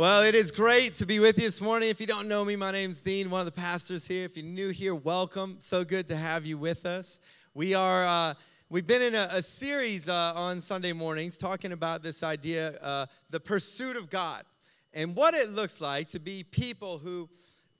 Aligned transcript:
Well, 0.00 0.22
it 0.22 0.34
is 0.34 0.50
great 0.50 0.94
to 0.94 1.04
be 1.04 1.18
with 1.18 1.36
you 1.36 1.44
this 1.44 1.60
morning. 1.60 1.90
If 1.90 2.00
you 2.00 2.06
don't 2.06 2.26
know 2.26 2.42
me, 2.42 2.56
my 2.56 2.70
name's 2.70 3.02
Dean, 3.02 3.28
one 3.28 3.40
of 3.40 3.44
the 3.44 3.52
pastors 3.52 4.06
here. 4.06 4.24
If 4.24 4.34
you're 4.34 4.46
new 4.46 4.70
here, 4.70 4.94
welcome. 4.94 5.56
So 5.58 5.84
good 5.84 6.08
to 6.08 6.16
have 6.16 6.46
you 6.46 6.56
with 6.56 6.86
us. 6.86 7.20
We 7.52 7.74
are. 7.74 8.06
Uh, 8.06 8.34
we've 8.70 8.86
been 8.86 9.02
in 9.02 9.14
a, 9.14 9.28
a 9.30 9.42
series 9.42 10.08
uh, 10.08 10.32
on 10.34 10.62
Sunday 10.62 10.94
mornings 10.94 11.36
talking 11.36 11.72
about 11.72 12.02
this 12.02 12.22
idea, 12.22 12.78
uh, 12.78 13.06
the 13.28 13.40
pursuit 13.40 13.98
of 13.98 14.08
God, 14.08 14.44
and 14.94 15.14
what 15.14 15.34
it 15.34 15.50
looks 15.50 15.82
like 15.82 16.08
to 16.08 16.18
be 16.18 16.44
people 16.44 16.96
who 16.96 17.28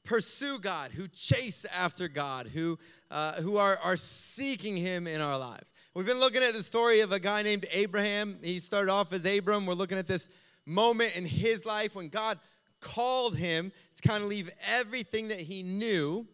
pursue 0.05 0.59
God, 0.59 0.91
who 0.91 1.09
chase 1.09 1.65
after 1.75 2.07
God, 2.07 2.49
who, 2.49 2.79
uh, 3.11 3.41
who 3.41 3.57
are, 3.57 3.79
are 3.83 3.97
seeking 3.97 4.77
Him 4.77 5.07
in 5.07 5.23
our 5.23 5.39
lives. 5.39 5.73
We've 5.95 6.05
been 6.05 6.21
looking 6.21 6.43
at 6.43 6.53
the 6.53 6.63
story 6.63 7.01
of 7.01 7.13
a 7.13 7.19
guy 7.19 7.41
named 7.41 7.65
Abraham. 7.73 8.37
He 8.43 8.61
started 8.61 8.91
off 8.91 9.11
as 9.15 9.25
Abram. 9.25 9.65
We're 9.65 9.73
looking 9.73 9.97
at 9.97 10.07
this 10.07 10.29
moment 10.67 11.17
in 11.17 11.25
his 11.25 11.65
life 11.65 11.95
when 11.95 12.09
God 12.09 12.39
called 12.81 13.37
him 13.37 13.73
to 13.97 14.09
kind 14.09 14.23
of 14.23 14.29
leave 14.29 14.51
everything 14.67 15.29
that 15.29 15.41
he 15.41 15.63
knew. 15.63 16.27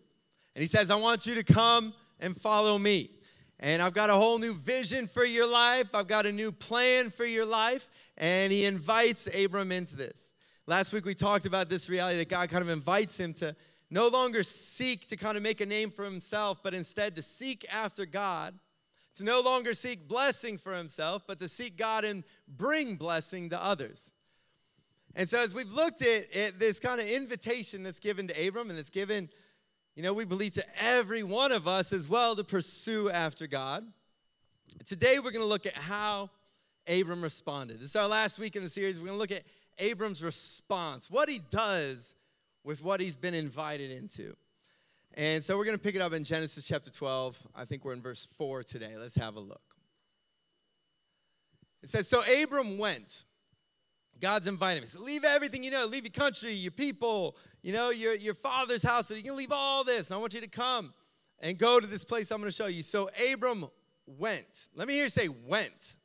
And 0.55 0.63
he 0.63 0.69
says, 0.69 0.91
I 0.91 0.97
want 0.97 1.27
you 1.27 1.35
to 1.35 1.45
come 1.45 1.93
and 2.21 2.37
follow 2.37 2.79
me. 2.79 3.11
And 3.59 3.81
I've 3.81 3.95
got 3.95 4.11
a 4.11 4.15
whole 4.15 4.39
new 4.39 4.55
vision 4.55 5.07
for 5.07 5.25
your 5.25 5.51
life. 5.51 5.95
I've 5.95 6.07
got 6.07 6.27
a 6.27 6.33
new 6.33 6.53
plan 6.53 7.11
for 7.11 7.25
your 7.25 7.47
life. 7.47 7.89
And 8.17 8.53
he 8.53 8.65
invites 8.65 9.29
Abram 9.35 9.73
into 9.73 9.97
this. 9.97 10.33
Last 10.67 10.93
week 10.93 11.05
we 11.05 11.15
talked 11.15 11.47
about 11.47 11.69
this 11.69 11.89
reality 11.89 12.19
that 12.19 12.29
God 12.29 12.49
kind 12.49 12.63
of 12.63 12.69
invites 12.69 13.19
him 13.19 13.33
to 13.35 13.55
no 13.91 14.09
longer 14.09 14.43
seek 14.43 15.09
to 15.09 15.17
kind 15.17 15.37
of 15.37 15.43
make 15.43 15.61
a 15.61 15.67
name 15.67 15.91
for 15.91 16.05
himself, 16.05 16.59
but 16.63 16.75
instead 16.75 17.15
to 17.17 17.23
seek 17.23 17.65
after 17.73 18.05
God, 18.05 18.55
to 19.15 19.25
no 19.25 19.41
longer 19.41 19.75
seek 19.75 20.09
blessing 20.09 20.59
for 20.59 20.75
himself, 20.75 21.23
but 21.27 21.39
to 21.39 21.49
seek 21.49 21.77
God 21.77 22.05
and 22.05 22.25
bring 22.49 22.97
blessing 22.97 23.51
to 23.51 23.63
others. 23.63 24.13
And 25.19 25.27
so, 25.27 25.43
as 25.43 25.55
we've 25.55 25.73
looked 25.73 26.03
at, 26.03 26.31
at 26.37 26.59
this 26.59 26.79
kind 26.79 27.01
of 27.01 27.07
invitation 27.07 27.83
that's 27.83 27.99
given 27.99 28.29
to 28.29 28.47
Abram 28.47 28.69
and 28.69 28.79
that's 28.79 28.91
given, 28.91 29.31
you 29.95 30.03
know, 30.03 30.13
we 30.13 30.27
believe 30.27 30.53
to 30.55 30.65
every 30.79 31.23
one 31.23 31.53
of 31.53 31.67
us 31.67 31.91
as 31.95 32.07
well 32.07 32.37
to 32.37 32.45
pursue 32.45 33.09
after 33.09 33.47
God. 33.47 33.83
Today, 34.85 35.17
we're 35.17 35.31
going 35.31 35.37
to 35.37 35.49
look 35.49 35.65
at 35.65 35.75
how 35.75 36.29
Abram 36.87 37.23
responded. 37.23 37.81
This 37.81 37.91
is 37.91 37.97
our 37.97 38.07
last 38.07 38.39
week 38.39 38.57
in 38.57 38.63
the 38.63 38.69
series. 38.69 39.01
We're 39.01 39.07
going 39.07 39.17
to 39.17 39.21
look 39.21 39.33
at 39.33 39.45
Abram's 39.79 40.23
response, 40.23 41.11
what 41.11 41.31
he 41.31 41.41
does 41.51 42.15
with 42.63 42.85
what 42.85 43.01
he's 43.01 43.17
been 43.17 43.35
invited 43.35 43.91
into. 43.91 44.37
And 45.15 45.43
so, 45.43 45.57
we're 45.57 45.65
going 45.65 45.79
to 45.79 45.83
pick 45.83 45.95
it 45.95 46.03
up 46.03 46.13
in 46.13 46.25
Genesis 46.25 46.67
chapter 46.67 46.91
12. 46.91 47.39
I 47.57 47.65
think 47.65 47.87
we're 47.87 47.95
in 47.95 48.03
verse 48.03 48.29
4 48.37 48.65
today. 48.65 48.93
Let's 48.99 49.17
have 49.17 49.37
a 49.37 49.41
look. 49.41 49.63
It 51.83 51.89
says, 51.89 52.07
So 52.07 52.21
Abram 52.43 52.77
went 52.77 53.25
God's 54.21 54.47
inviting 54.47 54.83
us. 54.83 54.97
Leave 54.97 55.25
everything 55.25 55.63
you 55.63 55.71
know. 55.71 55.87
Leave 55.87 56.05
your 56.05 56.13
country, 56.13 56.53
your 56.53 56.71
people, 56.71 57.37
you 57.63 57.73
know, 57.73 57.91
your, 57.91 58.15
your 58.15 58.35
father's 58.35 58.83
house. 58.83 59.09
So 59.09 59.15
you 59.15 59.23
can 59.23 59.37
leave 59.37 59.53
all 59.53 59.85
this. 59.85 60.11
I 60.11 60.17
want 60.17 60.35
you 60.35 60.41
to 60.41 60.49
come 60.49 60.93
and 61.41 61.59
go 61.59 61.81
to 61.81 61.87
this 61.87 62.05
place 62.05 62.31
I'm 62.31 62.41
going 62.41 62.51
to 62.51 62.57
show 62.57 62.67
you. 62.67 62.83
So 62.83 63.11
Abram 63.33 63.67
went. 64.07 64.69
Let 64.75 64.89
me 64.89 64.95
hear 64.95 65.05
you 65.05 65.11
say 65.11 65.29
went. 65.29 65.97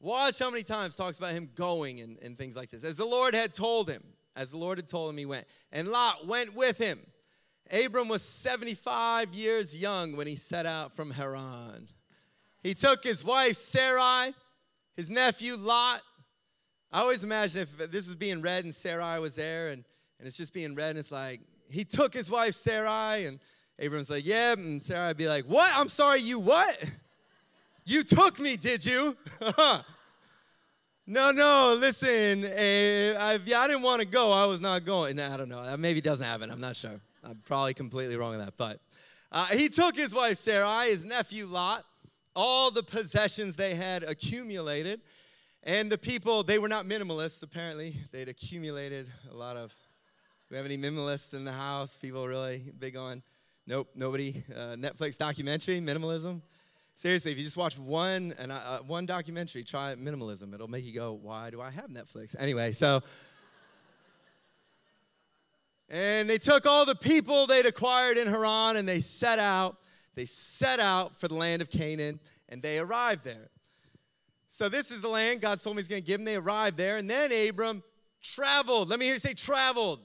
Watch 0.00 0.38
how 0.38 0.50
many 0.50 0.62
times 0.62 0.94
talks 0.94 1.18
about 1.18 1.32
him 1.32 1.48
going 1.54 2.00
and, 2.00 2.18
and 2.22 2.36
things 2.36 2.56
like 2.56 2.70
this. 2.70 2.84
As 2.84 2.96
the 2.96 3.06
Lord 3.06 3.34
had 3.34 3.54
told 3.54 3.88
him, 3.88 4.02
as 4.34 4.50
the 4.50 4.58
Lord 4.58 4.78
had 4.78 4.88
told 4.88 5.10
him, 5.10 5.16
he 5.16 5.26
went. 5.26 5.46
And 5.72 5.88
Lot 5.88 6.26
went 6.26 6.54
with 6.54 6.78
him. 6.78 6.98
Abram 7.70 8.08
was 8.08 8.22
75 8.22 9.34
years 9.34 9.74
young 9.74 10.16
when 10.16 10.26
he 10.26 10.36
set 10.36 10.66
out 10.66 10.94
from 10.94 11.10
Haran. 11.10 11.88
He 12.62 12.74
took 12.74 13.02
his 13.02 13.24
wife 13.24 13.56
Sarai, 13.56 14.34
his 14.96 15.10
nephew 15.10 15.56
Lot, 15.56 16.02
I 16.92 17.00
always 17.00 17.24
imagine 17.24 17.62
if 17.62 17.90
this 17.90 18.06
was 18.06 18.14
being 18.14 18.40
read 18.40 18.64
and 18.64 18.74
Sarai 18.74 19.20
was 19.20 19.34
there 19.34 19.68
and, 19.68 19.84
and 20.18 20.26
it's 20.26 20.36
just 20.36 20.52
being 20.52 20.74
read 20.74 20.90
and 20.90 20.98
it's 20.98 21.12
like, 21.12 21.40
he 21.68 21.84
took 21.84 22.14
his 22.14 22.30
wife 22.30 22.54
Sarai 22.54 23.26
and 23.26 23.40
Abram's 23.78 24.08
like, 24.08 24.24
yeah, 24.24 24.52
and 24.52 24.82
Sarai 24.82 25.08
would 25.08 25.16
be 25.16 25.28
like, 25.28 25.44
what? 25.44 25.70
I'm 25.74 25.88
sorry, 25.88 26.20
you 26.20 26.38
what? 26.38 26.82
You 27.84 28.02
took 28.02 28.38
me, 28.40 28.56
did 28.56 28.84
you? 28.84 29.16
no, 31.06 31.30
no, 31.30 31.76
listen, 31.78 32.44
uh, 32.44 33.18
I, 33.20 33.34
I 33.34 33.66
didn't 33.68 33.82
want 33.82 34.00
to 34.00 34.06
go. 34.06 34.32
I 34.32 34.44
was 34.46 34.60
not 34.60 34.84
going. 34.84 35.20
I 35.20 35.36
don't 35.36 35.48
know. 35.48 35.64
That 35.64 35.78
maybe 35.78 36.00
doesn't 36.00 36.24
happen. 36.24 36.50
I'm 36.50 36.60
not 36.60 36.76
sure. 36.76 37.00
I'm 37.22 37.42
probably 37.44 37.74
completely 37.74 38.16
wrong 38.16 38.34
on 38.34 38.40
that. 38.40 38.54
But 38.56 38.80
uh, 39.30 39.46
he 39.46 39.68
took 39.68 39.96
his 39.96 40.14
wife 40.14 40.38
Sarai, 40.38 40.90
his 40.90 41.04
nephew 41.04 41.46
Lot, 41.46 41.84
all 42.34 42.70
the 42.70 42.82
possessions 42.82 43.56
they 43.56 43.74
had 43.74 44.02
accumulated, 44.02 45.00
and 45.62 45.90
the 45.90 45.98
people, 45.98 46.42
they 46.42 46.58
were 46.58 46.68
not 46.68 46.86
minimalists, 46.86 47.42
apparently. 47.42 47.96
They'd 48.12 48.28
accumulated 48.28 49.10
a 49.30 49.34
lot 49.34 49.56
of. 49.56 49.70
Do 49.70 50.52
we 50.52 50.56
have 50.56 50.66
any 50.66 50.78
minimalists 50.78 51.34
in 51.34 51.44
the 51.44 51.52
house? 51.52 51.98
People 51.98 52.26
really 52.26 52.72
big 52.78 52.96
on? 52.96 53.22
Nope, 53.66 53.88
nobody. 53.96 54.44
Uh, 54.54 54.76
Netflix 54.76 55.18
documentary, 55.18 55.80
minimalism. 55.80 56.40
Seriously, 56.94 57.32
if 57.32 57.38
you 57.38 57.44
just 57.44 57.56
watch 57.56 57.78
one 57.78 58.32
and 58.38 58.52
uh, 58.52 58.78
one 58.78 59.06
documentary, 59.06 59.64
try 59.64 59.94
minimalism. 59.96 60.54
It'll 60.54 60.68
make 60.68 60.84
you 60.84 60.94
go, 60.94 61.12
"Why 61.12 61.50
do 61.50 61.60
I 61.60 61.70
have 61.70 61.90
Netflix?" 61.90 62.36
Anyway, 62.38 62.72
so. 62.72 63.02
And 65.88 66.28
they 66.28 66.38
took 66.38 66.66
all 66.66 66.84
the 66.84 66.94
people 66.94 67.46
they'd 67.46 67.66
acquired 67.66 68.16
in 68.16 68.26
Haran 68.26 68.76
and 68.76 68.88
they 68.88 69.00
set 69.00 69.38
out. 69.38 69.76
They 70.14 70.24
set 70.24 70.80
out 70.80 71.16
for 71.16 71.28
the 71.28 71.34
land 71.34 71.62
of 71.62 71.70
Canaan 71.70 72.18
and 72.48 72.62
they 72.62 72.78
arrived 72.78 73.24
there. 73.24 73.50
So 74.48 74.68
this 74.68 74.90
is 74.90 75.00
the 75.00 75.08
land 75.08 75.40
God 75.40 75.62
told 75.62 75.76
me 75.76 75.80
He's 75.80 75.88
going 75.88 76.02
to 76.02 76.06
give 76.06 76.18
them. 76.18 76.24
They 76.24 76.36
arrived 76.36 76.76
there, 76.76 76.96
and 76.96 77.08
then 77.08 77.30
Abram 77.32 77.82
traveled. 78.22 78.88
Let 78.88 78.98
me 78.98 79.06
hear 79.06 79.14
you 79.14 79.20
say 79.20 79.34
traveled. 79.34 80.00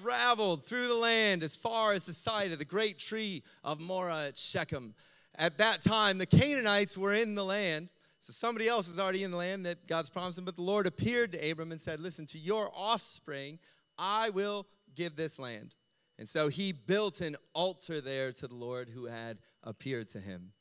Traveled 0.00 0.64
through 0.64 0.88
the 0.88 0.94
land 0.94 1.42
as 1.42 1.56
far 1.56 1.92
as 1.92 2.06
the 2.06 2.14
site 2.14 2.52
of 2.52 2.58
the 2.58 2.64
great 2.64 2.98
tree 2.98 3.42
of 3.62 3.80
Moreh 3.80 4.28
at 4.28 4.38
Shechem. 4.38 4.94
At 5.36 5.58
that 5.58 5.82
time, 5.82 6.16
the 6.18 6.26
Canaanites 6.26 6.96
were 6.96 7.12
in 7.12 7.34
the 7.34 7.44
land. 7.44 7.88
So 8.20 8.32
somebody 8.32 8.66
else 8.66 8.88
is 8.88 8.98
already 8.98 9.24
in 9.24 9.30
the 9.30 9.36
land 9.36 9.66
that 9.66 9.86
God's 9.86 10.08
promised 10.08 10.38
him. 10.38 10.46
But 10.46 10.56
the 10.56 10.62
Lord 10.62 10.86
appeared 10.86 11.32
to 11.32 11.50
Abram 11.50 11.72
and 11.72 11.80
said, 11.80 12.00
Listen, 12.00 12.24
to 12.26 12.38
your 12.38 12.70
offspring, 12.74 13.58
I 13.98 14.30
will 14.30 14.66
give 14.94 15.16
this 15.16 15.38
land. 15.38 15.74
And 16.18 16.28
so 16.28 16.48
he 16.48 16.72
built 16.72 17.20
an 17.20 17.36
altar 17.52 18.00
there 18.00 18.32
to 18.32 18.46
the 18.46 18.54
Lord 18.54 18.88
who 18.88 19.06
had 19.06 19.38
appeared 19.62 20.08
to 20.10 20.20
him. 20.20 20.52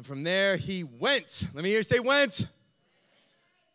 And 0.00 0.06
from 0.06 0.22
there 0.22 0.56
he 0.56 0.82
went. 0.82 1.46
Let 1.52 1.62
me 1.62 1.68
hear 1.68 1.80
you 1.80 1.84
say, 1.84 2.00
went. 2.00 2.46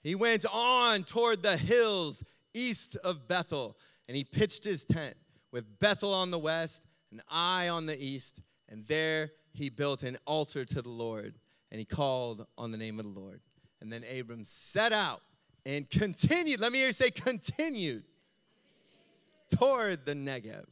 He 0.01 0.15
went 0.15 0.43
on 0.51 1.03
toward 1.03 1.43
the 1.43 1.55
hills 1.55 2.23
east 2.51 2.95
of 3.03 3.27
Bethel, 3.27 3.77
and 4.07 4.17
he 4.17 4.23
pitched 4.23 4.63
his 4.63 4.83
tent 4.83 5.15
with 5.51 5.79
Bethel 5.79 6.15
on 6.15 6.31
the 6.31 6.39
west 6.39 6.81
and 7.11 7.21
Ai 7.29 7.69
on 7.69 7.85
the 7.85 8.03
east. 8.03 8.39
And 8.69 8.87
there 8.87 9.33
he 9.53 9.69
built 9.69 10.01
an 10.01 10.17
altar 10.25 10.65
to 10.65 10.81
the 10.81 10.89
Lord, 10.89 11.35
and 11.69 11.77
he 11.77 11.85
called 11.85 12.47
on 12.57 12.71
the 12.71 12.77
name 12.79 12.99
of 12.99 13.05
the 13.05 13.19
Lord. 13.19 13.39
And 13.79 13.93
then 13.93 14.03
Abram 14.03 14.45
set 14.45 14.91
out 14.91 15.21
and 15.63 15.87
continued. 15.87 16.59
Let 16.59 16.71
me 16.71 16.79
hear 16.79 16.87
you 16.87 16.93
say, 16.93 17.11
continued 17.11 18.03
toward 19.55 20.07
the 20.07 20.13
Negev. 20.13 20.65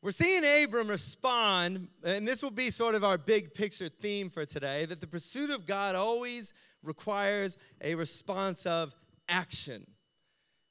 We're 0.00 0.12
seeing 0.12 0.44
Abram 0.64 0.86
respond, 0.86 1.88
and 2.04 2.26
this 2.26 2.40
will 2.40 2.52
be 2.52 2.70
sort 2.70 2.94
of 2.94 3.02
our 3.02 3.18
big 3.18 3.52
picture 3.52 3.88
theme 3.88 4.30
for 4.30 4.44
today 4.44 4.84
that 4.84 5.00
the 5.00 5.08
pursuit 5.08 5.50
of 5.50 5.66
God 5.66 5.96
always 5.96 6.54
requires 6.84 7.58
a 7.82 7.96
response 7.96 8.64
of 8.64 8.94
action. 9.28 9.84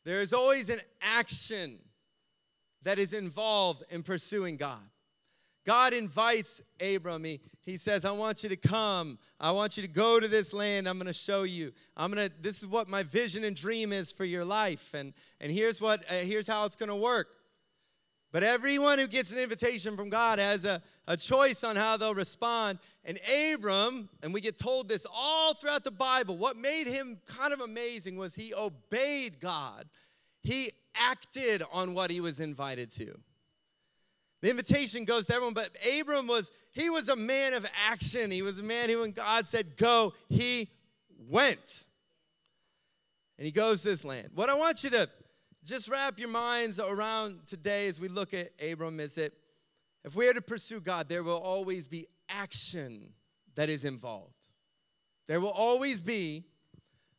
There 0.05 0.21
is 0.21 0.31
always 0.31 0.69
an 0.69 0.79
action 1.01 1.79
that 2.83 2.99
is 2.99 3.11
involved 3.11 3.83
in 3.89 4.01
pursuing 4.01 4.55
God. 4.55 4.79
God 5.65 5.93
invites 5.93 6.61
Abram. 6.79 7.25
He, 7.25 7.41
he 7.63 7.75
says, 7.75 8.05
I 8.05 8.11
want 8.11 8.41
you 8.43 8.47
to 8.47 8.55
come. 8.55 9.19
I 9.37 9.51
want 9.51 9.75
you 9.75 9.83
to 9.83 9.89
go 9.89 10.21
to 10.21 10.29
this 10.29 10.53
land. 10.53 10.87
I'm 10.87 10.97
going 10.97 11.07
to 11.07 11.13
show 11.13 11.43
you. 11.43 11.73
I'm 11.97 12.09
going 12.13 12.29
to, 12.29 12.33
this 12.41 12.59
is 12.59 12.67
what 12.67 12.89
my 12.89 13.03
vision 13.03 13.43
and 13.43 13.53
dream 13.53 13.91
is 13.91 14.09
for 14.09 14.23
your 14.23 14.45
life. 14.45 14.93
And, 14.93 15.13
and 15.41 15.51
here's 15.51 15.81
what, 15.81 16.09
uh, 16.09 16.13
here's 16.13 16.47
how 16.47 16.63
it's 16.63 16.77
going 16.77 16.87
to 16.87 16.95
work. 16.95 17.35
But 18.37 18.43
everyone 18.43 18.99
who 18.99 19.07
gets 19.07 19.31
an 19.31 19.39
invitation 19.39 19.97
from 19.97 20.09
God 20.09 20.37
has 20.37 20.63
a, 20.63 20.79
a 21.07 21.17
choice 21.17 21.63
on 21.63 21.75
how 21.75 21.97
they'll 21.97 22.13
respond. 22.13 22.77
And 23.03 23.17
Abram, 23.51 24.09
and 24.21 24.31
we 24.31 24.41
get 24.41 24.59
told 24.59 24.87
this 24.87 25.07
all 25.11 25.55
throughout 25.55 25.83
the 25.83 25.89
Bible, 25.89 26.37
what 26.37 26.55
made 26.55 26.85
him 26.85 27.17
kind 27.25 27.51
of 27.51 27.61
amazing 27.61 28.15
was 28.15 28.35
he 28.35 28.53
obeyed 28.53 29.39
God. 29.39 29.85
He 30.43 30.69
acted 30.93 31.63
on 31.73 31.95
what 31.95 32.11
he 32.11 32.21
was 32.21 32.39
invited 32.39 32.91
to. 32.91 33.17
The 34.43 34.51
invitation 34.51 35.03
goes 35.03 35.25
to 35.25 35.33
everyone, 35.33 35.55
but 35.55 35.75
Abram 35.99 36.27
was, 36.27 36.51
he 36.73 36.91
was 36.91 37.09
a 37.09 37.15
man 37.15 37.53
of 37.53 37.65
action. 37.89 38.29
He 38.29 38.43
was 38.43 38.59
a 38.59 38.63
man 38.63 38.89
who, 38.89 38.99
when 38.99 39.13
God 39.13 39.47
said 39.47 39.77
go, 39.77 40.13
he 40.29 40.69
went. 41.27 41.85
And 43.39 43.47
he 43.47 43.51
goes 43.51 43.81
to 43.81 43.89
this 43.89 44.05
land. 44.05 44.29
What 44.35 44.51
I 44.51 44.53
want 44.53 44.83
you 44.83 44.91
to 44.91 45.09
just 45.67 45.89
wrap 45.89 46.17
your 46.17 46.29
minds 46.29 46.79
around 46.79 47.45
today 47.45 47.87
as 47.87 47.99
we 47.99 48.07
look 48.07 48.33
at 48.33 48.51
Abram 48.65 48.99
is 49.01 49.15
that 49.15 49.33
if 50.05 50.15
we 50.15 50.29
are 50.29 50.33
to 50.33 50.41
pursue 50.41 50.79
God, 50.79 51.09
there 51.09 51.23
will 51.23 51.37
always 51.37 51.87
be 51.87 52.07
action 52.29 53.09
that 53.55 53.69
is 53.69 53.83
involved. 53.83 54.33
There 55.27 55.41
will 55.41 55.51
always 55.51 56.01
be 56.01 56.45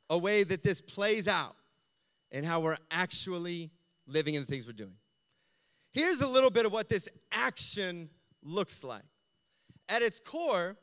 a 0.09 0.17
way 0.17 0.45
that 0.45 0.63
this 0.63 0.81
plays 0.81 1.29
out. 1.29 1.57
and 2.31 2.45
how 2.45 2.61
we're 2.61 2.77
actually 2.91 3.71
living 4.07 4.35
in 4.35 4.43
the 4.43 4.47
things 4.47 4.67
we're 4.67 4.73
doing. 4.73 4.97
Here's 5.93 6.21
a 6.21 6.29
little 6.29 6.51
bit 6.51 6.67
of 6.67 6.73
what 6.73 6.89
this 6.89 7.09
action 7.33 8.11
looks 8.43 8.85
like. 8.85 9.05
At 9.89 10.03
its 10.03 10.21
core, 10.21 10.77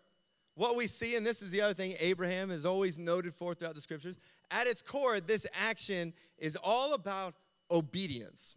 what 0.56 0.76
we 0.76 0.88
see, 0.88 1.16
and 1.16 1.26
this 1.26 1.42
is 1.42 1.52
the 1.52 1.62
other 1.62 1.74
thing 1.74 1.96
Abraham 2.00 2.50
is 2.50 2.66
always 2.66 2.98
noted 2.98 3.34
for 3.34 3.54
throughout 3.54 3.76
the 3.76 3.82
scriptures, 3.82 4.18
at 4.50 4.66
its 4.66 4.82
core, 4.82 5.20
this 5.20 5.46
action 5.54 6.14
is 6.40 6.58
all 6.64 6.94
about 6.94 7.36
obedience. 7.70 8.56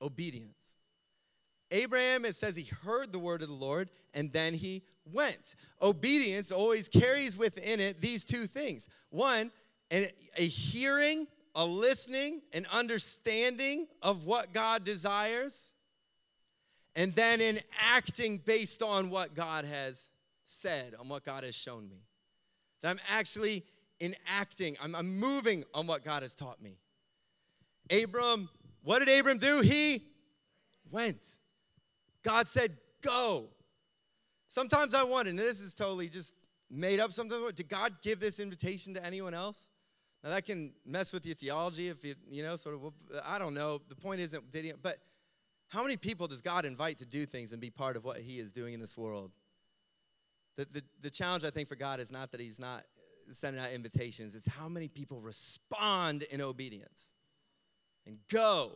Obedience. 0.00 0.72
Abraham, 1.70 2.24
it 2.24 2.36
says 2.36 2.56
he 2.56 2.70
heard 2.84 3.12
the 3.12 3.18
word 3.18 3.42
of 3.42 3.48
the 3.48 3.54
Lord 3.54 3.90
and 4.12 4.32
then 4.32 4.54
he 4.54 4.82
went. 5.04 5.54
Obedience 5.82 6.50
always 6.50 6.88
carries 6.88 7.36
within 7.36 7.80
it 7.80 8.00
these 8.00 8.24
two 8.24 8.46
things 8.46 8.88
one, 9.10 9.50
a 9.90 10.46
hearing, 10.46 11.26
a 11.54 11.64
listening, 11.64 12.42
an 12.52 12.66
understanding 12.72 13.86
of 14.02 14.24
what 14.24 14.52
God 14.52 14.84
desires, 14.84 15.72
and 16.96 17.14
then 17.14 17.40
an 17.40 17.60
acting 17.80 18.38
based 18.38 18.82
on 18.82 19.10
what 19.10 19.34
God 19.34 19.64
has 19.64 20.10
said, 20.46 20.94
on 20.98 21.08
what 21.08 21.24
God 21.24 21.44
has 21.44 21.54
shown 21.54 21.88
me. 21.88 22.02
That 22.82 22.90
I'm 22.90 23.00
actually 23.08 23.64
enacting, 24.00 24.76
I'm, 24.82 24.94
I'm 24.94 25.18
moving 25.18 25.64
on 25.74 25.86
what 25.86 26.04
God 26.04 26.22
has 26.22 26.34
taught 26.34 26.60
me. 26.62 26.78
Abram, 27.90 28.48
what 28.82 29.04
did 29.04 29.18
Abram 29.18 29.38
do? 29.38 29.60
He 29.60 30.02
went. 30.90 31.18
God 32.22 32.48
said, 32.48 32.76
Go. 33.02 33.48
Sometimes 34.48 34.94
I 34.94 35.02
wonder, 35.02 35.30
and 35.30 35.38
this 35.38 35.60
is 35.60 35.74
totally 35.74 36.08
just 36.08 36.32
made 36.70 37.00
up 37.00 37.12
sometimes, 37.12 37.52
did 37.52 37.68
God 37.68 37.94
give 38.02 38.20
this 38.20 38.40
invitation 38.40 38.94
to 38.94 39.04
anyone 39.04 39.34
else? 39.34 39.68
Now 40.22 40.30
that 40.30 40.46
can 40.46 40.72
mess 40.86 41.12
with 41.12 41.26
your 41.26 41.34
theology 41.34 41.88
if 41.88 42.02
you, 42.04 42.14
you 42.30 42.42
know, 42.42 42.56
sort 42.56 42.76
of, 42.76 42.92
I 43.26 43.38
don't 43.38 43.52
know. 43.52 43.82
The 43.88 43.96
point 43.96 44.20
isn't, 44.20 44.50
did 44.50 44.64
he, 44.64 44.72
but 44.80 44.98
how 45.68 45.82
many 45.82 45.96
people 45.96 46.26
does 46.26 46.40
God 46.40 46.64
invite 46.64 46.98
to 46.98 47.04
do 47.04 47.26
things 47.26 47.52
and 47.52 47.60
be 47.60 47.68
part 47.68 47.96
of 47.96 48.04
what 48.04 48.18
he 48.18 48.38
is 48.38 48.52
doing 48.52 48.74
in 48.74 48.80
this 48.80 48.96
world? 48.96 49.32
The, 50.56 50.66
the, 50.72 50.82
the 51.02 51.10
challenge, 51.10 51.44
I 51.44 51.50
think, 51.50 51.68
for 51.68 51.76
God 51.76 52.00
is 52.00 52.12
not 52.12 52.30
that 52.30 52.40
he's 52.40 52.58
not 52.58 52.84
sending 53.30 53.62
out 53.62 53.72
invitations, 53.72 54.34
it's 54.34 54.46
how 54.46 54.68
many 54.68 54.86
people 54.86 55.20
respond 55.20 56.22
in 56.24 56.40
obedience 56.40 57.14
and 58.06 58.18
go 58.30 58.72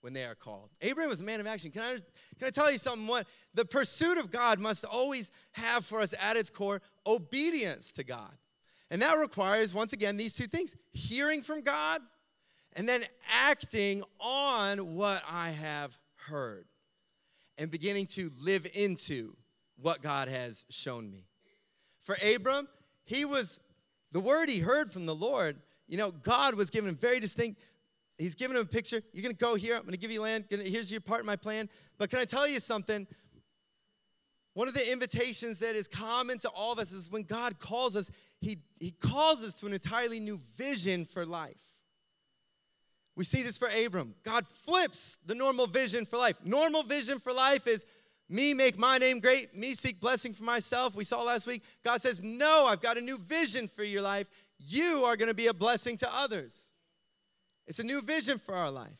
when 0.00 0.12
they 0.12 0.24
are 0.24 0.34
called. 0.34 0.70
Abraham 0.80 1.10
was 1.10 1.20
a 1.20 1.24
man 1.24 1.40
of 1.40 1.46
action. 1.46 1.70
Can 1.70 1.82
I, 1.82 1.92
can 2.38 2.48
I 2.48 2.50
tell 2.50 2.70
you 2.70 2.78
something? 2.78 3.06
What 3.06 3.26
the 3.54 3.64
pursuit 3.64 4.18
of 4.18 4.30
God 4.30 4.58
must 4.58 4.84
always 4.84 5.30
have 5.52 5.84
for 5.84 6.00
us 6.00 6.14
at 6.20 6.36
its 6.36 6.50
core 6.50 6.80
obedience 7.06 7.92
to 7.92 8.04
God. 8.04 8.32
And 8.90 9.02
that 9.02 9.14
requires, 9.14 9.74
once 9.74 9.92
again, 9.92 10.16
these 10.16 10.34
two 10.34 10.46
things 10.46 10.74
hearing 10.92 11.42
from 11.42 11.60
God 11.60 12.00
and 12.74 12.88
then 12.88 13.02
acting 13.30 14.02
on 14.18 14.94
what 14.94 15.22
I 15.30 15.50
have 15.50 15.96
heard 16.16 16.66
and 17.58 17.70
beginning 17.70 18.06
to 18.06 18.32
live 18.40 18.66
into 18.74 19.36
what 19.76 20.02
God 20.02 20.28
has 20.28 20.64
shown 20.70 21.10
me. 21.10 21.26
For 22.00 22.16
Abram, 22.34 22.68
he 23.04 23.24
was, 23.24 23.60
the 24.12 24.20
word 24.20 24.48
he 24.48 24.60
heard 24.60 24.90
from 24.90 25.06
the 25.06 25.14
Lord, 25.14 25.56
you 25.86 25.96
know, 25.96 26.10
God 26.10 26.54
was 26.54 26.70
giving 26.70 26.88
him 26.88 26.96
very 26.96 27.20
distinct 27.20 27.60
He's 28.20 28.34
giving 28.34 28.56
him 28.56 28.62
a 28.62 28.66
picture. 28.66 29.00
You're 29.12 29.22
going 29.22 29.34
to 29.34 29.38
go 29.38 29.54
here. 29.54 29.76
I'm 29.76 29.82
going 29.82 29.92
to 29.92 29.98
give 29.98 30.10
you 30.10 30.20
land. 30.20 30.44
Here's 30.50 30.92
your 30.92 31.00
part 31.00 31.20
in 31.20 31.26
my 31.26 31.36
plan. 31.36 31.70
But 31.96 32.10
can 32.10 32.18
I 32.18 32.26
tell 32.26 32.46
you 32.46 32.60
something? 32.60 33.06
One 34.52 34.68
of 34.68 34.74
the 34.74 34.92
invitations 34.92 35.60
that 35.60 35.74
is 35.74 35.88
common 35.88 36.38
to 36.40 36.50
all 36.50 36.72
of 36.72 36.78
us 36.78 36.92
is 36.92 37.10
when 37.10 37.22
God 37.22 37.58
calls 37.58 37.96
us, 37.96 38.10
He, 38.40 38.58
he 38.78 38.90
calls 38.90 39.42
us 39.42 39.54
to 39.54 39.66
an 39.66 39.72
entirely 39.72 40.20
new 40.20 40.38
vision 40.58 41.06
for 41.06 41.24
life. 41.24 41.56
We 43.16 43.24
see 43.24 43.42
this 43.42 43.56
for 43.56 43.68
Abram. 43.68 44.14
God 44.22 44.46
flips 44.46 45.16
the 45.24 45.34
normal 45.34 45.66
vision 45.66 46.04
for 46.04 46.18
life. 46.18 46.36
Normal 46.44 46.82
vision 46.82 47.20
for 47.20 47.32
life 47.32 47.66
is 47.66 47.86
me 48.28 48.52
make 48.52 48.78
my 48.78 48.98
name 48.98 49.20
great, 49.20 49.56
me 49.56 49.74
seek 49.74 49.98
blessing 49.98 50.34
for 50.34 50.44
myself. 50.44 50.94
We 50.94 51.04
saw 51.04 51.22
last 51.22 51.46
week. 51.46 51.62
God 51.84 52.02
says, 52.02 52.22
No, 52.22 52.66
I've 52.68 52.82
got 52.82 52.98
a 52.98 53.00
new 53.00 53.16
vision 53.18 53.66
for 53.66 53.82
your 53.82 54.02
life. 54.02 54.26
You 54.58 55.04
are 55.04 55.16
going 55.16 55.28
to 55.28 55.34
be 55.34 55.46
a 55.46 55.54
blessing 55.54 55.96
to 55.98 56.14
others. 56.14 56.69
It's 57.70 57.78
a 57.78 57.84
new 57.84 58.02
vision 58.02 58.40
for 58.40 58.56
our 58.56 58.68
life. 58.68 58.98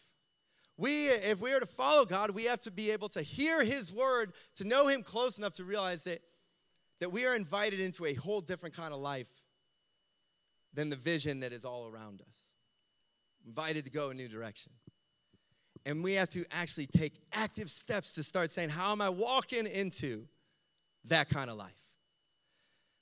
We, 0.76 1.08
if 1.08 1.40
we 1.40 1.52
are 1.52 1.58
to 1.58 1.66
follow 1.66 2.04
God, 2.04 2.30
we 2.30 2.44
have 2.44 2.60
to 2.62 2.70
be 2.70 2.92
able 2.92 3.08
to 3.08 3.20
hear 3.20 3.64
His 3.64 3.92
word, 3.92 4.32
to 4.54 4.64
know 4.64 4.86
Him 4.86 5.02
close 5.02 5.38
enough 5.38 5.56
to 5.56 5.64
realize 5.64 6.04
that, 6.04 6.22
that 7.00 7.10
we 7.10 7.26
are 7.26 7.34
invited 7.34 7.80
into 7.80 8.06
a 8.06 8.14
whole 8.14 8.40
different 8.40 8.76
kind 8.76 8.94
of 8.94 9.00
life 9.00 9.26
than 10.72 10.88
the 10.88 10.94
vision 10.94 11.40
that 11.40 11.52
is 11.52 11.64
all 11.64 11.88
around 11.88 12.22
us. 12.28 12.52
Invited 13.44 13.86
to 13.86 13.90
go 13.90 14.10
a 14.10 14.14
new 14.14 14.28
direction. 14.28 14.70
And 15.84 16.04
we 16.04 16.12
have 16.12 16.30
to 16.30 16.44
actually 16.52 16.86
take 16.86 17.14
active 17.32 17.70
steps 17.70 18.12
to 18.12 18.22
start 18.22 18.52
saying, 18.52 18.68
How 18.68 18.92
am 18.92 19.00
I 19.00 19.08
walking 19.08 19.66
into 19.66 20.28
that 21.06 21.28
kind 21.28 21.50
of 21.50 21.56
life? 21.56 21.74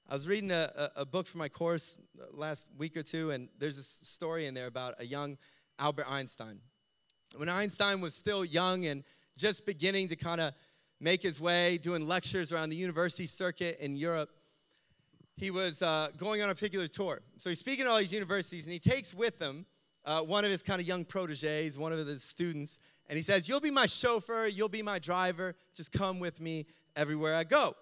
I 0.08 0.14
was 0.14 0.26
reading 0.26 0.50
a, 0.50 0.90
a, 0.96 1.04
book 1.04 1.26
for 1.26 1.36
my 1.36 1.50
course 1.50 1.98
last 2.32 2.70
week 2.78 2.96
or 2.96 3.02
two, 3.02 3.30
and 3.30 3.50
there's 3.58 3.76
a 3.76 3.82
story 3.82 4.46
in 4.46 4.54
there 4.54 4.66
about 4.66 4.94
a 4.98 5.04
young 5.04 5.36
Albert 5.78 6.06
Einstein. 6.08 6.60
When 7.36 7.48
Einstein 7.48 8.00
was 8.00 8.14
still 8.14 8.44
young 8.44 8.86
and 8.86 9.04
just 9.36 9.66
beginning 9.66 10.08
to 10.08 10.16
kind 10.16 10.40
of 10.40 10.52
make 11.00 11.22
his 11.22 11.40
way, 11.40 11.78
doing 11.78 12.06
lectures 12.06 12.52
around 12.52 12.70
the 12.70 12.76
university 12.76 13.26
circuit 13.26 13.78
in 13.80 13.96
Europe, 13.96 14.30
he 15.36 15.50
was 15.50 15.82
uh, 15.82 16.08
going 16.16 16.42
on 16.42 16.50
a 16.50 16.54
particular 16.54 16.88
tour. 16.88 17.20
So 17.36 17.48
he's 17.48 17.60
speaking 17.60 17.84
at 17.84 17.90
all 17.90 17.98
these 17.98 18.12
universities, 18.12 18.64
and 18.64 18.72
he 18.72 18.80
takes 18.80 19.14
with 19.14 19.40
him 19.40 19.66
uh, 20.04 20.20
one 20.22 20.44
of 20.44 20.50
his 20.50 20.62
kind 20.62 20.80
of 20.80 20.86
young 20.86 21.04
proteges, 21.04 21.78
one 21.78 21.92
of 21.92 22.04
his 22.04 22.24
students, 22.24 22.80
and 23.08 23.16
he 23.16 23.22
says, 23.22 23.48
You'll 23.48 23.60
be 23.60 23.70
my 23.70 23.86
chauffeur, 23.86 24.48
you'll 24.48 24.68
be 24.68 24.82
my 24.82 24.98
driver, 24.98 25.54
just 25.74 25.92
come 25.92 26.18
with 26.18 26.40
me 26.40 26.66
everywhere 26.96 27.36
I 27.36 27.44
go. 27.44 27.74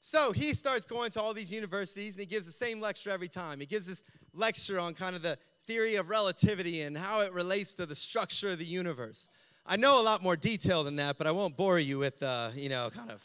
So 0.00 0.32
he 0.32 0.54
starts 0.54 0.84
going 0.84 1.10
to 1.12 1.20
all 1.20 1.34
these 1.34 1.52
universities, 1.52 2.14
and 2.14 2.20
he 2.20 2.26
gives 2.26 2.46
the 2.46 2.52
same 2.52 2.80
lecture 2.80 3.10
every 3.10 3.28
time. 3.28 3.60
He 3.60 3.66
gives 3.66 3.86
this 3.86 4.04
lecture 4.32 4.78
on 4.78 4.94
kind 4.94 5.14
of 5.14 5.22
the 5.22 5.38
theory 5.68 5.96
of 5.96 6.08
relativity 6.08 6.80
and 6.80 6.96
how 6.96 7.20
it 7.20 7.30
relates 7.34 7.74
to 7.74 7.84
the 7.84 7.94
structure 7.94 8.48
of 8.48 8.58
the 8.58 8.64
universe. 8.64 9.28
I 9.66 9.76
know 9.76 10.00
a 10.00 10.02
lot 10.02 10.22
more 10.22 10.34
detail 10.34 10.82
than 10.82 10.96
that, 10.96 11.18
but 11.18 11.26
I 11.26 11.30
won't 11.30 11.58
bore 11.58 11.78
you 11.78 11.98
with, 11.98 12.22
uh, 12.22 12.52
you 12.56 12.70
know, 12.70 12.88
kind 12.88 13.10
of 13.10 13.22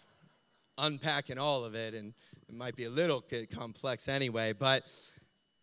unpacking 0.78 1.38
all 1.38 1.64
of 1.64 1.74
it, 1.74 1.94
and 1.94 2.14
it 2.50 2.54
might 2.54 2.76
be 2.76 2.84
a 2.84 2.90
little 2.90 3.24
complex 3.50 4.10
anyway. 4.10 4.52
But 4.52 4.84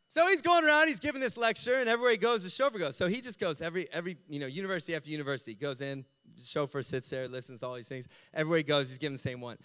so 0.08 0.26
he's 0.28 0.40
going 0.40 0.64
around, 0.64 0.88
he's 0.88 1.00
giving 1.00 1.20
this 1.20 1.36
lecture, 1.36 1.74
and 1.74 1.86
everywhere 1.86 2.12
he 2.12 2.16
goes, 2.16 2.44
the 2.44 2.50
chauffeur 2.50 2.78
goes. 2.78 2.96
So 2.96 3.08
he 3.08 3.20
just 3.20 3.38
goes 3.38 3.60
every 3.60 3.86
every 3.92 4.16
you 4.30 4.40
know 4.40 4.46
university 4.46 4.94
after 4.94 5.10
university, 5.10 5.54
goes 5.54 5.82
in, 5.82 6.02
chauffeur 6.42 6.82
sits 6.82 7.10
there, 7.10 7.28
listens 7.28 7.60
to 7.60 7.66
all 7.66 7.74
these 7.74 7.88
things. 7.88 8.08
Everywhere 8.32 8.56
he 8.56 8.64
goes, 8.64 8.88
he's 8.88 8.96
giving 8.96 9.16
the 9.16 9.22
same 9.22 9.42
one. 9.42 9.58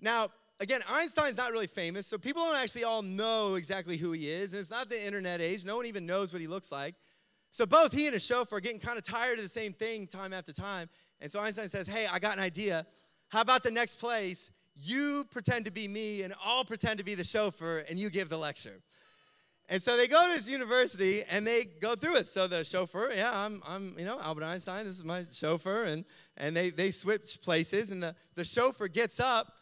Now 0.00 0.28
again, 0.60 0.80
Einstein's 0.90 1.36
not 1.36 1.52
really 1.52 1.66
famous, 1.66 2.06
so 2.06 2.18
people 2.18 2.44
don't 2.44 2.56
actually 2.56 2.84
all 2.84 3.02
know 3.02 3.54
exactly 3.54 3.96
who 3.96 4.12
he 4.12 4.30
is. 4.30 4.52
And 4.52 4.60
it's 4.60 4.70
not 4.70 4.88
the 4.88 5.04
internet 5.04 5.40
age. 5.40 5.64
No 5.64 5.76
one 5.76 5.86
even 5.86 6.06
knows 6.06 6.32
what 6.32 6.40
he 6.40 6.48
looks 6.48 6.70
like. 6.70 6.94
So 7.50 7.66
both 7.66 7.92
he 7.92 8.06
and 8.06 8.14
his 8.14 8.24
chauffeur 8.24 8.56
are 8.56 8.60
getting 8.60 8.80
kind 8.80 8.98
of 8.98 9.04
tired 9.04 9.38
of 9.38 9.44
the 9.44 9.48
same 9.48 9.72
thing 9.72 10.06
time 10.06 10.32
after 10.32 10.52
time. 10.52 10.88
And 11.20 11.30
so 11.30 11.40
Einstein 11.40 11.68
says, 11.68 11.86
Hey, 11.86 12.06
I 12.10 12.18
got 12.18 12.36
an 12.36 12.42
idea. 12.42 12.86
How 13.28 13.40
about 13.40 13.62
the 13.62 13.70
next 13.70 14.00
place? 14.00 14.50
You 14.74 15.24
pretend 15.30 15.66
to 15.66 15.70
be 15.70 15.86
me, 15.86 16.22
and 16.22 16.34
I'll 16.44 16.64
pretend 16.64 16.98
to 16.98 17.04
be 17.04 17.14
the 17.14 17.24
chauffeur, 17.24 17.84
and 17.88 17.96
you 17.96 18.10
give 18.10 18.28
the 18.28 18.38
lecture. 18.38 18.80
And 19.68 19.80
so 19.80 19.96
they 19.96 20.08
go 20.08 20.26
to 20.26 20.34
this 20.34 20.48
university 20.48 21.24
and 21.24 21.46
they 21.46 21.64
go 21.64 21.94
through 21.94 22.16
it. 22.16 22.26
So 22.26 22.46
the 22.46 22.64
chauffeur, 22.64 23.10
yeah, 23.14 23.30
I'm, 23.32 23.62
I'm 23.66 23.94
you 23.98 24.04
know, 24.04 24.20
Albert 24.20 24.44
Einstein, 24.44 24.84
this 24.84 24.98
is 24.98 25.04
my 25.04 25.24
chauffeur. 25.32 25.84
And, 25.84 26.04
and 26.36 26.54
they, 26.54 26.68
they 26.68 26.90
switch 26.90 27.40
places. 27.40 27.90
And 27.90 28.02
the, 28.02 28.14
the 28.34 28.44
chauffeur 28.44 28.88
gets 28.88 29.20
up 29.20 29.54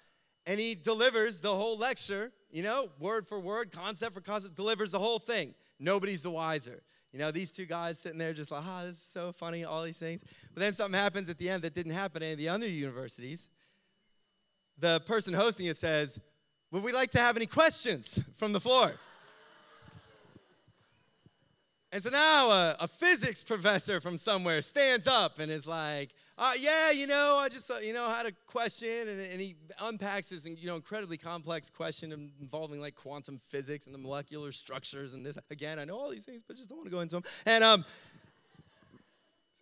and 0.47 0.59
he 0.59 0.75
delivers 0.75 1.41
the 1.41 1.55
whole 1.55 1.79
lecture, 1.79 2.33
you 2.51 2.63
know, 2.63 2.89
word 2.99 3.27
for 3.27 3.39
word, 3.39 3.71
concept 3.71 4.15
for 4.15 4.21
concept, 4.21 4.55
delivers 4.55 4.91
the 4.91 4.99
whole 4.99 5.19
thing. 5.19 5.55
Nobody's 5.79 6.23
the 6.23 6.31
wiser. 6.31 6.83
You 7.13 7.19
know, 7.19 7.31
these 7.31 7.51
two 7.51 7.67
guys 7.67 7.99
sitting 7.99 8.19
there 8.19 8.33
just 8.33 8.51
like, 8.51 8.63
ah, 8.65 8.81
oh, 8.83 8.87
this 8.87 8.97
is 8.97 9.03
so 9.03 9.33
funny, 9.33 9.65
all 9.65 9.83
these 9.83 9.99
things. 9.99 10.25
But 10.55 10.61
then 10.61 10.73
something 10.73 10.99
happens 10.99 11.29
at 11.29 11.39
the 11.39 11.49
end 11.51 11.63
that 11.63 11.75
didn't 11.75 11.93
happen 11.93 12.23
at 12.23 12.39
the 12.39 12.49
other 12.49 12.67
universities. 12.67 13.49
The 14.79 15.01
person 15.01 15.35
hosting 15.35 15.67
it 15.67 15.77
says, 15.77 16.19
Would 16.71 16.83
we 16.83 16.93
like 16.93 17.11
to 17.11 17.19
have 17.19 17.37
any 17.37 17.47
questions 17.47 18.19
from 18.37 18.53
the 18.53 18.61
floor? 18.61 18.95
And 21.93 22.03
so 22.03 22.09
now 22.09 22.51
a, 22.51 22.77
a, 22.81 22.89
physics 22.89 23.45
professor 23.45 24.01
from 24.01 24.17
somewhere 24.17 24.63
stands 24.63 25.07
up 25.07 25.39
and 25.39 25.53
is 25.53 25.67
like, 25.67 26.09
uh, 26.43 26.55
yeah, 26.59 26.91
you 26.91 27.07
know, 27.07 27.37
I 27.37 27.49
just, 27.49 27.71
uh, 27.71 27.77
you 27.81 27.93
know, 27.93 28.09
had 28.09 28.27
a 28.27 28.33
question, 28.47 29.09
and, 29.09 29.21
and, 29.21 29.41
he 29.41 29.55
unpacks 29.81 30.31
this, 30.31 30.45
you 30.45 30.67
know, 30.67 30.75
incredibly 30.75 31.17
complex 31.17 31.71
question 31.71 32.33
involving 32.41 32.81
like 32.81 32.97
quantum 32.97 33.39
physics 33.39 33.87
and 33.87 33.95
the 33.95 33.99
molecular 33.99 34.51
structures 34.51 35.15
and 35.15 35.25
this. 35.25 35.39
Again, 35.53 35.79
I 35.79 35.85
know 35.85 35.97
all 35.97 36.11
these 36.11 36.25
things, 36.25 36.43
but 36.43 36.57
just 36.57 36.69
don't 36.69 36.79
want 36.79 36.89
to 36.89 36.91
go 36.91 36.99
into 36.99 37.15
them. 37.15 37.23
And 37.47 37.63
um, 37.63 37.85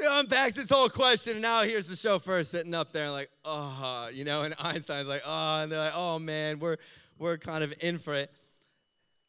he 0.00 0.06
unpacks 0.08 0.56
this 0.56 0.70
whole 0.70 0.88
question, 0.88 1.34
and 1.34 1.42
now 1.42 1.64
here's 1.64 1.87
the 1.87 1.96
chauffeur 1.96 2.42
sitting 2.44 2.72
up 2.72 2.94
there, 2.94 3.10
like, 3.10 3.28
oh, 3.44 4.08
you 4.10 4.25
know, 4.25 4.40
and 4.40 4.54
Einstein's 4.58 5.06
like, 5.06 5.22
oh, 5.26 5.56
and 5.62 5.70
they're 5.70 5.78
like, 5.78 5.92
oh 5.94 6.18
man, 6.18 6.60
we're 6.60 6.78
we're 7.18 7.37
kind 7.37 7.62
of 7.62 7.75
in 7.80 7.99
for 7.99 8.14
it. 8.14 8.30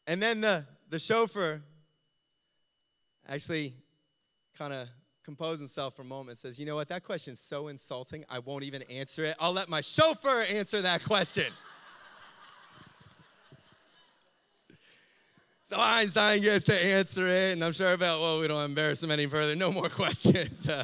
And 0.06 0.22
then 0.22 0.40
the 0.40 0.64
the 0.88 0.98
chauffeur 0.98 1.60
actually 3.28 3.74
kind 4.56 4.72
of 4.72 4.88
compose 5.24 5.58
himself 5.58 5.96
for 5.96 6.02
a 6.02 6.04
moment 6.04 6.30
and 6.30 6.38
says, 6.38 6.58
You 6.58 6.66
know 6.66 6.74
what? 6.74 6.88
That 6.88 7.04
question's 7.04 7.40
so 7.40 7.68
insulting, 7.68 8.24
I 8.28 8.40
won't 8.40 8.64
even 8.64 8.82
answer 8.82 9.24
it. 9.24 9.36
I'll 9.40 9.52
let 9.52 9.68
my 9.68 9.80
chauffeur 9.80 10.42
answer 10.50 10.82
that 10.82 11.04
question. 11.04 11.52
so 15.64 15.76
Einstein 15.78 16.42
gets 16.42 16.64
to 16.66 16.74
answer 16.74 17.26
it, 17.28 17.52
and 17.52 17.64
I'm 17.64 17.72
sure 17.72 17.92
about, 17.92 18.20
well, 18.20 18.40
we 18.40 18.48
don't 18.48 18.64
embarrass 18.64 19.02
him 19.02 19.10
any 19.10 19.26
further. 19.26 19.56
No 19.56 19.72
more 19.72 19.88
questions. 19.90 20.68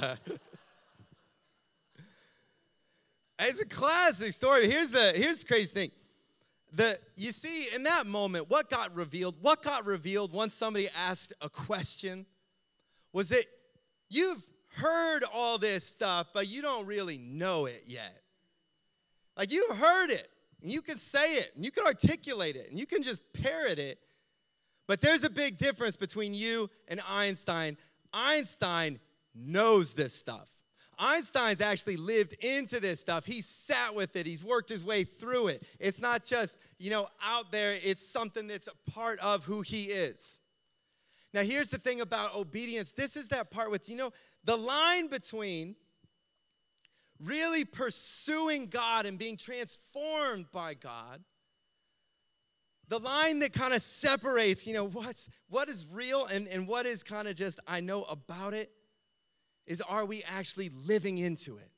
It's 3.41 3.61
a 3.61 3.67
classic 3.67 4.33
story. 4.33 4.69
Here's 4.69 4.91
the, 4.91 5.13
here's 5.15 5.41
the 5.41 5.47
crazy 5.47 5.73
thing. 5.73 5.91
The, 6.73 6.99
you 7.17 7.31
see, 7.33 7.69
in 7.75 7.85
that 7.85 8.07
moment, 8.07 8.51
what 8.51 8.69
got 8.69 8.95
revealed, 8.95 9.37
what 9.41 9.63
got 9.63 9.87
revealed 9.87 10.33
once 10.33 10.55
somebody 10.55 10.89
asked 10.91 11.33
a 11.41 11.49
question 11.49 12.27
was 13.13 13.29
that 13.31 13.45
You've 14.09 14.43
heard 14.77 15.25
all 15.33 15.59
this 15.59 15.85
stuff, 15.85 16.29
but 16.33 16.49
you 16.49 16.63
don't 16.63 16.87
really 16.87 17.19
know 17.19 17.67
it 17.67 17.85
yet. 17.87 18.23
Like 19.37 19.53
you've 19.53 19.77
heard 19.77 20.11
it, 20.11 20.29
and 20.63 20.71
you 20.71 20.83
can 20.83 20.99
say 20.99 21.37
it, 21.37 21.53
and 21.55 21.65
you 21.65 21.71
can 21.71 21.85
articulate 21.85 22.57
it, 22.57 22.71
and 22.71 22.79
you 22.79 22.87
can 22.87 23.03
just 23.03 23.23
parrot 23.33 23.79
it. 23.79 23.99
But 24.87 25.01
there's 25.01 25.23
a 25.23 25.31
big 25.31 25.59
difference 25.59 25.97
between 25.97 26.35
you 26.35 26.71
and 26.89 27.01
Einstein. 27.09 27.77
Einstein 28.13 28.99
knows 29.35 29.95
this 29.95 30.15
stuff. 30.15 30.49
Einstein's 30.99 31.61
actually 31.61 31.97
lived 31.97 32.33
into 32.43 32.81
this 32.81 32.99
stuff. 32.99 33.25
He 33.25 33.41
sat 33.41 33.95
with 33.95 34.17
it. 34.17 34.27
He's 34.27 34.43
worked 34.43 34.69
his 34.69 34.85
way 34.85 35.05
through 35.05 35.49
it. 35.49 35.63
It's 35.79 36.01
not 36.01 36.25
just, 36.25 36.59
you 36.79 36.91
know, 36.91 37.09
out 37.23 37.53
there. 37.53 37.79
It's 37.85 38.05
something 38.05 38.49
that's 38.49 38.67
a 38.67 38.91
part 38.91 39.21
of 39.21 39.45
who 39.45 39.61
he 39.61 39.85
is. 39.85 40.41
Now, 41.35 41.43
here's 41.43 41.71
the 41.71 41.79
thing 41.79 42.01
about 42.01 42.35
obedience 42.35 42.93
this 42.93 43.17
is 43.17 43.29
that 43.29 43.51
part 43.51 43.71
with, 43.71 43.89
you 43.89 43.97
know, 43.97 44.13
the 44.45 44.57
line 44.57 45.09
between 45.09 45.77
really 47.23 47.65
pursuing 47.65 48.67
God 48.67 49.07
and 49.07 49.19
being 49.19 49.37
transformed 49.37 50.47
by 50.53 50.75
God, 50.75 51.21
the 52.89 52.99
line 52.99 53.41
that 53.41 53.53
kind 53.53 53.75
of 53.75 53.83
separates, 53.83 54.67
you 54.67 54.73
know, 54.73 54.89
what's, 54.89 55.29
what 55.49 55.69
is 55.69 55.85
real 55.91 56.27
and, 56.27 56.49
and 56.49 56.67
what 56.67 56.87
is 56.87 57.03
kind 57.03 57.29
of 57.29 57.37
just, 57.37 57.61
I 57.67 57.81
know 57.81 58.05
about 58.05 58.55
it, 58.55 58.71
is 59.67 59.83
are 59.83 60.07
we 60.07 60.23
actually 60.25 60.71
living 60.87 61.19
into 61.19 61.59
it? 61.59 61.71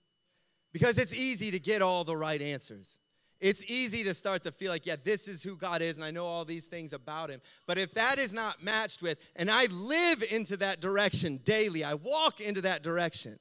Because 0.72 0.98
it's 0.98 1.14
easy 1.14 1.50
to 1.50 1.58
get 1.58 1.82
all 1.82 2.04
the 2.04 2.16
right 2.16 2.40
answers. 2.40 2.98
It's 3.40 3.64
easy 3.64 4.04
to 4.04 4.12
start 4.12 4.42
to 4.42 4.52
feel 4.52 4.70
like, 4.70 4.84
yeah, 4.84 4.96
this 5.02 5.26
is 5.26 5.42
who 5.42 5.56
God 5.56 5.80
is, 5.80 5.96
and 5.96 6.04
I 6.04 6.10
know 6.10 6.26
all 6.26 6.44
these 6.44 6.66
things 6.66 6.92
about 6.92 7.30
Him. 7.30 7.40
But 7.66 7.78
if 7.78 7.94
that 7.94 8.18
is 8.18 8.32
not 8.32 8.62
matched 8.62 9.00
with, 9.00 9.18
and 9.34 9.50
I 9.50 9.66
live 9.66 10.22
into 10.30 10.58
that 10.58 10.80
direction 10.80 11.40
daily, 11.44 11.82
I 11.82 11.94
walk 11.94 12.40
into 12.40 12.60
that 12.62 12.82
direction, 12.82 13.38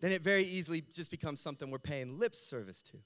then 0.00 0.10
it 0.10 0.22
very 0.22 0.44
easily 0.44 0.82
just 0.92 1.10
becomes 1.10 1.40
something 1.40 1.70
we're 1.70 1.78
paying 1.78 2.18
lip 2.18 2.34
service 2.34 2.82
to. 2.82 2.98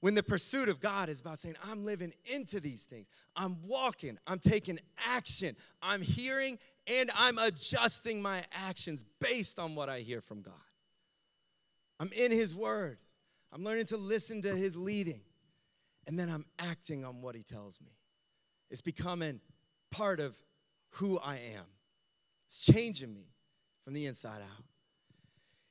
When 0.00 0.14
the 0.14 0.22
pursuit 0.22 0.68
of 0.68 0.80
God 0.80 1.08
is 1.08 1.20
about 1.20 1.38
saying, 1.38 1.56
I'm 1.64 1.84
living 1.84 2.12
into 2.32 2.60
these 2.60 2.84
things, 2.84 3.06
I'm 3.36 3.56
walking, 3.66 4.18
I'm 4.26 4.38
taking 4.38 4.78
action, 5.06 5.56
I'm 5.80 6.02
hearing, 6.02 6.58
and 6.86 7.10
I'm 7.16 7.38
adjusting 7.38 8.20
my 8.20 8.42
actions 8.52 9.04
based 9.20 9.58
on 9.58 9.74
what 9.74 9.88
I 9.88 10.00
hear 10.00 10.20
from 10.20 10.42
God. 10.42 10.54
I'm 12.00 12.12
in 12.16 12.30
His 12.32 12.54
Word. 12.54 12.98
I'm 13.52 13.64
learning 13.64 13.86
to 13.86 13.96
listen 13.96 14.42
to 14.42 14.54
his 14.54 14.76
leading. 14.76 15.20
And 16.06 16.18
then 16.18 16.30
I'm 16.30 16.46
acting 16.58 17.04
on 17.04 17.20
what 17.20 17.34
he 17.34 17.42
tells 17.42 17.80
me. 17.80 17.92
It's 18.70 18.80
becoming 18.80 19.40
part 19.90 20.20
of 20.20 20.36
who 20.92 21.18
I 21.18 21.34
am. 21.34 21.64
It's 22.46 22.64
changing 22.64 23.12
me 23.12 23.26
from 23.84 23.94
the 23.94 24.06
inside 24.06 24.40
out. 24.40 24.64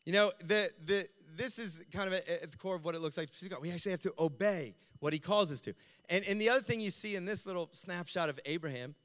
You 0.05 0.13
know, 0.13 0.31
the, 0.45 0.71
the, 0.85 1.07
this 1.35 1.59
is 1.59 1.83
kind 1.91 2.07
of 2.07 2.13
at 2.13 2.51
the 2.51 2.57
core 2.57 2.75
of 2.75 2.85
what 2.85 2.95
it 2.95 3.01
looks 3.01 3.17
like. 3.17 3.29
We 3.61 3.71
actually 3.71 3.91
have 3.91 4.01
to 4.01 4.13
obey 4.19 4.75
what 4.99 5.13
he 5.13 5.19
calls 5.19 5.51
us 5.51 5.59
to. 5.61 5.73
And, 6.09 6.23
and 6.27 6.39
the 6.39 6.49
other 6.49 6.61
thing 6.61 6.79
you 6.79 6.91
see 6.91 7.15
in 7.15 7.25
this 7.25 7.45
little 7.45 7.69
snapshot 7.71 8.29
of 8.29 8.39
Abraham 8.45 8.95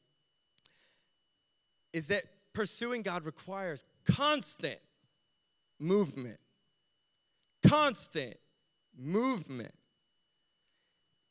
is 1.93 2.07
that 2.09 2.23
pursuing 2.53 3.03
God 3.03 3.25
requires 3.25 3.85
constant 4.07 4.79
movement. 5.79 6.39
Constant 7.67 8.37
movement. 8.97 9.75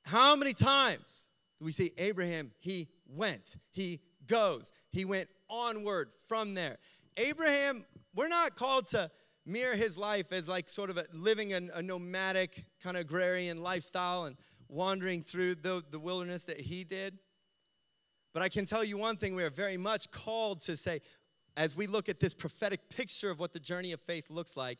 How 0.03 0.35
many 0.35 0.53
times 0.53 1.29
do 1.59 1.65
we 1.65 1.71
see 1.71 1.91
Abraham? 1.97 2.51
He 2.59 2.89
went, 3.07 3.55
he 3.71 3.99
goes, 4.27 4.71
he 4.89 5.05
went 5.05 5.29
onward 5.49 6.09
from 6.27 6.53
there. 6.53 6.77
Abraham, 7.17 7.85
we're 8.15 8.27
not 8.27 8.55
called 8.55 8.87
to 8.89 9.11
mirror 9.45 9.75
his 9.75 9.97
life 9.97 10.31
as 10.31 10.47
like 10.47 10.69
sort 10.69 10.89
of 10.89 10.97
a, 10.97 11.05
living 11.13 11.53
a, 11.53 11.61
a 11.75 11.81
nomadic 11.81 12.63
kind 12.81 12.97
of 12.97 13.01
agrarian 13.01 13.61
lifestyle 13.61 14.25
and 14.25 14.37
wandering 14.69 15.21
through 15.21 15.55
the, 15.55 15.83
the 15.91 15.99
wilderness 15.99 16.45
that 16.45 16.61
he 16.61 16.83
did. 16.83 17.17
But 18.33 18.43
I 18.43 18.49
can 18.49 18.65
tell 18.65 18.83
you 18.83 18.97
one 18.97 19.17
thing 19.17 19.35
we 19.35 19.43
are 19.43 19.49
very 19.49 19.77
much 19.77 20.09
called 20.11 20.61
to 20.61 20.77
say, 20.77 21.01
as 21.57 21.75
we 21.75 21.85
look 21.85 22.07
at 22.07 22.19
this 22.19 22.33
prophetic 22.33 22.89
picture 22.89 23.29
of 23.29 23.39
what 23.39 23.51
the 23.51 23.59
journey 23.59 23.91
of 23.91 23.99
faith 23.99 24.29
looks 24.29 24.55
like, 24.55 24.79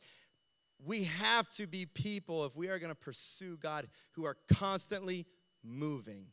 we 0.86 1.04
have 1.04 1.50
to 1.52 1.68
be 1.68 1.86
people, 1.86 2.46
if 2.46 2.56
we 2.56 2.70
are 2.70 2.80
going 2.80 2.92
to 2.92 3.00
pursue 3.00 3.58
God, 3.58 3.88
who 4.12 4.26
are 4.26 4.38
constantly 4.54 5.26
moving. 5.64 6.26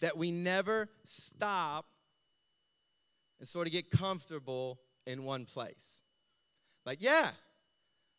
That 0.00 0.16
we 0.16 0.30
never 0.30 0.88
stop 1.04 1.86
and 3.38 3.48
sort 3.48 3.66
of 3.66 3.72
get 3.72 3.90
comfortable 3.90 4.78
in 5.06 5.24
one 5.24 5.44
place. 5.44 6.02
Like, 6.84 6.98
yeah, 7.00 7.30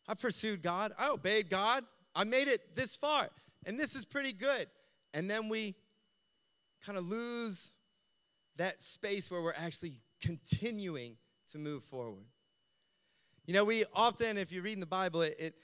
I 0.06 0.14
pursued 0.14 0.62
God, 0.62 0.92
I 0.98 1.10
obeyed 1.10 1.50
God, 1.50 1.84
I 2.14 2.24
made 2.24 2.48
it 2.48 2.74
this 2.74 2.96
far, 2.96 3.28
and 3.66 3.78
this 3.78 3.94
is 3.94 4.04
pretty 4.04 4.32
good. 4.32 4.66
And 5.14 5.30
then 5.30 5.48
we 5.48 5.74
kind 6.84 6.98
of 6.98 7.06
lose 7.06 7.72
that 8.56 8.82
space 8.82 9.30
where 9.30 9.40
we're 9.40 9.52
actually 9.52 9.94
continuing 10.20 11.16
to 11.52 11.58
move 11.58 11.84
forward. 11.84 12.26
You 13.48 13.54
know, 13.54 13.64
we 13.64 13.86
often, 13.94 14.36
if 14.36 14.52
you 14.52 14.60
read 14.60 14.74
in 14.74 14.80
the 14.80 14.84
Bible, 14.84 15.22
it, 15.22 15.34
it 15.38 15.54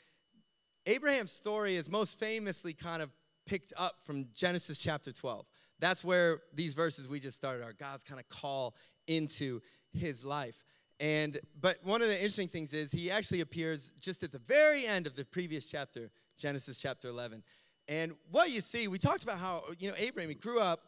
Abraham's 0.87 1.33
story 1.33 1.76
is 1.76 1.91
most 1.91 2.19
famously 2.19 2.73
kind 2.73 3.03
of 3.03 3.11
picked 3.45 3.75
up 3.76 3.97
from 4.07 4.25
Genesis 4.35 4.79
chapter 4.79 5.12
12. 5.12 5.45
That's 5.81 6.03
where 6.03 6.41
these 6.55 6.73
verses 6.73 7.11
we 7.11 7.21
just 7.21 7.37
started 7.37 7.62
are 7.62 7.75
God's 7.75 8.03
kind 8.03 8.19
of 8.19 8.26
call 8.31 8.75
into 9.07 9.61
his 9.93 10.25
life. 10.25 10.64
And 10.99 11.38
but 11.61 11.76
one 11.85 12.00
of 12.00 12.09
the 12.09 12.14
interesting 12.14 12.49
things 12.49 12.73
is 12.73 12.91
he 12.91 13.11
actually 13.11 13.43
appears 13.43 13.93
just 14.00 14.23
at 14.23 14.33
the 14.33 14.38
very 14.38 14.87
end 14.87 15.07
of 15.07 15.14
the 15.14 15.26
previous 15.26 15.71
chapter, 15.71 16.11
Genesis 16.38 16.81
chapter 16.81 17.09
11. 17.09 17.43
And 17.87 18.12
what 18.31 18.50
you 18.50 18.62
see, 18.62 18.88
we 18.88 18.97
talked 18.97 19.25
about 19.25 19.38
how 19.38 19.62
you 19.79 19.91
know 19.91 19.95
Abraham 19.99 20.31
he 20.31 20.37
grew 20.37 20.59
up. 20.59 20.85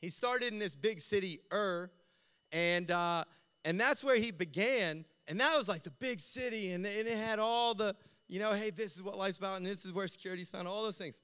He 0.00 0.08
started 0.08 0.52
in 0.52 0.58
this 0.58 0.74
big 0.74 1.00
city 1.00 1.38
Ur, 1.52 1.92
and 2.50 2.90
uh, 2.90 3.22
and 3.64 3.78
that's 3.78 4.02
where 4.02 4.16
he 4.16 4.32
began. 4.32 5.04
And 5.28 5.40
that 5.40 5.56
was 5.56 5.68
like 5.68 5.82
the 5.82 5.92
big 5.92 6.20
city, 6.20 6.72
and, 6.72 6.84
and 6.84 7.08
it 7.08 7.16
had 7.16 7.38
all 7.38 7.74
the, 7.74 7.94
you 8.28 8.40
know, 8.40 8.52
hey, 8.52 8.70
this 8.70 8.96
is 8.96 9.02
what 9.02 9.16
life's 9.16 9.38
about, 9.38 9.56
and 9.56 9.66
this 9.66 9.84
is 9.84 9.92
where 9.92 10.06
security's 10.08 10.50
found, 10.50 10.66
all 10.66 10.82
those 10.82 10.98
things. 10.98 11.22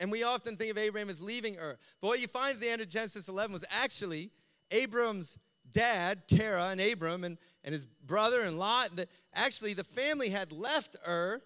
And 0.00 0.10
we 0.10 0.24
often 0.24 0.56
think 0.56 0.70
of 0.70 0.78
Abraham 0.78 1.08
as 1.08 1.20
leaving 1.20 1.56
Ur. 1.56 1.78
But 2.00 2.08
what 2.08 2.20
you 2.20 2.26
find 2.26 2.54
at 2.54 2.60
the 2.60 2.68
end 2.68 2.82
of 2.82 2.88
Genesis 2.88 3.28
11 3.28 3.52
was 3.52 3.64
actually 3.70 4.30
Abram's 4.70 5.38
dad, 5.70 6.28
Terah, 6.28 6.68
and 6.68 6.80
Abram, 6.80 7.24
and, 7.24 7.38
and 7.64 7.72
his 7.72 7.86
brother 7.86 8.42
and 8.42 8.58
Lot. 8.58 8.96
The, 8.96 9.08
actually, 9.34 9.74
the 9.74 9.84
family 9.84 10.28
had 10.28 10.52
left 10.52 10.96
Ur 11.06 11.40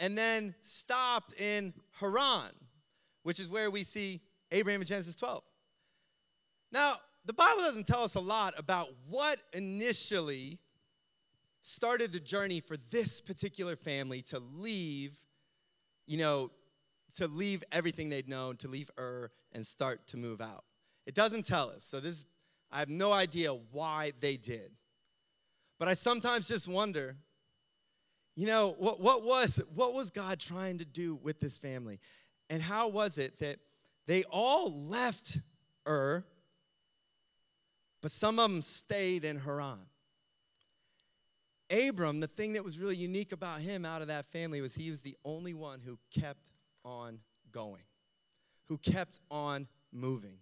and 0.00 0.16
then 0.16 0.54
stopped 0.62 1.38
in 1.40 1.74
Haran, 2.00 2.50
which 3.22 3.38
is 3.38 3.48
where 3.48 3.70
we 3.70 3.84
see 3.84 4.20
Abraham 4.50 4.80
in 4.80 4.86
Genesis 4.86 5.14
12. 5.14 5.42
Now, 6.72 6.96
the 7.24 7.32
Bible 7.32 7.62
doesn't 7.62 7.86
tell 7.86 8.02
us 8.02 8.14
a 8.14 8.20
lot 8.20 8.54
about 8.56 8.88
what 9.08 9.38
initially 9.52 10.58
started 11.62 12.12
the 12.12 12.20
journey 12.20 12.60
for 12.60 12.76
this 12.90 13.20
particular 13.20 13.76
family 13.76 14.22
to 14.22 14.38
leave, 14.38 15.18
you 16.06 16.18
know, 16.18 16.50
to 17.16 17.26
leave 17.26 17.62
everything 17.72 18.08
they'd 18.08 18.28
known, 18.28 18.56
to 18.56 18.68
leave 18.68 18.90
Ur 18.98 19.30
and 19.52 19.66
start 19.66 20.06
to 20.08 20.16
move 20.16 20.40
out. 20.40 20.64
It 21.06 21.14
doesn't 21.14 21.44
tell 21.44 21.70
us. 21.70 21.84
So 21.84 22.00
this 22.00 22.24
I 22.72 22.78
have 22.78 22.88
no 22.88 23.12
idea 23.12 23.52
why 23.52 24.12
they 24.20 24.36
did. 24.36 24.70
But 25.78 25.88
I 25.88 25.94
sometimes 25.94 26.46
just 26.46 26.68
wonder, 26.68 27.16
you 28.36 28.46
know, 28.46 28.76
what, 28.78 29.00
what 29.00 29.24
was 29.24 29.60
what 29.74 29.94
was 29.94 30.10
God 30.10 30.38
trying 30.38 30.78
to 30.78 30.84
do 30.84 31.16
with 31.16 31.40
this 31.40 31.58
family? 31.58 31.98
And 32.48 32.62
how 32.62 32.88
was 32.88 33.18
it 33.18 33.38
that 33.40 33.58
they 34.06 34.24
all 34.24 34.72
left 34.72 35.40
Ur 35.86 36.24
but 38.00 38.10
some 38.10 38.38
of 38.38 38.50
them 38.50 38.62
stayed 38.62 39.24
in 39.24 39.38
Haran. 39.38 39.80
Abram, 41.70 42.20
the 42.20 42.26
thing 42.26 42.54
that 42.54 42.64
was 42.64 42.78
really 42.78 42.96
unique 42.96 43.32
about 43.32 43.60
him 43.60 43.84
out 43.84 44.02
of 44.02 44.08
that 44.08 44.26
family 44.26 44.60
was 44.60 44.74
he 44.74 44.90
was 44.90 45.02
the 45.02 45.16
only 45.24 45.54
one 45.54 45.80
who 45.80 45.98
kept 46.10 46.48
on 46.84 47.20
going, 47.52 47.84
who 48.68 48.76
kept 48.78 49.20
on 49.30 49.68
moving 49.92 50.38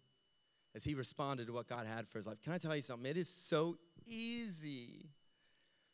as 0.74 0.84
he 0.84 0.94
responded 0.94 1.46
to 1.46 1.52
what 1.52 1.66
God 1.66 1.86
had 1.86 2.08
for 2.08 2.18
his 2.18 2.26
life. 2.26 2.40
Can 2.40 2.52
I 2.52 2.58
tell 2.58 2.74
you 2.74 2.82
something? 2.82 3.10
It 3.10 3.16
is 3.16 3.28
so 3.28 3.76
easy 4.06 5.10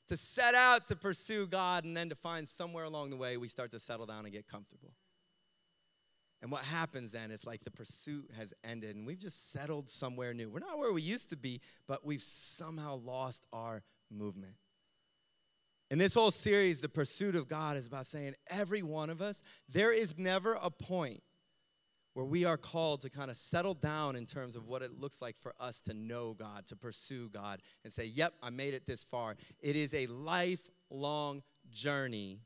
to 0.09 0.17
set 0.17 0.55
out 0.55 0.87
to 0.89 0.97
pursue 0.97 1.47
God 1.47 1.85
and 1.85 1.97
then 1.97 2.11
to 2.11 2.15
find 2.15 2.47
somewhere 2.47 2.85
along 2.85 3.11
the 3.11 3.17
way 3.17 3.37
we 3.37 3.49
start 3.49 3.73
to 3.73 3.81
settle 3.81 4.07
down 4.07 4.25
and 4.25 4.33
get 4.33 4.47
comfortable. 4.47 4.93
And 6.45 6.53
what 6.53 6.63
happens 6.63 7.13
then 7.13 7.31
is 7.31 7.47
like 7.47 7.65
the 7.65 7.71
pursuit 7.71 8.31
has 8.37 8.53
ended 8.63 8.97
and 8.97 9.07
we've 9.07 9.19
just 9.19 9.51
settled 9.51 9.89
somewhere 9.89 10.35
new. 10.35 10.51
We're 10.51 10.59
not 10.59 10.79
where 10.79 10.93
we 10.93 11.01
used 11.01 11.31
to 11.31 11.39
be, 11.39 11.63
but 11.89 12.05
we've 12.05 12.21
somehow 12.21 12.97
lost 12.97 13.47
our 13.51 13.83
movement. 14.11 14.53
In 15.91 15.97
this 15.97 16.13
whole 16.13 16.31
series, 16.31 16.83
the 16.83 16.89
pursuit 16.91 17.35
of 17.35 17.49
God 17.49 17.79
is 17.79 17.87
about 17.87 18.07
saying 18.07 18.35
every 18.51 18.83
one 18.83 19.09
of 19.09 19.23
us, 19.23 19.41
there 19.71 19.91
is 19.91 20.19
never 20.19 20.59
a 20.61 20.69
point 20.69 21.23
where 22.13 22.27
we 22.27 22.45
are 22.45 22.59
called 22.59 23.01
to 23.01 23.09
kind 23.09 23.31
of 23.31 23.39
settle 23.39 23.73
down 23.73 24.15
in 24.15 24.27
terms 24.27 24.55
of 24.55 24.67
what 24.67 24.83
it 24.83 25.01
looks 25.01 25.23
like 25.23 25.39
for 25.39 25.55
us 25.59 25.81
to 25.81 25.95
know 25.95 26.35
God, 26.35 26.67
to 26.67 26.77
pursue 26.77 27.31
God, 27.31 27.63
and 27.85 27.93
say, 27.93 28.05
Yep, 28.05 28.35
I 28.43 28.51
made 28.51 28.75
it 28.75 28.87
this 28.87 29.03
far. 29.03 29.37
It 29.61 29.77
is 29.77 29.95
a 29.95 30.09
lifelong 30.09 31.43
journey 31.71 32.41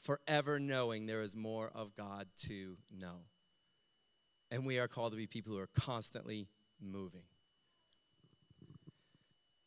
forever 0.00 0.58
knowing 0.58 1.06
there 1.06 1.22
is 1.22 1.36
more 1.36 1.70
of 1.74 1.94
God 1.94 2.26
to 2.46 2.76
know. 2.90 3.24
And 4.50 4.66
we 4.66 4.78
are 4.78 4.88
called 4.88 5.12
to 5.12 5.16
be 5.16 5.26
people 5.26 5.52
who 5.52 5.58
are 5.58 5.70
constantly 5.78 6.48
moving. 6.80 7.22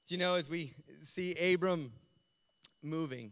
Do 0.08 0.14
you 0.14 0.20
know, 0.20 0.36
as 0.36 0.50
we 0.50 0.74
see 1.02 1.34
Abram 1.54 1.92
moving, 2.84 3.32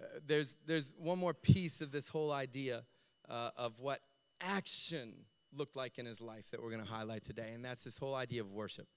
uh, 0.00 0.06
there's, 0.26 0.56
there's 0.66 0.92
one 0.98 1.18
more 1.18 1.34
piece 1.34 1.80
of 1.80 1.92
this 1.92 2.08
whole 2.08 2.32
idea 2.32 2.82
uh, 3.28 3.50
of 3.56 3.78
what 3.78 4.00
action 4.40 5.12
looked 5.56 5.76
like 5.76 5.98
in 5.98 6.06
his 6.06 6.20
life 6.20 6.50
that 6.50 6.62
we're 6.62 6.70
going 6.70 6.84
to 6.84 6.90
highlight 6.90 7.24
today, 7.24 7.52
and 7.54 7.64
that's 7.64 7.84
this 7.84 7.96
whole 7.96 8.14
idea 8.14 8.40
of 8.40 8.50
worship. 8.50 8.88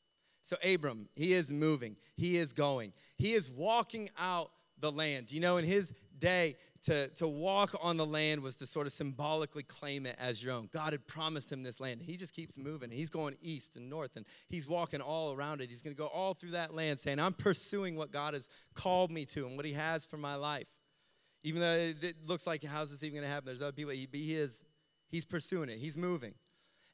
So, 0.41 0.55
Abram, 0.63 1.07
he 1.13 1.33
is 1.33 1.51
moving, 1.51 1.97
he 2.15 2.37
is 2.37 2.51
going, 2.51 2.93
he 3.15 3.33
is 3.33 3.49
walking 3.49 4.09
out 4.17 4.51
the 4.79 4.91
land. 4.91 5.31
You 5.31 5.39
know, 5.39 5.57
in 5.57 5.65
his 5.65 5.93
day, 6.17 6.57
to, 6.83 7.07
to 7.09 7.27
walk 7.27 7.75
on 7.81 7.97
the 7.97 8.05
land 8.05 8.41
was 8.41 8.55
to 8.57 8.65
sort 8.65 8.87
of 8.87 8.93
symbolically 8.93 9.63
claim 9.63 10.05
it 10.05 10.15
as 10.19 10.43
your 10.43 10.53
own. 10.53 10.69
God 10.71 10.93
had 10.93 11.05
promised 11.07 11.51
him 11.51 11.63
this 11.63 11.79
land. 11.79 12.01
He 12.01 12.17
just 12.17 12.33
keeps 12.33 12.57
moving. 12.57 12.89
He's 12.89 13.09
going 13.09 13.35
east 13.41 13.75
and 13.75 13.89
north, 13.89 14.15
and 14.15 14.25
he's 14.49 14.67
walking 14.67 15.01
all 15.01 15.33
around 15.33 15.61
it. 15.61 15.69
He's 15.69 15.81
going 15.81 15.95
to 15.95 16.01
go 16.01 16.07
all 16.07 16.33
through 16.33 16.51
that 16.51 16.73
land 16.73 16.99
saying, 16.99 17.19
I'm 17.19 17.33
pursuing 17.33 17.95
what 17.95 18.11
God 18.11 18.33
has 18.33 18.49
called 18.73 19.11
me 19.11 19.25
to 19.25 19.45
and 19.45 19.55
what 19.55 19.65
he 19.65 19.73
has 19.73 20.05
for 20.05 20.17
my 20.17 20.35
life. 20.35 20.67
Even 21.43 21.61
though 21.61 22.07
it 22.07 22.15
looks 22.27 22.45
like, 22.45 22.63
how's 22.63 22.91
this 22.91 23.03
even 23.03 23.15
going 23.15 23.27
to 23.27 23.29
happen? 23.29 23.45
There's 23.45 23.61
other 23.61 23.71
people. 23.71 23.93
He, 23.93 24.07
he 24.11 24.35
is 24.35 24.63
He's 25.11 25.25
pursuing 25.25 25.69
it, 25.69 25.77
he's 25.77 25.97
moving. 25.97 26.33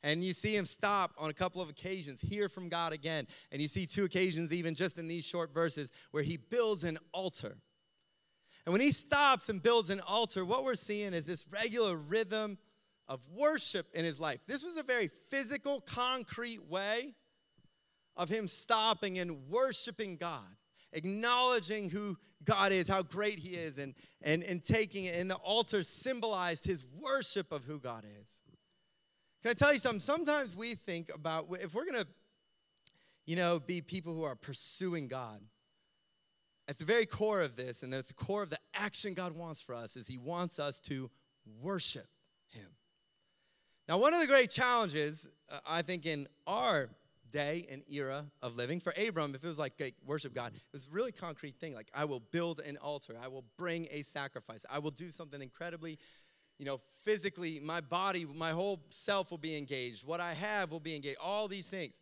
And 0.03 0.24
you 0.24 0.34
see 0.34 0.56
him 0.56 0.65
stop 0.65 1.12
on 1.17 1.29
a 1.29 1.34
couple 1.34 1.62
of 1.62 1.70
occasions, 1.70 2.22
hear 2.22 2.50
from 2.50 2.70
God 2.70 2.94
again. 2.94 3.27
And 3.51 3.62
you 3.62 3.67
see 3.67 3.86
two 3.86 4.06
occasions, 4.06 4.53
even 4.53 4.75
just 4.75 4.98
in 4.98 5.08
these 5.08 5.25
short 5.25 5.53
verses, 5.53 5.91
where 6.12 6.24
he 6.24 6.38
builds 6.38 6.84
an 6.84 6.98
altar. 7.13 7.58
And 8.68 8.74
when 8.74 8.82
he 8.82 8.92
stops 8.92 9.48
and 9.48 9.64
builds 9.64 9.90
an 9.90 10.02
altar, 10.02 10.44
what 10.44 10.66
we're 10.66 10.76
seeing 10.76 11.14
is 11.14 11.26
this 11.26 11.46
regular 11.50 11.96
rhythm 11.96 12.58
of 13.08 13.22
worship 13.34 13.88
in 13.94 14.04
his 14.04 14.20
life. 14.20 14.42
This 14.46 14.62
was 14.62 14.76
a 14.76 14.84
very 14.84 15.10
physical, 15.30 15.80
concrete 15.80 16.68
way 16.68 17.16
of 18.18 18.28
him 18.28 18.46
stopping 18.46 19.20
and 19.20 19.48
worshiping 19.48 20.18
God, 20.18 20.44
acknowledging 20.92 21.90
who 21.90 22.18
God 22.44 22.74
is, 22.74 22.90
how 22.90 23.04
great 23.04 23.40
He 23.40 23.52
is, 23.52 23.78
and, 23.78 23.94
and, 24.22 24.44
and 24.44 24.62
taking 24.62 25.06
it. 25.06 25.16
And 25.16 25.32
the 25.32 25.36
altar 25.36 25.82
symbolized 25.82 26.66
His 26.66 26.84
worship 27.00 27.54
of 27.54 27.64
who 27.64 27.80
God 27.80 28.04
is. 28.22 28.42
Can 29.44 29.52
I 29.52 29.54
tell 29.54 29.72
you 29.72 29.80
something? 29.80 30.02
Sometimes 30.02 30.58
we 30.58 30.76
think 30.76 31.10
about 31.16 31.48
if 31.62 31.74
we're 31.74 31.86
going 31.86 32.04
to, 32.04 32.08
you 33.26 33.38
know, 33.38 33.60
be 33.60 33.80
people 33.80 34.14
who 34.14 34.24
are 34.24 34.36
pursuing 34.36 35.08
God, 35.08 35.40
at 36.68 36.78
the 36.78 36.86
very 36.86 37.06
core 37.06 37.42
of 37.42 37.56
this 37.56 37.84
and 37.84 37.94
at 37.94 38.08
the 38.08 38.14
core 38.14 38.44
of 38.44 38.50
the 38.50 38.60
action 38.74 39.14
God 39.14 39.34
wants 39.34 39.62
for 39.62 39.74
us 39.74 39.96
is 39.96 40.08
He 40.08 40.18
wants 40.18 40.60
us 40.60 40.80
to 40.82 41.10
worship 41.62 42.08
Him. 42.50 42.68
Now, 43.88 43.98
one 43.98 44.14
of 44.14 44.20
the 44.20 44.27
great 44.27 44.50
challenges, 44.50 45.30
uh, 45.50 45.60
I 45.66 45.82
think, 45.82 46.06
in 46.06 46.27
our 46.46 46.90
day 47.32 47.66
and 47.70 47.84
era 47.90 48.25
of 48.42 48.56
living. 48.56 48.80
For 48.80 48.94
Abram, 48.98 49.36
if 49.36 49.44
it 49.44 49.48
was 49.48 49.60
like 49.60 49.74
worship 50.06 50.34
God, 50.34 50.53
it 50.56 50.62
was 50.74 50.88
a 50.88 50.94
really 50.94 51.12
concrete 51.12 51.56
thing. 51.56 51.74
Like, 51.74 51.88
I 51.94 52.06
will 52.06 52.22
build 52.32 52.60
an 52.62 52.77
altar, 52.77 53.16
I 53.22 53.27
will 53.27 53.46
bring 53.58 53.88
a 53.92 54.01
sacrifice, 54.01 54.66
I 54.70 54.80
will 54.80 54.92
do 54.92 55.10
something 55.10 55.42
incredibly, 55.42 55.98
you 56.58 56.66
know, 56.66 56.80
physically, 57.03 57.60
my 57.60 57.82
body, 57.82 58.25
my 58.25 58.51
whole 58.51 58.82
self 58.90 59.32
will 59.32 59.38
be 59.38 59.56
engaged. 59.58 60.06
What 60.06 60.20
I 60.20 60.34
have 60.34 60.72
will 60.72 60.80
be 60.80 60.96
engaged. 60.96 61.18
All 61.22 61.48
these 61.48 61.68
things. 61.68 62.01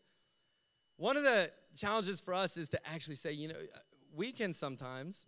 One 0.98 1.18
of 1.18 1.24
the 1.24 1.52
challenges 1.76 2.22
for 2.22 2.34
us 2.34 2.56
is 2.56 2.70
to 2.70 2.80
actually 2.88 3.16
say, 3.16 3.34
you 3.34 3.50
know, 3.50 3.56
we 4.16 4.32
can 4.32 4.54
sometimes 4.54 5.26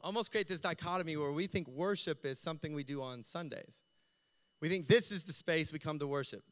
almost 0.00 0.30
create 0.30 0.48
this 0.48 0.60
dichotomy 0.60 1.16
where 1.16 1.32
we 1.32 1.46
think 1.46 1.68
worship 1.68 2.24
is 2.24 2.38
something 2.38 2.74
we 2.74 2.84
do 2.84 3.02
on 3.02 3.22
Sundays. 3.22 3.82
We 4.60 4.68
think 4.68 4.88
this 4.88 5.10
is 5.10 5.24
the 5.24 5.32
space 5.32 5.72
we 5.72 5.78
come 5.78 5.98
to 5.98 6.06
worship. 6.06 6.42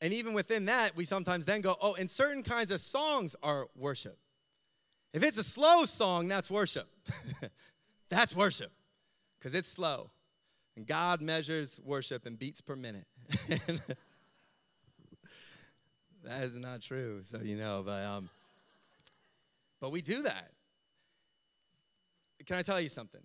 And 0.00 0.12
even 0.12 0.34
within 0.34 0.66
that, 0.66 0.94
we 0.94 1.04
sometimes 1.04 1.46
then 1.46 1.60
go, 1.62 1.76
oh, 1.80 1.94
and 1.94 2.10
certain 2.10 2.42
kinds 2.42 2.70
of 2.70 2.80
songs 2.80 3.34
are 3.42 3.66
worship. 3.74 4.18
If 5.12 5.22
it's 5.22 5.38
a 5.38 5.44
slow 5.44 5.84
song, 5.84 6.28
that's 6.28 6.50
worship. 6.50 6.88
that's 8.10 8.36
worship 8.36 8.70
because 9.38 9.54
it's 9.54 9.68
slow. 9.68 10.10
And 10.76 10.86
God 10.86 11.22
measures 11.22 11.80
worship 11.82 12.26
in 12.26 12.36
beats 12.36 12.60
per 12.60 12.76
minute. 12.76 13.06
that 16.22 16.42
is 16.42 16.56
not 16.56 16.82
true, 16.82 17.22
so 17.22 17.38
you 17.42 17.56
know, 17.56 17.82
but 17.86 18.04
um 18.04 18.28
but 19.80 19.90
we 19.90 20.02
do 20.02 20.22
that. 20.22 20.50
Can 22.44 22.56
I 22.56 22.62
tell 22.62 22.80
you 22.80 22.88
something? 22.88 23.20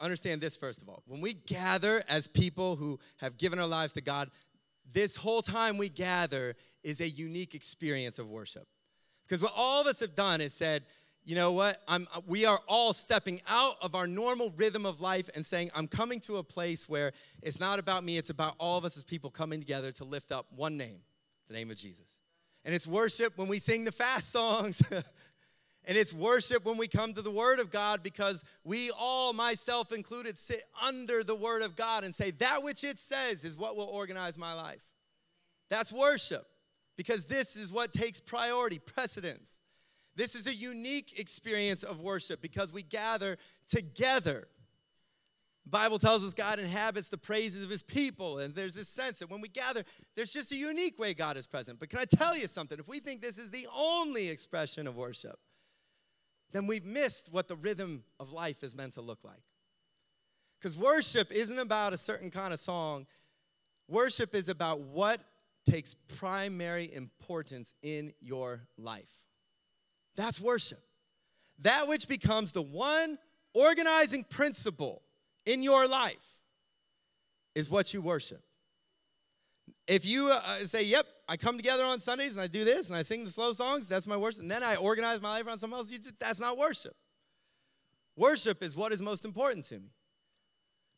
Understand 0.00 0.40
this 0.40 0.56
first 0.56 0.82
of 0.82 0.88
all. 0.88 1.02
When 1.06 1.20
we 1.20 1.34
gather 1.34 2.02
as 2.08 2.26
people 2.26 2.76
who 2.76 2.98
have 3.18 3.36
given 3.36 3.58
our 3.58 3.66
lives 3.66 3.92
to 3.92 4.00
God, 4.00 4.30
this 4.92 5.16
whole 5.16 5.42
time 5.42 5.78
we 5.78 5.88
gather 5.88 6.56
is 6.82 7.00
a 7.00 7.08
unique 7.08 7.54
experience 7.54 8.18
of 8.18 8.28
worship. 8.28 8.66
Because 9.26 9.42
what 9.42 9.52
all 9.56 9.80
of 9.80 9.86
us 9.86 10.00
have 10.00 10.14
done 10.14 10.40
is 10.40 10.52
said, 10.52 10.84
you 11.24 11.34
know 11.34 11.52
what? 11.52 11.82
I'm, 11.88 12.06
we 12.26 12.44
are 12.44 12.60
all 12.68 12.92
stepping 12.92 13.40
out 13.48 13.76
of 13.80 13.94
our 13.94 14.06
normal 14.06 14.52
rhythm 14.56 14.84
of 14.84 15.00
life 15.00 15.30
and 15.34 15.44
saying, 15.44 15.70
I'm 15.74 15.88
coming 15.88 16.20
to 16.20 16.36
a 16.36 16.42
place 16.42 16.86
where 16.86 17.12
it's 17.42 17.58
not 17.58 17.78
about 17.78 18.04
me, 18.04 18.18
it's 18.18 18.28
about 18.28 18.54
all 18.58 18.76
of 18.76 18.84
us 18.84 18.98
as 18.98 19.04
people 19.04 19.30
coming 19.30 19.58
together 19.58 19.90
to 19.92 20.04
lift 20.04 20.32
up 20.32 20.46
one 20.54 20.76
name, 20.76 20.98
the 21.48 21.54
name 21.54 21.70
of 21.70 21.78
Jesus. 21.78 22.08
And 22.64 22.74
it's 22.74 22.86
worship 22.86 23.38
when 23.38 23.48
we 23.48 23.58
sing 23.58 23.84
the 23.84 23.92
fast 23.92 24.30
songs. 24.30 24.82
And 25.86 25.98
it's 25.98 26.14
worship 26.14 26.64
when 26.64 26.78
we 26.78 26.88
come 26.88 27.12
to 27.14 27.22
the 27.22 27.30
Word 27.30 27.60
of 27.60 27.70
God 27.70 28.02
because 28.02 28.42
we 28.64 28.90
all, 28.98 29.32
myself 29.32 29.92
included, 29.92 30.38
sit 30.38 30.62
under 30.82 31.22
the 31.22 31.34
Word 31.34 31.62
of 31.62 31.76
God 31.76 32.04
and 32.04 32.14
say, 32.14 32.30
that 32.32 32.62
which 32.62 32.84
it 32.84 32.98
says 32.98 33.44
is 33.44 33.56
what 33.56 33.76
will 33.76 33.84
organize 33.84 34.38
my 34.38 34.54
life. 34.54 34.80
That's 35.68 35.92
worship 35.92 36.46
because 36.96 37.24
this 37.24 37.56
is 37.56 37.72
what 37.72 37.92
takes 37.92 38.18
priority, 38.18 38.78
precedence. 38.78 39.58
This 40.16 40.34
is 40.34 40.46
a 40.46 40.54
unique 40.54 41.18
experience 41.18 41.82
of 41.82 42.00
worship 42.00 42.40
because 42.40 42.72
we 42.72 42.82
gather 42.82 43.36
together. 43.68 44.46
The 45.64 45.70
Bible 45.70 45.98
tells 45.98 46.24
us 46.24 46.34
God 46.34 46.58
inhabits 46.58 47.08
the 47.08 47.18
praises 47.18 47.64
of 47.64 47.70
his 47.70 47.82
people, 47.82 48.38
and 48.38 48.54
there's 48.54 48.74
this 48.74 48.88
sense 48.88 49.18
that 49.18 49.30
when 49.30 49.40
we 49.40 49.48
gather, 49.48 49.82
there's 50.14 50.32
just 50.32 50.52
a 50.52 50.56
unique 50.56 50.98
way 50.98 51.14
God 51.14 51.36
is 51.36 51.46
present. 51.46 51.80
But 51.80 51.88
can 51.88 51.98
I 51.98 52.04
tell 52.04 52.36
you 52.36 52.46
something? 52.46 52.78
If 52.78 52.86
we 52.86 53.00
think 53.00 53.20
this 53.22 53.38
is 53.38 53.50
the 53.50 53.66
only 53.74 54.28
expression 54.28 54.86
of 54.86 54.96
worship, 54.96 55.38
then 56.54 56.68
we've 56.68 56.84
missed 56.86 57.30
what 57.32 57.48
the 57.48 57.56
rhythm 57.56 58.04
of 58.20 58.32
life 58.32 58.62
is 58.62 58.76
meant 58.76 58.94
to 58.94 59.00
look 59.00 59.18
like. 59.24 59.42
Because 60.58 60.78
worship 60.78 61.32
isn't 61.32 61.58
about 61.58 61.92
a 61.92 61.98
certain 61.98 62.30
kind 62.30 62.54
of 62.54 62.60
song, 62.60 63.06
worship 63.88 64.36
is 64.36 64.48
about 64.48 64.80
what 64.80 65.20
takes 65.68 65.94
primary 66.16 66.94
importance 66.94 67.74
in 67.82 68.14
your 68.20 68.62
life. 68.78 69.10
That's 70.14 70.40
worship. 70.40 70.80
That 71.58 71.88
which 71.88 72.06
becomes 72.06 72.52
the 72.52 72.62
one 72.62 73.18
organizing 73.52 74.22
principle 74.22 75.02
in 75.44 75.62
your 75.64 75.88
life 75.88 76.14
is 77.56 77.68
what 77.68 77.92
you 77.92 78.00
worship. 78.00 78.42
If 79.86 80.06
you 80.06 80.30
uh, 80.30 80.58
say, 80.60 80.84
Yep, 80.84 81.06
I 81.28 81.36
come 81.36 81.56
together 81.56 81.84
on 81.84 82.00
Sundays 82.00 82.32
and 82.32 82.40
I 82.40 82.46
do 82.46 82.64
this 82.64 82.88
and 82.88 82.96
I 82.96 83.02
sing 83.02 83.24
the 83.24 83.30
slow 83.30 83.52
songs, 83.52 83.88
that's 83.88 84.06
my 84.06 84.16
worship, 84.16 84.42
and 84.42 84.50
then 84.50 84.62
I 84.62 84.76
organize 84.76 85.20
my 85.20 85.30
life 85.30 85.46
around 85.46 85.58
something 85.58 85.78
else, 85.78 85.88
just, 85.88 86.18
that's 86.18 86.40
not 86.40 86.56
worship. 86.58 86.94
Worship 88.16 88.62
is 88.62 88.76
what 88.76 88.92
is 88.92 89.02
most 89.02 89.24
important 89.24 89.66
to 89.66 89.80
me. 89.80 89.90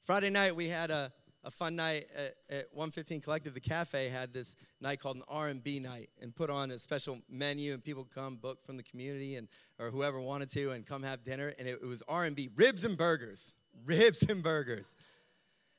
Friday 0.05 0.31
night, 0.31 0.55
we 0.55 0.69
had 0.69 0.91
a, 0.91 1.13
a 1.43 1.51
fun 1.51 1.75
night 1.75 2.09
at, 2.15 2.35
at 2.51 2.67
115 2.73 3.21
Collective. 3.23 3.55
The 3.55 3.61
cafe 3.61 4.09
had 4.09 4.33
this 4.33 4.55
night 4.81 5.01
called 5.01 5.17
an 5.17 5.23
R&B 5.29 5.81
night 5.81 6.11
and 6.21 6.35
put 6.35 6.51
on 6.51 6.71
a 6.71 6.79
special 6.79 7.21
menu, 7.29 7.73
and 7.73 7.83
people 7.83 8.07
come 8.15 8.37
book 8.37 8.65
from 8.65 8.77
the 8.77 8.83
community 8.83 9.37
and 9.37 9.49
or 9.79 9.91
whoever 9.91 10.21
wanted 10.21 10.51
to 10.51 10.71
and 10.71 10.87
come 10.87 11.03
have 11.03 11.25
dinner. 11.25 11.53
And 11.59 11.67
it, 11.67 11.81
it 11.83 11.87
was 11.87 12.03
R&B, 12.07 12.51
ribs 12.55 12.85
and 12.85 12.97
burgers, 12.97 13.55
ribs 13.85 14.23
and 14.23 14.43
burgers. 14.43 14.95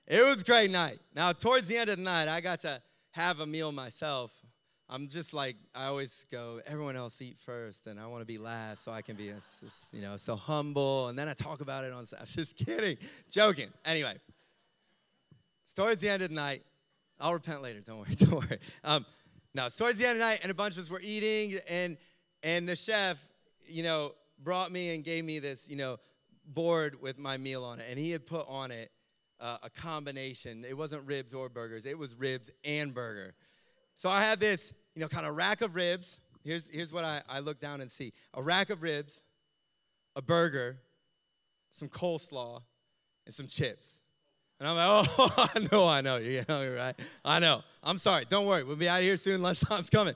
It 0.08 0.26
was 0.26 0.41
a 0.41 0.46
great 0.46 0.72
night. 0.72 1.00
Now, 1.13 1.34
towards 1.34 1.67
the 1.67 1.78
end 1.78 1.89
of 1.89 1.98
the 1.98 2.04
night, 2.04 2.28
I 2.28 2.41
got 2.41 2.62
to 2.62 2.82
have 3.17 3.39
a 3.39 3.47
meal 3.47 3.71
myself. 3.71 4.32
I'm 4.89 5.08
just 5.08 5.34
like 5.34 5.56
I 5.73 5.86
always 5.86 6.25
go. 6.32 6.62
Everyone 6.67 6.95
else 6.95 7.19
eat 7.19 7.38
first, 7.39 7.88
and 7.88 7.99
I 7.99 8.06
want 8.06 8.21
to 8.21 8.25
be 8.25 8.38
last, 8.38 8.84
so 8.84 8.91
I 8.91 9.01
can 9.01 9.15
be 9.15 9.30
just 9.30 9.91
you 9.91 10.01
know 10.01 10.17
so 10.17 10.36
humble. 10.36 11.08
And 11.08 11.17
then 11.17 11.27
I 11.27 11.34
talk 11.34 11.62
about 11.62 11.84
it 11.84 11.91
on. 11.91 12.06
I'm 12.19 12.25
just 12.27 12.56
kidding, 12.56 12.97
joking. 13.32 13.69
Anyway, 13.84 14.15
it's 15.63 15.73
towards 15.73 15.99
the 15.99 16.10
end 16.10 16.21
of 16.21 16.30
the 16.30 16.36
night. 16.36 16.63
I'll 17.19 17.34
repent 17.34 17.63
later. 17.63 17.82
Don't 17.82 17.97
worry. 17.97 18.15
Don't 18.15 18.32
worry. 18.34 18.60
Um, 18.84 19.06
no, 19.56 19.65
it's 19.65 19.75
towards 19.75 19.97
the 19.97 20.06
end 20.06 20.17
of 20.17 20.19
the 20.19 20.25
night, 20.25 20.39
and 20.43 20.51
a 20.51 20.56
bunch 20.56 20.75
of 20.75 20.84
us 20.84 20.89
were 20.89 21.01
eating, 21.03 21.60
and 21.67 21.97
and 22.43 22.69
the 22.69 22.75
chef, 22.75 23.25
you 23.65 23.82
know, 23.82 24.13
brought 24.43 24.71
me 24.71 24.93
and 24.93 25.03
gave 25.03 25.25
me 25.25 25.39
this, 25.39 25.67
you 25.67 25.75
know, 25.75 25.97
board 26.45 27.01
with 27.01 27.17
my 27.17 27.36
meal 27.38 27.63
on 27.63 27.80
it, 27.80 27.88
and 27.89 27.97
he 27.97 28.12
had 28.12 28.27
put 28.27 28.45
on 28.47 28.69
it 28.69 28.91
uh, 29.39 29.58
a 29.63 29.69
combination. 29.69 30.65
It 30.67 30.78
wasn't 30.78 31.06
ribs 31.06 31.34
or 31.34 31.50
burgers. 31.50 31.86
It 31.86 31.97
was 31.97 32.15
ribs 32.15 32.50
and 32.63 32.93
burger. 32.93 33.34
So 33.95 34.10
I 34.10 34.21
had 34.21 34.39
this, 34.39 34.73
you 34.95 35.02
know, 35.02 35.08
kind 35.08 35.26
of 35.26 35.36
rack 35.36 35.62
of 35.62 35.76
ribs. 35.76 36.19
Here's, 36.43 36.69
here's 36.69 36.93
what 36.93 37.04
I, 37.04 37.21
I 37.28 37.39
look 37.39 37.60
down 37.60 37.82
and 37.82 37.89
see 37.89 38.13
a 38.34 38.41
rack 38.41 38.69
of 38.69 38.82
ribs, 38.82 39.21
a 40.15 40.21
burger, 40.21 40.78
some 41.71 41.89
coleslaw, 41.89 42.62
and 43.26 43.34
some 43.34 43.47
chips. 43.47 44.02
And 44.60 44.67
I'm 44.67 44.76
like, 44.76 45.10
oh, 45.19 45.50
I 45.56 45.67
know, 45.71 45.88
I 45.88 46.02
know. 46.02 46.17
You're 46.17 46.45
hungry, 46.47 46.76
right? 46.76 46.95
I 47.23 47.39
know. 47.39 47.63
I'm 47.84 47.97
sorry. 47.97 48.26
Don't 48.30 48.47
worry. 48.47 48.63
We'll 48.63 48.76
be 48.76 48.89
out 48.89 49.00
of 49.00 49.04
here 49.04 49.17
soon. 49.17 49.41
Lunchtime's 49.41 49.89
coming. 49.89 50.15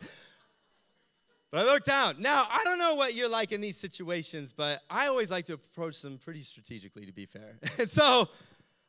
But 1.51 1.67
I 1.67 1.73
look 1.73 1.83
down. 1.83 2.15
Now, 2.19 2.47
I 2.49 2.63
don't 2.63 2.79
know 2.79 2.95
what 2.95 3.13
you're 3.13 3.29
like 3.29 3.51
in 3.51 3.59
these 3.59 3.77
situations, 3.77 4.53
but 4.55 4.81
I 4.89 5.07
always 5.07 5.29
like 5.29 5.45
to 5.47 5.53
approach 5.53 6.01
them 6.01 6.17
pretty 6.17 6.43
strategically, 6.43 7.05
to 7.05 7.11
be 7.11 7.25
fair. 7.25 7.57
and 7.77 7.89
so 7.89 8.29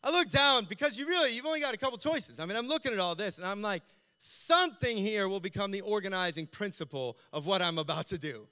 I 0.05 0.11
look 0.11 0.31
down 0.31 0.65
because 0.65 0.99
you 0.99 1.07
really, 1.07 1.35
you've 1.35 1.47
only 1.47 1.61
got 1.61 1.75
a 1.75 1.77
couple 1.77 1.97
choices. 1.99 2.41
I 2.41 2.47
mean, 2.47 2.57
I'm 2.57 2.67
looking 2.67 2.93
at 2.93 2.99
all 2.99 3.15
this 3.15 3.38
and 3.38 3.47
I'm 3.47 3.62
like, 3.62 3.83
something 4.19 4.97
here 4.97 5.29
will 5.29 5.41
become 5.41 5.71
the 5.71 5.81
organizing 5.81 6.47
principle 6.47 7.17
of 7.33 7.47
what 7.47 7.62
I'm 7.62 7.79
about 7.79 8.07
to 8.09 8.19
do. 8.19 8.47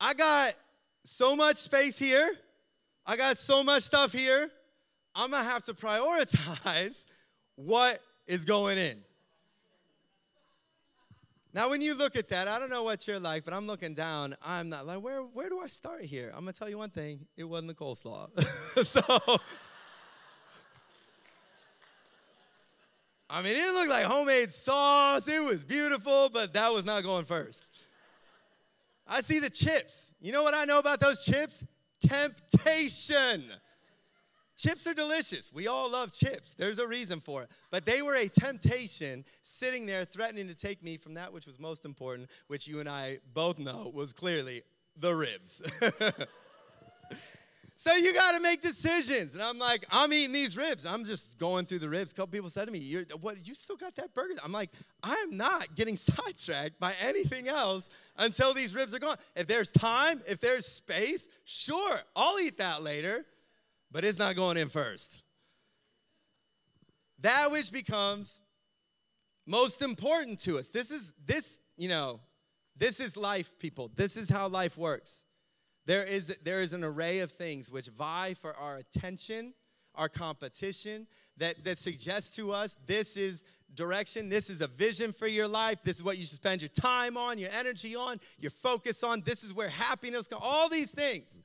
I 0.00 0.14
got 0.14 0.54
so 1.04 1.36
much 1.36 1.56
space 1.56 1.98
here, 1.98 2.34
I 3.06 3.16
got 3.16 3.38
so 3.38 3.62
much 3.62 3.84
stuff 3.84 4.12
here. 4.12 4.50
I'm 5.14 5.32
gonna 5.32 5.48
have 5.48 5.64
to 5.64 5.74
prioritize 5.74 7.06
what 7.56 8.00
is 8.26 8.44
going 8.44 8.78
in. 8.78 9.02
Now, 11.52 11.68
when 11.68 11.82
you 11.82 11.96
look 11.96 12.14
at 12.14 12.28
that, 12.28 12.46
I 12.46 12.60
don't 12.60 12.70
know 12.70 12.84
what 12.84 13.08
you're 13.08 13.18
like, 13.18 13.44
but 13.44 13.52
I'm 13.52 13.66
looking 13.66 13.94
down. 13.94 14.36
I'm 14.40 14.68
not 14.68 14.86
like, 14.86 15.02
where, 15.02 15.22
where 15.22 15.48
do 15.48 15.58
I 15.58 15.66
start 15.66 16.04
here? 16.04 16.30
I'm 16.32 16.44
gonna 16.44 16.52
tell 16.52 16.70
you 16.70 16.78
one 16.78 16.90
thing 16.90 17.26
it 17.36 17.42
wasn't 17.42 17.68
the 17.68 17.74
coleslaw. 17.74 18.28
so, 18.86 19.02
I 23.32 23.42
mean, 23.42 23.56
it 23.56 23.72
looked 23.74 23.90
like 23.90 24.04
homemade 24.04 24.52
sauce. 24.52 25.28
It 25.28 25.42
was 25.42 25.62
beautiful, 25.62 26.28
but 26.30 26.52
that 26.54 26.72
was 26.72 26.84
not 26.84 27.04
going 27.04 27.24
first. 27.24 27.64
I 29.06 29.20
see 29.20 29.38
the 29.38 29.50
chips. 29.50 30.12
You 30.20 30.32
know 30.32 30.42
what 30.42 30.54
I 30.54 30.64
know 30.64 30.78
about 30.78 30.98
those 30.98 31.24
chips? 31.24 31.64
Temptation. 32.00 33.44
Chips 34.56 34.86
are 34.86 34.94
delicious. 34.94 35.52
We 35.52 35.68
all 35.68 35.90
love 35.90 36.12
chips. 36.12 36.54
There's 36.54 36.78
a 36.78 36.86
reason 36.86 37.20
for 37.20 37.44
it. 37.44 37.50
But 37.70 37.86
they 37.86 38.02
were 38.02 38.16
a 38.16 38.28
temptation 38.28 39.24
sitting 39.42 39.86
there 39.86 40.04
threatening 40.04 40.48
to 40.48 40.54
take 40.54 40.82
me 40.82 40.96
from 40.96 41.14
that 41.14 41.32
which 41.32 41.46
was 41.46 41.58
most 41.58 41.84
important, 41.84 42.28
which 42.48 42.66
you 42.66 42.80
and 42.80 42.88
I 42.88 43.20
both 43.32 43.58
know 43.58 43.90
was 43.94 44.12
clearly 44.12 44.62
the 44.98 45.14
ribs. 45.14 45.62
So 47.80 47.94
you 47.94 48.12
got 48.12 48.32
to 48.32 48.42
make 48.42 48.60
decisions. 48.60 49.32
And 49.32 49.42
I'm 49.42 49.58
like, 49.58 49.86
I'm 49.90 50.12
eating 50.12 50.34
these 50.34 50.54
ribs. 50.54 50.84
I'm 50.84 51.02
just 51.02 51.38
going 51.38 51.64
through 51.64 51.78
the 51.78 51.88
ribs. 51.88 52.12
A 52.12 52.14
couple 52.14 52.30
people 52.30 52.50
said 52.50 52.66
to 52.66 52.70
me, 52.70 52.78
You're, 52.78 53.04
what, 53.22 53.48
you 53.48 53.54
still 53.54 53.76
got 53.76 53.96
that 53.96 54.12
burger? 54.12 54.34
I'm 54.44 54.52
like, 54.52 54.68
I'm 55.02 55.34
not 55.34 55.74
getting 55.74 55.96
sidetracked 55.96 56.78
by 56.78 56.92
anything 57.00 57.48
else 57.48 57.88
until 58.18 58.52
these 58.52 58.74
ribs 58.74 58.92
are 58.92 58.98
gone. 58.98 59.16
If 59.34 59.46
there's 59.46 59.70
time, 59.70 60.20
if 60.28 60.42
there's 60.42 60.66
space, 60.66 61.30
sure, 61.46 61.98
I'll 62.14 62.38
eat 62.38 62.58
that 62.58 62.82
later, 62.82 63.24
but 63.90 64.04
it's 64.04 64.18
not 64.18 64.36
going 64.36 64.58
in 64.58 64.68
first. 64.68 65.22
That 67.20 67.48
which 67.50 67.72
becomes 67.72 68.42
most 69.46 69.80
important 69.80 70.40
to 70.40 70.58
us. 70.58 70.68
This 70.68 70.90
is, 70.90 71.14
this, 71.24 71.60
you 71.78 71.88
know, 71.88 72.20
this 72.76 73.00
is 73.00 73.16
life, 73.16 73.58
people. 73.58 73.90
This 73.94 74.18
is 74.18 74.28
how 74.28 74.48
life 74.48 74.76
works. 74.76 75.24
There 75.86 76.04
is, 76.04 76.36
there 76.44 76.60
is 76.60 76.72
an 76.72 76.84
array 76.84 77.20
of 77.20 77.32
things 77.32 77.70
which 77.70 77.88
vie 77.88 78.34
for 78.34 78.54
our 78.56 78.76
attention, 78.76 79.54
our 79.94 80.08
competition, 80.08 81.06
that, 81.38 81.64
that 81.64 81.78
suggests 81.78 82.34
to 82.36 82.52
us 82.52 82.76
this 82.86 83.16
is 83.16 83.44
direction, 83.74 84.28
this 84.28 84.50
is 84.50 84.60
a 84.60 84.66
vision 84.66 85.12
for 85.12 85.26
your 85.26 85.48
life, 85.48 85.78
this 85.84 85.96
is 85.96 86.02
what 86.02 86.18
you 86.18 86.24
should 86.24 86.36
spend 86.36 86.62
your 86.62 86.68
time 86.68 87.16
on, 87.16 87.38
your 87.38 87.50
energy 87.52 87.96
on, 87.96 88.20
your 88.38 88.50
focus 88.50 89.02
on, 89.02 89.22
this 89.22 89.42
is 89.42 89.52
where 89.52 89.68
happiness 89.68 90.26
comes, 90.26 90.42
all 90.44 90.68
these 90.68 90.90
things. 90.90 91.38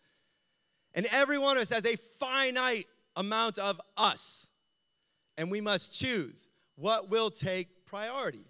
And 0.94 1.06
every 1.12 1.38
one 1.38 1.58
of 1.58 1.64
us 1.64 1.70
has 1.70 1.86
a 1.86 1.98
finite 2.20 2.88
amount 3.16 3.58
of 3.58 3.80
us. 3.98 4.50
And 5.38 5.52
we 5.52 5.62
must 5.62 5.98
choose 6.00 6.48
what 6.76 7.10
will 7.10 7.30
take 7.30 7.86
priority. 7.86 8.46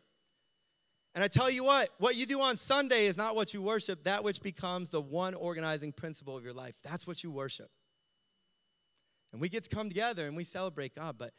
And 1.15 1.23
I 1.23 1.29
tell 1.29 1.49
you 1.49 1.63
what, 1.63 1.89
what 1.97 2.17
you 2.17 2.25
do 2.25 2.41
on 2.41 2.57
Sunday 2.57 3.05
is 3.05 3.15
not 3.15 3.37
what 3.37 3.53
you 3.53 3.61
worship, 3.61 4.03
that 4.03 4.23
which 4.25 4.43
becomes 4.43 4.89
the 4.89 4.99
one 4.99 5.33
organizing 5.33 5.93
principle 5.93 6.35
of 6.35 6.43
your 6.43 6.53
life. 6.53 6.75
That's 6.83 7.07
what 7.07 7.23
you 7.23 7.31
worship. 7.31 7.69
And 9.31 9.41
we 9.41 9.47
get 9.47 9.63
to 9.63 9.69
come 9.73 9.87
together 9.87 10.27
and 10.27 10.35
we 10.35 10.43
celebrate 10.43 10.93
God, 10.93 11.17
but 11.17 11.31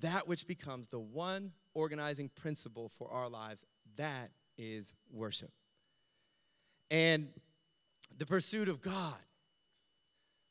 that 0.00 0.28
which 0.28 0.46
becomes 0.46 0.88
the 0.88 1.00
one 1.00 1.52
organizing 1.74 2.28
principle 2.28 2.90
for 2.90 3.10
our 3.10 3.28
lives, 3.28 3.64
that 3.96 4.30
is 4.58 4.92
worship. 5.10 5.50
And 6.90 7.28
the 8.18 8.26
pursuit 8.26 8.68
of 8.68 8.82
God, 8.82 9.16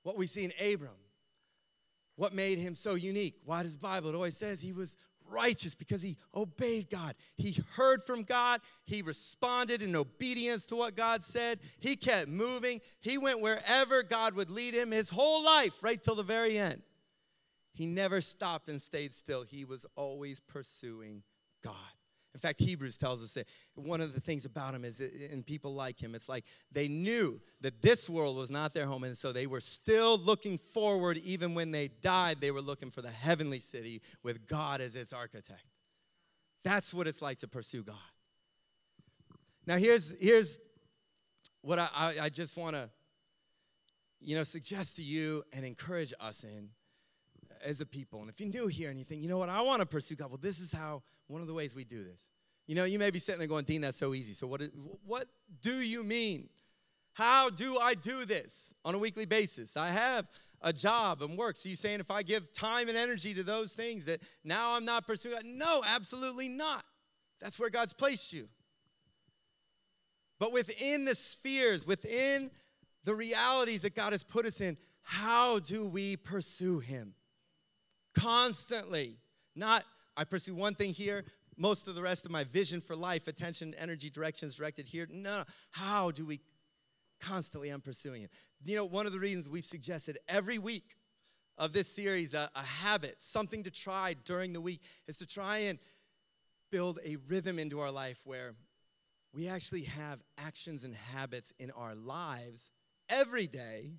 what 0.02 0.17
we 0.17 0.26
see 0.26 0.44
in 0.44 0.54
Abram, 0.60 0.89
what 2.15 2.34
made 2.34 2.58
him 2.58 2.74
so 2.74 2.96
unique? 2.96 3.36
Why 3.46 3.62
does 3.62 3.76
Bible? 3.76 4.10
It 4.10 4.15
always 4.15 4.38
says 4.38 4.60
he 4.60 4.74
was 4.74 4.96
righteous 5.32 5.74
because 5.76 6.02
he 6.02 6.17
obeyed 6.36 6.89
God. 6.89 7.15
He 7.38 7.58
heard 7.76 8.04
from 8.04 8.24
God. 8.24 8.62
He 8.84 9.02
responded 9.02 9.82
in 9.82 9.96
obedience 9.96 10.65
to 10.67 10.76
what 10.76 10.96
God 10.96 11.24
said. 11.24 11.60
He 11.80 11.96
kept 11.96 12.28
moving. 12.28 12.82
He 13.00 13.17
went 13.17 13.41
wherever 13.41 14.04
God 14.04 14.36
would 14.36 14.50
lead 14.50 14.74
him 14.74 14.91
his 14.91 15.10
whole 15.10 15.44
life, 15.44 15.82
right 15.82 16.02
till 16.02 16.15
the 16.15 16.24
very 16.24 16.58
end. 16.58 16.82
He 17.74 17.86
never 17.86 18.22
stopped 18.22 18.67
and 18.67 18.82
stayed 18.82 19.13
still. 19.13 19.44
He 19.44 19.65
was 19.65 19.86
always 19.96 20.39
pursuing 20.39 21.24
God. 21.63 21.76
In 22.34 22.39
fact, 22.39 22.62
Hebrews 22.62 22.98
tells 22.98 23.22
us 23.22 23.34
that 23.34 23.48
one 23.76 24.00
of 24.00 24.13
the 24.13 24.22
things 24.22 24.46
about 24.46 24.74
him 24.74 24.86
is, 24.86 25.02
and 25.02 25.46
people 25.46 25.74
like 25.74 26.02
him, 26.02 26.15
it's 26.15 26.30
like 26.30 26.46
they 26.72 26.88
knew 26.88 27.41
that 27.60 27.82
this 27.82 28.10
world 28.10 28.38
was 28.38 28.50
not 28.50 28.74
their 28.74 28.86
home, 28.86 29.04
and 29.04 29.17
so 29.17 29.34
they 29.34 29.48
were 29.48 29.60
still 29.60 30.17
looking 30.17 30.58
forward. 30.58 31.17
Even 31.17 31.56
when 31.56 31.72
they 31.72 31.89
died, 31.89 32.39
they 32.39 32.52
were 32.52 32.62
looking 32.62 32.89
for 32.89 33.02
the 33.02 33.12
heavenly 33.12 33.60
city 33.60 34.02
with 34.24 34.48
God 34.48 34.80
as 34.80 34.96
its 34.96 35.12
architect. 35.12 35.65
That's 36.63 36.94
what 36.94 37.06
it's 37.06 37.22
like 37.22 37.39
to 37.39 37.48
pursue 37.48 37.84
God. 37.84 37.96
Now, 39.67 39.76
here's, 39.78 40.17
here's 40.20 40.60
what 41.62 41.80
I, 41.80 41.89
I, 41.94 42.15
I 42.24 42.30
just 42.30 42.56
want 42.56 42.76
to, 42.76 42.89
you 44.20 44.38
know, 44.38 44.44
suggest 44.44 44.96
to 44.96 45.04
you 45.04 45.44
and 45.52 45.65
encourage 45.65 46.13
us 46.20 46.44
in 46.44 46.70
as 47.63 47.82
a 47.82 47.86
people. 47.86 48.22
And 48.22 48.30
if 48.30 48.39
you're 48.39 48.50
new 48.50 48.67
here 48.67 48.89
and 48.89 48.98
you 48.98 49.06
think, 49.06 49.22
you 49.22 49.30
know 49.30 49.38
what, 49.38 49.50
I 49.50 49.62
want 49.62 49.82
to 49.82 49.86
pursue 49.86 50.15
God, 50.15 50.30
well, 50.30 50.39
this 50.41 50.60
is 50.60 50.72
how 50.72 51.04
one 51.32 51.41
of 51.41 51.48
the 51.48 51.54
ways 51.54 51.76
we 51.76 51.84
do 51.84 52.04
this. 52.04 52.30
You 52.67 52.76
know, 52.76 52.86
you 52.86 53.00
may 53.00 53.10
be 53.10 53.20
sitting 53.20 53.39
there 53.39 53.48
going, 53.48 53.65
Dean, 53.65 53.82
that's 53.82 53.98
so 53.98 54.13
easy. 54.13 54.34
So 54.34 54.48
what, 54.48 54.62
is, 54.62 54.70
what 55.06 55.28
do 55.62 55.74
you 55.74 56.04
mean? 56.04 56.50
How 57.13 57.50
do 57.50 57.78
I 57.80 57.94
do 57.94 58.26
this 58.26 58.74
on 58.86 58.96
a 58.96 58.98
weekly 58.98 59.26
basis? 59.26 59.76
I 59.76 59.89
have 59.89 60.28
a 60.62 60.72
job 60.72 61.22
and 61.22 61.38
work. 61.38 61.58
So 61.58 61.70
you're 61.70 61.76
saying 61.76 62.00
if 62.00 62.12
I 62.12 62.24
give 62.24 62.54
time 62.54 62.88
and 62.88 62.98
energy 62.98 63.34
to 63.34 63.44
those 63.44 63.74
things 63.74 64.06
that 64.06 64.22
now 64.44 64.76
I'm 64.76 64.86
not 64.86 65.08
pursuing? 65.08 65.58
No, 65.58 65.82
absolutely 65.86 66.50
not. 66.50 66.84
That's 67.41 67.60
where 67.60 67.70
God's 67.70 67.94
placed 67.94 68.32
you. 68.32 68.48
But 70.39 70.54
within 70.54 71.06
the 71.06 71.15
spheres, 71.15 71.86
within 71.86 72.52
the 73.04 73.15
realities 73.15 73.82
that 73.82 73.96
God 73.96 74.13
has 74.13 74.24
put 74.24 74.46
us 74.46 74.62
in, 74.62 74.78
how 75.02 75.60
do 75.60 75.86
we 75.88 76.15
pursue 76.15 76.80
Him? 76.80 77.13
Constantly. 78.15 79.17
Not 79.56 79.84
I 80.17 80.24
pursue 80.24 80.56
one 80.56 80.76
thing 80.76 80.93
here, 80.93 81.26
most 81.58 81.88
of 81.88 81.95
the 81.95 82.02
rest 82.02 82.26
of 82.26 82.32
my 82.32 82.43
vision 82.43 82.82
for 82.82 82.95
life, 82.95 83.28
attention, 83.28 83.74
energy, 83.78 84.10
directions 84.10 84.56
directed 84.56 84.88
here. 84.88 85.08
No, 85.10 85.43
how 85.71 86.12
do 86.12 86.26
we 86.26 86.41
constantly 87.19 87.69
am 87.69 87.82
pursuing 87.82 88.24
it? 88.24 88.32
You 88.65 88.76
know, 88.76 88.86
one 88.86 89.06
of 89.06 89.13
the 89.13 89.19
reasons 89.19 89.47
we've 89.50 89.65
suggested 89.65 90.17
every 90.28 90.58
week 90.58 90.95
of 91.58 91.74
this 91.74 91.88
series 91.88 92.34
a, 92.34 92.50
a 92.56 92.63
habit, 92.63 93.21
something 93.21 93.63
to 93.63 93.71
try 93.71 94.15
during 94.26 94.54
the 94.54 94.62
week, 94.62 94.82
is 95.08 95.17
to 95.17 95.28
try 95.28 95.60
and 95.60 95.80
build 96.71 97.00
a 97.06 97.17
rhythm 97.28 97.60
into 97.60 97.80
our 97.80 97.91
life 97.91 98.21
where 98.26 98.56
we 99.34 99.47
actually 99.47 99.84
have 99.84 100.19
actions 100.38 100.84
and 100.84 100.95
habits 100.95 101.54
in 101.60 101.71
our 101.71 101.95
lives 101.95 102.71
every 103.10 103.47
day 103.47 103.91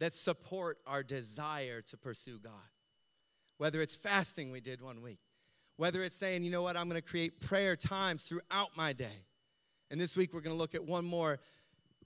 that 0.00 0.14
support 0.14 0.78
our 0.86 1.02
desire 1.02 1.80
to 1.82 1.96
pursue 1.96 2.38
God. 2.38 2.52
Whether 3.58 3.82
it's 3.82 3.96
fasting, 3.96 4.50
we 4.50 4.60
did 4.60 4.80
one 4.80 5.02
week, 5.02 5.18
Whether 5.78 6.02
it's 6.02 6.16
saying, 6.16 6.42
you 6.42 6.50
know 6.50 6.62
what, 6.62 6.76
I'm 6.76 6.88
going 6.88 7.00
to 7.00 7.08
create 7.08 7.40
prayer 7.40 7.76
times 7.76 8.24
throughout 8.24 8.76
my 8.76 8.92
day. 8.92 9.24
And 9.92 10.00
this 10.00 10.16
week 10.16 10.34
we're 10.34 10.40
going 10.40 10.54
to 10.54 10.60
look 10.60 10.74
at 10.74 10.84
one 10.84 11.04
more 11.04 11.38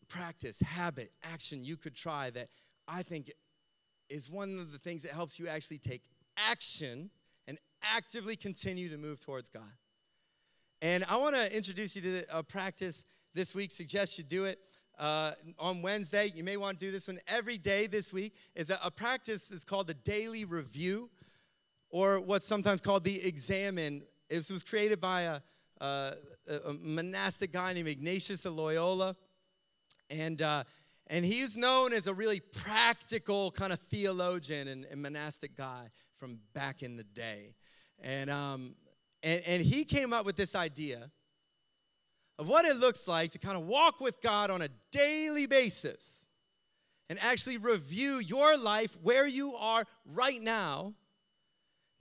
practice, 0.09 0.61
habit, 0.61 1.11
action 1.23 1.65
you 1.65 1.79
could 1.79 1.95
try 1.95 2.29
that 2.31 2.49
I 2.87 3.03
think 3.03 3.33
is 4.11 4.31
one 4.31 4.59
of 4.59 4.73
the 4.73 4.79
things 4.79 5.03
that 5.05 5.13
helps 5.13 5.39
you 5.39 5.49
actually 5.49 5.79
take 5.79 6.03
action 6.37 7.09
and 7.49 7.57
actively 7.83 8.37
continue 8.37 8.91
to 8.91 8.99
move 8.99 9.21
towards 9.21 9.49
God. 9.49 9.63
And 10.83 11.03
I 11.09 11.17
want 11.17 11.35
to 11.37 11.57
introduce 11.57 11.97
you 11.97 12.03
to 12.03 12.25
a 12.31 12.43
practice 12.43 13.07
this 13.35 13.55
week, 13.55 13.71
suggest 13.71 14.19
you 14.19 14.25
do 14.25 14.45
it. 14.45 14.59
Uh, 14.99 15.33
on 15.59 15.81
Wednesday, 15.81 16.31
you 16.35 16.45
may 16.45 16.59
want 16.59 16.79
to 16.79 16.85
do 16.85 16.93
this 16.93 17.09
one 17.09 17.21
every 17.27 17.57
day 17.57 17.87
this 17.87 18.13
week. 18.13 18.35
Is 18.55 18.69
a, 18.69 18.79
a 18.85 18.91
practice 18.91 19.51
is 19.51 19.65
called 19.65 19.87
the 19.87 19.95
daily 19.95 20.45
review, 20.45 21.09
or 21.93 22.19
what's 22.19 22.47
sometimes 22.47 22.81
called 22.81 23.05
the 23.05 23.25
examen. 23.25 24.03
This 24.29 24.51
was 24.51 24.65
created 24.65 25.01
by 25.01 25.23
a, 25.23 25.41
a, 25.81 26.15
a 26.67 26.73
monastic 26.73 27.53
guy 27.53 27.73
named 27.73 27.87
Ignatius 27.87 28.45
of 28.45 28.57
Loyola, 28.57 29.15
and 30.11 30.43
uh, 30.43 30.65
and 31.09 31.25
he's 31.25 31.57
known 31.57 31.93
as 31.93 32.07
a 32.07 32.15
really 32.15 32.41
practical 32.41 33.51
kind 33.51 33.73
of 33.73 33.79
theologian 33.81 34.69
and, 34.69 34.87
and 34.87 35.03
monastic 35.03 35.57
guy 35.57 35.91
from 36.17 36.39
back 36.55 36.83
in 36.83 36.97
the 36.97 37.05
day. 37.05 37.55
And, 38.01 38.31
um, 38.31 38.75
and, 39.23 39.43
and 39.47 39.63
he 39.63 39.85
came 39.85 40.13
up 40.13 40.25
with 40.25 40.37
this 40.37 40.55
idea 40.55 41.11
of 42.39 42.49
what 42.49 42.65
it 42.65 42.77
looks 42.77 43.07
like 43.07 43.33
to 43.33 43.39
kind 43.39 43.57
of 43.57 43.67
walk 43.67 44.01
with 44.01 44.23
God 44.23 44.51
on 44.51 44.63
a 44.63 44.69
daily 44.91 45.47
basis 45.47 46.27
and 47.11 47.19
actually 47.21 47.59
review 47.59 48.19
your 48.19 48.57
life 48.57 48.97
where 49.03 49.27
you 49.27 49.55
are 49.57 49.85
right 50.07 50.41
now, 50.41 50.95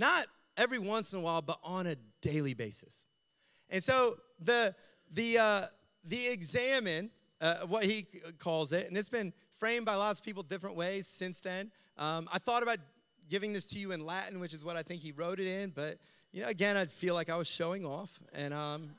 not 0.02 0.26
every 0.58 0.80
once 0.80 1.14
in 1.14 1.20
a 1.20 1.22
while, 1.22 1.42
but 1.42 1.60
on 1.64 1.88
a 1.88 1.96
daily 2.22 2.54
basis. 2.54 3.06
And 3.70 3.82
so 3.82 4.18
the, 4.40 4.76
the, 5.14 5.38
uh, 5.38 5.66
the 6.04 6.28
examen 6.28 7.12
uh, 7.40 7.66
what 7.68 7.84
he 7.84 8.06
calls 8.38 8.72
it, 8.72 8.88
and 8.88 8.98
it's 8.98 9.10
been 9.10 9.34
framed 9.56 9.86
by 9.86 9.96
lots 9.96 10.20
of 10.20 10.26
people 10.26 10.44
different 10.44 10.76
ways 10.76 11.08
since 11.08 11.40
then. 11.40 11.72
Um, 11.98 12.30
I 12.32 12.38
thought 12.38 12.62
about 12.62 12.78
giving 13.30 13.54
this 13.54 13.66
to 13.66 13.80
you 13.80 13.92
in 13.94 14.06
Latin, 14.06 14.40
which 14.40 14.54
is 14.54 14.64
what 14.64 14.76
I 14.76 14.84
think 14.84 15.02
he 15.02 15.12
wrote 15.12 15.40
it 15.40 15.48
in, 15.48 15.72
but 15.72 15.98
you 16.32 16.42
know, 16.42 16.48
again, 16.48 16.78
I'd 16.78 16.92
feel 16.92 17.14
like 17.14 17.30
I 17.30 17.36
was 17.38 17.48
showing 17.48 17.86
off, 17.86 18.20
and 18.34 18.54
um, 18.54 18.92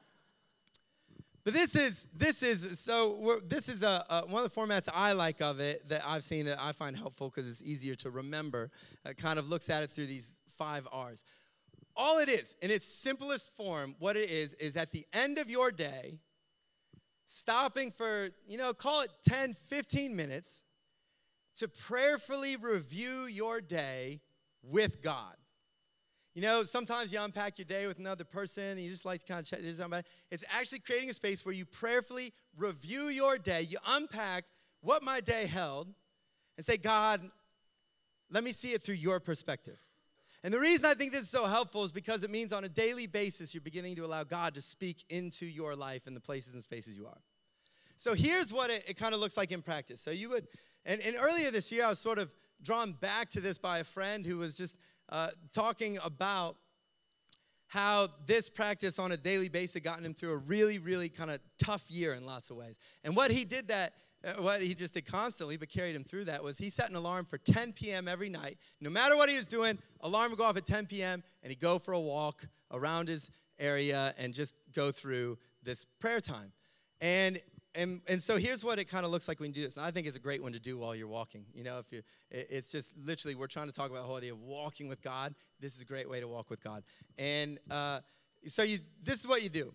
but 1.45 1.55
this 1.55 1.75
is 1.75 2.07
this 2.15 2.43
is 2.43 2.79
so 2.79 3.41
this 3.47 3.69
is 3.69 3.83
a, 3.83 4.05
a, 4.11 4.23
one 4.27 4.45
of 4.45 4.53
the 4.53 4.61
formats 4.61 4.89
I 4.93 5.13
like 5.13 5.41
of 5.41 5.61
it 5.61 5.89
that 5.89 6.03
I've 6.07 6.25
seen 6.25 6.47
that 6.47 6.61
I 6.61 6.73
find 6.73 6.97
helpful 6.97 7.31
because 7.31 7.49
it's 7.49 7.63
easier 7.63 7.95
to 7.97 8.11
remember. 8.11 8.71
It 9.07 9.17
kind 9.17 9.39
of 9.39 9.49
looks 9.49 9.71
at 9.71 9.83
it 9.83 9.91
through 9.91 10.07
these 10.07 10.41
five 10.57 10.87
R's. 10.91 11.23
All 11.95 12.19
it 12.19 12.29
is, 12.29 12.57
in 12.63 12.71
its 12.71 12.87
simplest 12.87 13.55
form, 13.57 13.95
what 13.99 14.17
it 14.17 14.31
is 14.31 14.55
is 14.55 14.77
at 14.77 14.93
the 14.93 15.05
end 15.13 15.39
of 15.39 15.51
your 15.51 15.71
day, 15.71 16.19
stopping 17.27 17.91
for, 17.91 18.31
you 18.47 18.57
know, 18.57 18.73
call 18.73 19.03
it 19.03 19.11
10, 19.29 19.55
15 19.55 20.15
minutes 20.17 20.63
to 21.57 21.69
prayerfully 21.69 22.57
review 22.57 23.25
your 23.25 23.61
day 23.61 24.21
with 24.63 25.03
God. 25.03 25.35
You 26.35 26.41
know, 26.41 26.65
sometimes 26.65 27.13
you 27.13 27.21
unpack 27.21 27.59
your 27.59 27.67
day 27.67 27.87
with 27.87 27.99
another 27.99 28.25
person 28.25 28.65
and 28.65 28.81
you 28.81 28.89
just 28.89 29.05
like 29.05 29.21
to 29.21 29.27
kind 29.27 29.41
of 29.41 29.47
check 29.47 29.61
this 29.61 29.79
out. 29.81 29.93
It's 30.31 30.45
actually 30.51 30.79
creating 30.79 31.11
a 31.11 31.15
space 31.15 31.45
where 31.45 31.55
you 31.55 31.67
prayerfully 31.67 32.33
review 32.57 33.09
your 33.09 33.37
day. 33.37 33.63
You 33.63 33.77
unpack 33.87 34.45
what 34.81 35.03
my 35.03 35.21
day 35.21 35.47
held 35.47 35.89
and 36.57 36.65
say, 36.65 36.79
God, 36.79 37.21
let 38.31 38.45
me 38.45 38.53
see 38.53 38.73
it 38.73 38.83
through 38.83 38.95
your 38.95 39.21
perspective. 39.21 39.79
And 40.45 40.53
the 40.53 40.59
reason 40.59 40.87
I 40.87 40.95
think 40.95 41.13
this 41.13 41.23
is 41.23 41.31
so 41.31 41.47
helpful 41.47 41.85
is 41.85 41.93
because 41.93 42.25
it 42.25 42.31
means 42.31 42.53
on 42.53 42.65
a 42.65 42.69
daily 42.69 43.07
basis 43.07 43.55
you're 43.55 43.61
beginning 43.61 43.95
to 43.97 44.05
allow 44.05 44.25
God 44.25 44.55
to 44.55 44.61
speak 44.61 45.05
into 45.09 45.47
your 45.47 45.77
life 45.77 46.07
in 46.07 46.15
the 46.15 46.21
places 46.21 46.55
and 46.55 46.63
spaces 46.63 46.97
you 46.97 47.07
are. 47.07 47.21
So 47.97 48.15
here's 48.15 48.53
what 48.53 48.69
it, 48.71 48.85
it 48.89 48.97
kind 48.97 49.15
of 49.15 49.21
looks 49.21 49.37
like 49.37 49.53
in 49.53 49.63
practice. 49.63 50.01
So 50.01 50.11
you 50.11 50.31
would, 50.31 50.49
and, 50.85 51.01
and 51.03 51.17
earlier 51.21 51.53
this 51.53 51.71
year 51.71 51.85
I 51.85 51.89
was 51.89 52.01
sort 52.01 52.19
of 52.19 52.33
drawn 52.61 52.93
back 52.93 53.31
to 53.31 53.41
this 53.41 53.59
by 53.59 53.79
a 53.79 53.85
friend 53.85 54.27
who 54.27 54.39
was 54.39 54.57
just 54.57 54.77
uh, 55.11 55.29
talking 55.53 55.99
about 56.05 56.57
how 57.69 58.09
this 58.27 58.51
practice 58.51 58.99
on 58.99 59.13
a 59.13 59.17
daily 59.17 59.49
basis 59.49 59.75
had 59.75 59.85
gotten 59.85 60.05
him 60.05 60.13
through 60.13 60.33
a 60.33 60.37
really, 60.37 60.79
really 60.79 61.09
kind 61.09 61.31
of 61.31 61.39
tough 61.63 61.91
year 61.91 62.15
in 62.15 62.27
lots 62.27 62.51
of 62.51 62.57
ways. 62.57 62.79
And 63.05 63.17
what 63.17 63.31
he 63.31 63.45
did 63.45 63.69
that 63.69 63.95
what 64.39 64.63
he 64.63 64.75
just 64.75 64.95
did 64.95 65.07
constantly, 65.07 65.57
but 65.57 65.69
carried 65.69 65.97
him 65.97 66.05
through 66.05 66.27
that, 66.27 66.43
was 66.43 66.59
he 66.59 66.71
set 66.71 66.91
an 66.91 66.97
alarm 66.97 67.25
for 67.25 67.39
10 67.39 67.73
p.m. 67.73 68.07
every 68.09 68.29
night. 68.29 68.59
No 68.81 68.91
matter 68.91 69.17
what 69.17 69.29
he 69.29 69.37
was 69.37 69.47
doing, 69.47 69.79
alarm 70.01 70.31
would 70.31 70.39
go 70.39 70.45
off 70.45 70.57
at 70.57 70.67
10 70.67 70.87
p.m., 70.87 71.23
and 71.43 71.51
he'd 71.51 71.61
go 71.61 71.79
for 71.79 71.93
a 71.93 72.01
walk 72.01 72.47
around 72.71 73.09
his 73.09 73.31
area 73.59 74.15
and 74.19 74.33
just 74.33 74.55
go 74.75 74.93
through 74.93 75.39
this 75.63 75.85
prayer 76.01 76.21
time. 76.21 76.53
And 77.01 77.41
and, 77.75 78.01
and 78.07 78.23
so 78.23 78.37
here's 78.37 78.63
what 78.63 78.79
it 78.79 78.85
kind 78.85 79.07
of 79.07 79.11
looks 79.11 79.29
like 79.29 79.41
when 79.41 79.49
you 79.49 79.55
do 79.55 79.63
this. 79.63 79.77
And 79.77 79.87
I 79.87 79.91
think 79.91 80.07
it's 80.07 80.17
a 80.17 80.21
great 80.21 80.43
one 80.43 80.53
to 80.53 80.61
do 80.61 80.77
while 80.77 80.95
you're 80.95 81.09
walking. 81.09 81.47
You 81.55 81.65
know, 81.65 81.79
if 81.79 81.91
you, 81.91 82.03
it's 82.31 82.69
just 82.69 82.93
literally, 83.03 83.35
we're 83.35 83.47
trying 83.47 83.69
to 83.69 83.73
talk 83.73 83.91
about 83.91 84.03
the 84.03 84.07
whole 84.07 84.17
idea 84.17 84.33
of 84.33 84.43
walking 84.43 84.89
with 84.89 85.01
God. 85.01 85.35
This 85.59 85.75
is 85.75 85.81
a 85.81 85.85
great 85.85 86.09
way 86.09 86.21
to 86.21 86.29
walk 86.29 86.51
with 86.51 86.63
God. 86.63 86.83
And 87.17 87.59
uh, 87.71 88.01
so 88.47 88.63
you, 88.63 88.79
this 89.03 89.21
is 89.21 89.27
what 89.27 89.43
you 89.43 89.49
do. 89.49 89.73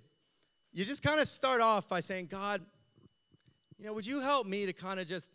You 0.72 0.86
just 0.86 1.02
kind 1.02 1.20
of 1.20 1.28
start 1.28 1.60
off 1.60 1.90
by 1.90 2.02
saying, 2.02 2.28
God, 2.28 2.62
you 3.78 3.86
know, 3.86 3.94
would 3.94 4.06
you 4.06 4.22
help 4.22 4.48
me 4.48 4.66
to 4.66 4.74
kind 4.74 5.00
of 5.00 5.08
just 5.08 5.32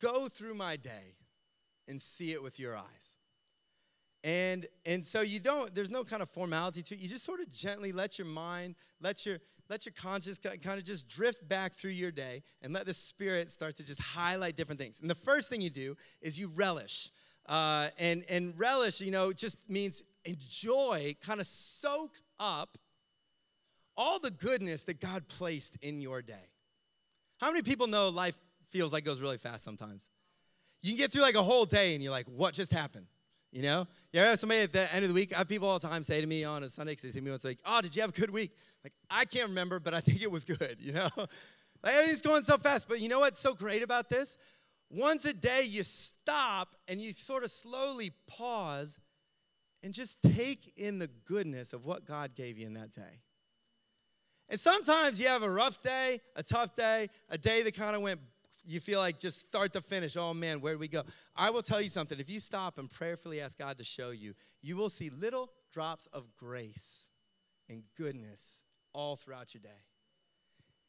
go 0.00 0.28
through 0.28 0.54
my 0.54 0.76
day 0.76 1.16
and 1.86 2.00
see 2.00 2.32
it 2.32 2.42
with 2.42 2.58
your 2.58 2.76
eyes? 2.76 3.16
And 4.24 4.66
and 4.84 5.06
so 5.06 5.20
you 5.20 5.38
don't, 5.40 5.74
there's 5.74 5.90
no 5.90 6.04
kind 6.04 6.22
of 6.22 6.30
formality 6.30 6.82
to 6.82 6.94
it. 6.94 7.00
You 7.00 7.08
just 7.08 7.24
sort 7.24 7.40
of 7.40 7.50
gently 7.50 7.92
let 7.92 8.18
your 8.18 8.26
mind, 8.26 8.74
let 9.00 9.24
your 9.24 9.38
let 9.68 9.84
your 9.84 9.92
conscience 9.92 10.38
kind 10.38 10.78
of 10.78 10.84
just 10.84 11.08
drift 11.08 11.48
back 11.48 11.74
through 11.74 11.90
your 11.90 12.10
day 12.10 12.42
and 12.62 12.72
let 12.72 12.86
the 12.86 12.94
spirit 12.94 13.50
start 13.50 13.76
to 13.76 13.82
just 13.82 14.00
highlight 14.00 14.56
different 14.56 14.80
things. 14.80 14.98
And 15.00 15.10
the 15.10 15.14
first 15.14 15.50
thing 15.50 15.60
you 15.60 15.70
do 15.70 15.96
is 16.22 16.38
you 16.38 16.48
relish. 16.48 17.10
Uh, 17.46 17.88
and, 17.98 18.24
and 18.28 18.58
relish, 18.58 19.00
you 19.00 19.10
know, 19.10 19.32
just 19.32 19.56
means 19.68 20.02
enjoy, 20.24 21.16
kind 21.22 21.40
of 21.40 21.46
soak 21.46 22.12
up 22.38 22.76
all 23.96 24.18
the 24.20 24.30
goodness 24.30 24.84
that 24.84 25.00
God 25.00 25.28
placed 25.28 25.76
in 25.82 26.00
your 26.00 26.22
day. 26.22 26.48
How 27.38 27.50
many 27.50 27.62
people 27.62 27.86
know 27.86 28.08
life 28.08 28.36
feels 28.70 28.92
like 28.92 29.04
goes 29.04 29.20
really 29.20 29.38
fast 29.38 29.64
sometimes? 29.64 30.10
You 30.82 30.90
can 30.90 30.98
get 30.98 31.12
through 31.12 31.22
like 31.22 31.34
a 31.34 31.42
whole 31.42 31.64
day 31.64 31.94
and 31.94 32.02
you're 32.02 32.12
like, 32.12 32.26
what 32.26 32.54
just 32.54 32.72
happened? 32.72 33.06
You 33.50 33.62
know? 33.62 33.86
Yeah, 34.12 34.34
somebody 34.34 34.60
at 34.60 34.72
the 34.72 34.92
end 34.94 35.04
of 35.04 35.08
the 35.08 35.14
week, 35.14 35.34
I 35.34 35.38
have 35.38 35.48
people 35.48 35.68
all 35.68 35.78
the 35.78 35.88
time 35.88 36.02
say 36.02 36.20
to 36.20 36.26
me 36.26 36.44
on 36.44 36.62
a 36.62 36.68
Sunday, 36.68 36.92
because 36.92 37.04
they 37.04 37.10
see 37.10 37.20
me 37.20 37.30
once, 37.30 37.44
like, 37.44 37.60
oh, 37.64 37.80
did 37.80 37.96
you 37.96 38.02
have 38.02 38.10
a 38.10 38.20
good 38.20 38.30
week? 38.30 38.52
Like, 38.84 38.92
I 39.10 39.24
can't 39.24 39.48
remember, 39.48 39.80
but 39.80 39.94
I 39.94 40.00
think 40.00 40.22
it 40.22 40.30
was 40.30 40.44
good, 40.44 40.76
you 40.80 40.92
know? 40.92 41.08
like, 41.16 41.94
everything's 41.94 42.22
going 42.22 42.42
so 42.42 42.58
fast. 42.58 42.88
But 42.88 43.00
you 43.00 43.08
know 43.08 43.20
what's 43.20 43.40
so 43.40 43.54
great 43.54 43.82
about 43.82 44.08
this? 44.08 44.36
Once 44.90 45.24
a 45.24 45.32
day, 45.32 45.62
you 45.64 45.82
stop 45.82 46.76
and 46.88 47.00
you 47.00 47.12
sort 47.12 47.44
of 47.44 47.50
slowly 47.50 48.12
pause 48.26 48.98
and 49.82 49.92
just 49.92 50.20
take 50.22 50.72
in 50.76 50.98
the 50.98 51.08
goodness 51.24 51.72
of 51.72 51.84
what 51.84 52.04
God 52.04 52.34
gave 52.34 52.58
you 52.58 52.66
in 52.66 52.74
that 52.74 52.92
day. 52.92 53.20
And 54.48 54.58
sometimes 54.58 55.20
you 55.20 55.28
have 55.28 55.42
a 55.42 55.50
rough 55.50 55.82
day, 55.82 56.20
a 56.34 56.42
tough 56.42 56.74
day, 56.74 57.10
a 57.28 57.36
day 57.36 57.62
that 57.62 57.74
kind 57.74 57.94
of 57.94 58.02
went, 58.02 58.20
you 58.66 58.80
feel 58.80 58.98
like 58.98 59.18
just 59.18 59.40
start 59.40 59.72
to 59.74 59.80
finish, 59.80 60.16
oh 60.16 60.34
man, 60.34 60.60
where 60.60 60.74
do 60.74 60.78
we 60.78 60.88
go? 60.88 61.02
I 61.36 61.50
will 61.50 61.62
tell 61.62 61.80
you 61.80 61.88
something. 61.88 62.18
If 62.18 62.30
you 62.30 62.40
stop 62.40 62.78
and 62.78 62.90
prayerfully 62.90 63.40
ask 63.40 63.58
God 63.58 63.78
to 63.78 63.84
show 63.84 64.10
you, 64.10 64.34
you 64.62 64.76
will 64.76 64.90
see 64.90 65.10
little 65.10 65.50
drops 65.72 66.06
of 66.12 66.24
grace 66.36 67.08
and 67.68 67.82
goodness 67.96 68.64
all 68.92 69.16
throughout 69.16 69.54
your 69.54 69.60
day. 69.60 69.68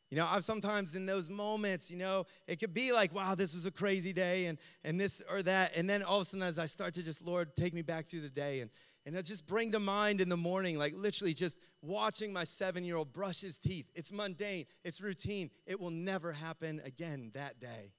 You 0.09 0.17
know, 0.17 0.27
I've 0.27 0.43
sometimes 0.43 0.95
in 0.95 1.05
those 1.05 1.29
moments, 1.29 1.91
you 1.91 1.97
know, 1.97 2.25
it 2.47 2.59
could 2.59 2.73
be 2.73 2.91
like, 2.91 3.13
wow, 3.13 3.35
this 3.35 3.53
was 3.53 3.65
a 3.67 3.71
crazy 3.71 4.11
day 4.11 4.47
and, 4.47 4.57
and 4.83 4.99
this 4.99 5.21
or 5.29 5.43
that. 5.43 5.73
And 5.75 5.87
then 5.87 6.01
all 6.01 6.17
of 6.17 6.21
a 6.23 6.25
sudden, 6.25 6.43
as 6.43 6.57
I 6.57 6.65
start 6.65 6.95
to 6.95 7.03
just, 7.03 7.23
Lord, 7.23 7.55
take 7.55 7.73
me 7.73 7.83
back 7.83 8.09
through 8.09 8.21
the 8.21 8.29
day 8.29 8.61
and, 8.61 8.71
and 9.15 9.25
just 9.25 9.47
bring 9.47 9.71
to 9.71 9.79
mind 9.79 10.21
in 10.21 10.29
the 10.29 10.37
morning, 10.37 10.77
like 10.77 10.93
literally 10.95 11.33
just 11.33 11.57
watching 11.81 12.33
my 12.33 12.43
seven 12.43 12.83
year 12.83 12.95
old 12.95 13.13
brush 13.13 13.41
his 13.41 13.57
teeth. 13.57 13.89
It's 13.95 14.11
mundane, 14.11 14.65
it's 14.83 15.01
routine. 15.01 15.49
It 15.65 15.79
will 15.79 15.91
never 15.91 16.31
happen 16.31 16.81
again 16.85 17.31
that 17.33 17.59
day 17.59 17.93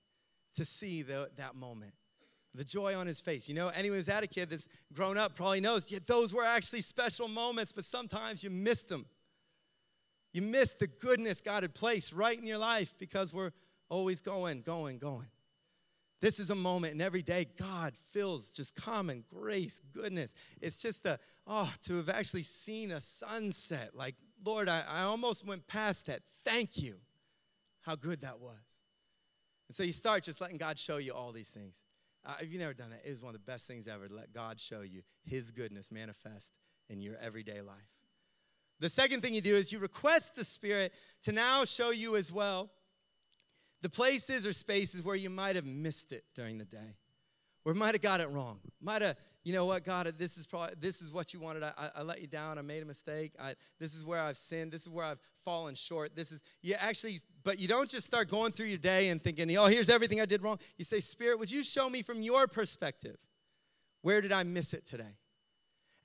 to 0.57 0.65
see 0.65 1.03
the, 1.03 1.31
that 1.37 1.55
moment. 1.55 1.93
The 2.55 2.65
joy 2.65 2.97
on 2.97 3.07
his 3.07 3.21
face. 3.21 3.49
You 3.49 3.55
know, 3.55 3.69
anyone 3.69 3.99
who's 3.99 4.09
had 4.09 4.25
a 4.25 4.27
kid 4.27 4.51
that's 4.51 4.67
grown 4.93 5.17
up 5.17 5.37
probably 5.37 5.61
knows 5.61 5.91
yeah, 5.91 6.01
those 6.07 6.35
were 6.35 6.45
actually 6.45 6.81
special 6.81 7.29
moments, 7.29 7.71
but 7.71 7.85
sometimes 7.85 8.43
you 8.43 8.51
missed 8.51 8.89
them. 8.89 9.07
You 10.33 10.43
missed 10.43 10.81
the 10.81 10.89
goodness 10.89 11.41
God 11.41 11.63
had 11.63 11.75
placed 11.75 12.13
right 12.13 12.39
in 12.39 12.47
your 12.47 12.59
life 12.59 12.95
because 12.99 13.33
we're 13.33 13.53
always 13.89 14.21
going, 14.21 14.63
going, 14.63 14.99
going. 14.99 15.27
This 16.21 16.39
is 16.39 16.51
a 16.51 16.55
moment, 16.55 16.93
and 16.93 17.01
every 17.01 17.23
day 17.23 17.47
God 17.59 17.95
fills 18.13 18.51
just 18.51 18.77
common 18.77 19.25
grace, 19.33 19.81
goodness. 19.93 20.35
It's 20.61 20.77
just 20.77 21.03
the, 21.03 21.19
oh, 21.47 21.73
to 21.87 21.97
have 21.97 22.11
actually 22.11 22.43
seen 22.43 22.91
a 22.91 23.01
sunset. 23.01 23.93
Like, 23.95 24.17
Lord, 24.45 24.69
I, 24.69 24.85
I 24.87 25.03
almost 25.03 25.47
went 25.47 25.67
past 25.67 26.07
that. 26.07 26.21
Thank 26.45 26.79
you. 26.79 26.97
How 27.81 27.97
good 27.97 28.21
that 28.21 28.39
was. 28.39 28.59
And 29.69 29.75
so 29.75 29.83
you 29.83 29.93
start 29.93 30.25
just 30.25 30.41
letting 30.41 30.59
God 30.59 30.79
show 30.79 30.99
you 30.99 31.15
all 31.15 31.33
these 31.33 31.51
things. 31.51 31.81
Uh, 32.27 32.35
if 32.41 32.53
you've 32.53 32.61
never 32.61 32.75
done 32.75 32.91
that, 32.91 33.01
it 33.05 33.11
is 33.11 33.23
one 33.23 33.35
of 33.35 33.41
the 33.41 33.51
best 33.51 33.67
things 33.67 33.89
ever 33.89 34.07
to 34.07 34.15
let 34.15 34.35
God 34.35 34.61
show 34.61 34.83
you 34.83 35.03
His 35.25 35.51
goodness 35.51 35.91
manifest 35.91 36.53
in 36.91 37.01
your 37.01 37.17
everyday 37.17 37.63
life. 37.63 37.77
The 38.81 38.91
second 38.91 39.23
thing 39.23 39.33
you 39.33 39.41
do 39.41 39.57
is 39.57 39.73
you 39.73 39.79
request 39.79 40.37
the 40.37 40.45
Spirit 40.45 40.93
to 41.23 41.33
now 41.33 41.65
show 41.65 41.91
you 41.91 42.17
as 42.17 42.31
well 42.31 42.71
the 43.83 43.89
places 43.89 44.47
or 44.47 44.53
spaces 44.53 45.03
where 45.03 45.17
you 45.17 45.31
might 45.31 45.57
have 45.57 45.67
missed 45.67 46.13
it 46.13 46.25
during 46.35 46.59
the 46.59 46.65
day, 46.65 46.97
or 47.65 47.75
might 47.75 47.95
have 47.95 48.03
got 48.03 48.21
it 48.21 48.31
wrong, 48.31 48.61
might 48.81 49.03
have 49.03 49.17
you 49.43 49.55
know 49.55 49.65
what, 49.65 49.85
God, 49.85 50.13
this 50.19 50.37
is 50.37 50.47
probably 50.47 50.75
this 50.79 51.01
is 51.01 51.13
what 51.13 51.33
you 51.33 51.41
wanted. 51.41 51.63
I, 51.63 51.91
I, 51.97 52.03
let 52.03 52.21
you 52.21 52.27
down. 52.27 52.59
I 52.59 52.63
made 52.63 52.83
a 52.83 52.87
mistake. 52.87 53.33
I, 53.41 53.55
this 53.79 53.95
is 53.95 54.05
where 54.05 54.23
I've 54.23 54.37
sinned. 54.37 54.71
This 54.71 54.83
is 54.83 54.91
where 54.91 55.07
I've 55.07 55.21
fallen 55.45 55.75
short. 55.75 56.15
This 56.15 56.31
is 56.31 56.43
you 56.63 56.75
actually, 56.79 57.21
but 57.43 57.59
you 57.59 57.67
don't 57.67 57.89
just 57.89 58.05
start 58.05 58.29
going 58.29 58.53
through 58.53 58.67
your 58.67 58.79
day 58.79 59.09
and 59.09 59.21
thinking, 59.21 59.57
oh, 59.57 59.67
here's 59.67 59.89
everything 59.89 60.21
I 60.21 60.27
did 60.27 60.43
wrong. 60.43 60.59
You 60.77 60.85
say, 60.85 61.01
Spirit, 61.01 61.39
would 61.39 61.51
you 61.51 61.65
show 61.65 61.89
me 61.89 62.03
from 62.03 62.23
your 62.23 62.47
perspective? 62.47 63.17
Where 64.03 64.21
did 64.21 64.33
I 64.33 64.43
miss 64.43 64.75
it 64.75 64.87
today? 64.87 65.17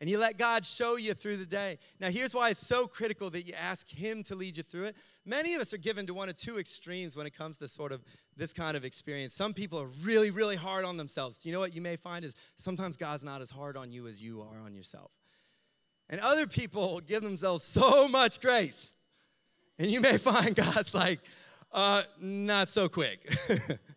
And 0.01 0.09
you 0.09 0.17
let 0.17 0.37
God 0.37 0.65
show 0.65 0.97
you 0.97 1.13
through 1.13 1.37
the 1.37 1.45
day. 1.45 1.79
Now, 1.99 2.09
here's 2.09 2.35
why 2.35 2.49
it's 2.49 2.65
so 2.65 2.85
critical 2.85 3.29
that 3.29 3.47
you 3.47 3.53
ask 3.53 3.89
Him 3.89 4.23
to 4.23 4.35
lead 4.35 4.57
you 4.57 4.63
through 4.63 4.85
it. 4.85 4.95
Many 5.25 5.53
of 5.55 5.61
us 5.61 5.73
are 5.73 5.77
given 5.77 6.05
to 6.07 6.13
one 6.13 6.27
of 6.27 6.35
two 6.35 6.59
extremes 6.59 7.15
when 7.15 7.25
it 7.25 7.35
comes 7.35 7.57
to 7.57 7.67
sort 7.67 7.91
of 7.91 8.03
this 8.35 8.51
kind 8.51 8.75
of 8.75 8.83
experience. 8.83 9.33
Some 9.33 9.53
people 9.53 9.79
are 9.79 9.89
really, 10.03 10.31
really 10.31 10.57
hard 10.57 10.83
on 10.83 10.97
themselves. 10.97 11.45
You 11.45 11.53
know 11.53 11.61
what 11.61 11.73
you 11.73 11.81
may 11.81 11.95
find 11.95 12.25
is 12.25 12.35
sometimes 12.57 12.97
God's 12.97 13.23
not 13.23 13.41
as 13.41 13.49
hard 13.49 13.77
on 13.77 13.91
you 13.91 14.07
as 14.07 14.21
you 14.21 14.41
are 14.41 14.59
on 14.59 14.75
yourself. 14.75 15.11
And 16.09 16.19
other 16.21 16.45
people 16.45 16.99
give 17.07 17.23
themselves 17.23 17.63
so 17.63 18.07
much 18.07 18.41
grace. 18.41 18.93
And 19.79 19.89
you 19.89 20.01
may 20.01 20.17
find 20.19 20.55
God's 20.55 20.93
like, 20.93 21.21
uh, 21.71 22.03
not 22.19 22.69
so 22.69 22.89
quick. 22.89 23.33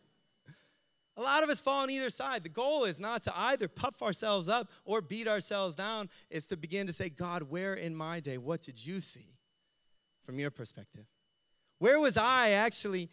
A 1.19 1.23
lot 1.23 1.43
of 1.43 1.51
us 1.51 1.61
fall 1.61 1.83
on 1.83 1.91
either 1.91 2.11
side. 2.11 2.45
The 2.45 2.49
goal 2.49 2.85
is 2.85 3.01
not 3.01 3.25
to 3.25 3.37
either 3.37 3.67
puff 3.67 4.03
ourselves 4.03 4.49
up 4.49 4.71
or 4.85 5.03
beat 5.03 5.27
ourselves 5.27 5.75
down. 5.75 6.09
It's 6.31 6.47
to 6.47 6.57
begin 6.57 6.87
to 6.87 6.93
say, 6.93 7.09
God, 7.09 7.43
where 7.43 7.75
in 7.75 7.93
my 7.93 8.21
day, 8.21 8.39
what 8.39 8.63
did 8.63 8.87
you 8.87 9.01
see 9.01 9.35
from 10.25 10.39
your 10.39 10.53
perspective? 10.53 11.07
Where 11.81 11.99
was 11.99 12.17
I 12.17 12.51
actually? 12.51 13.11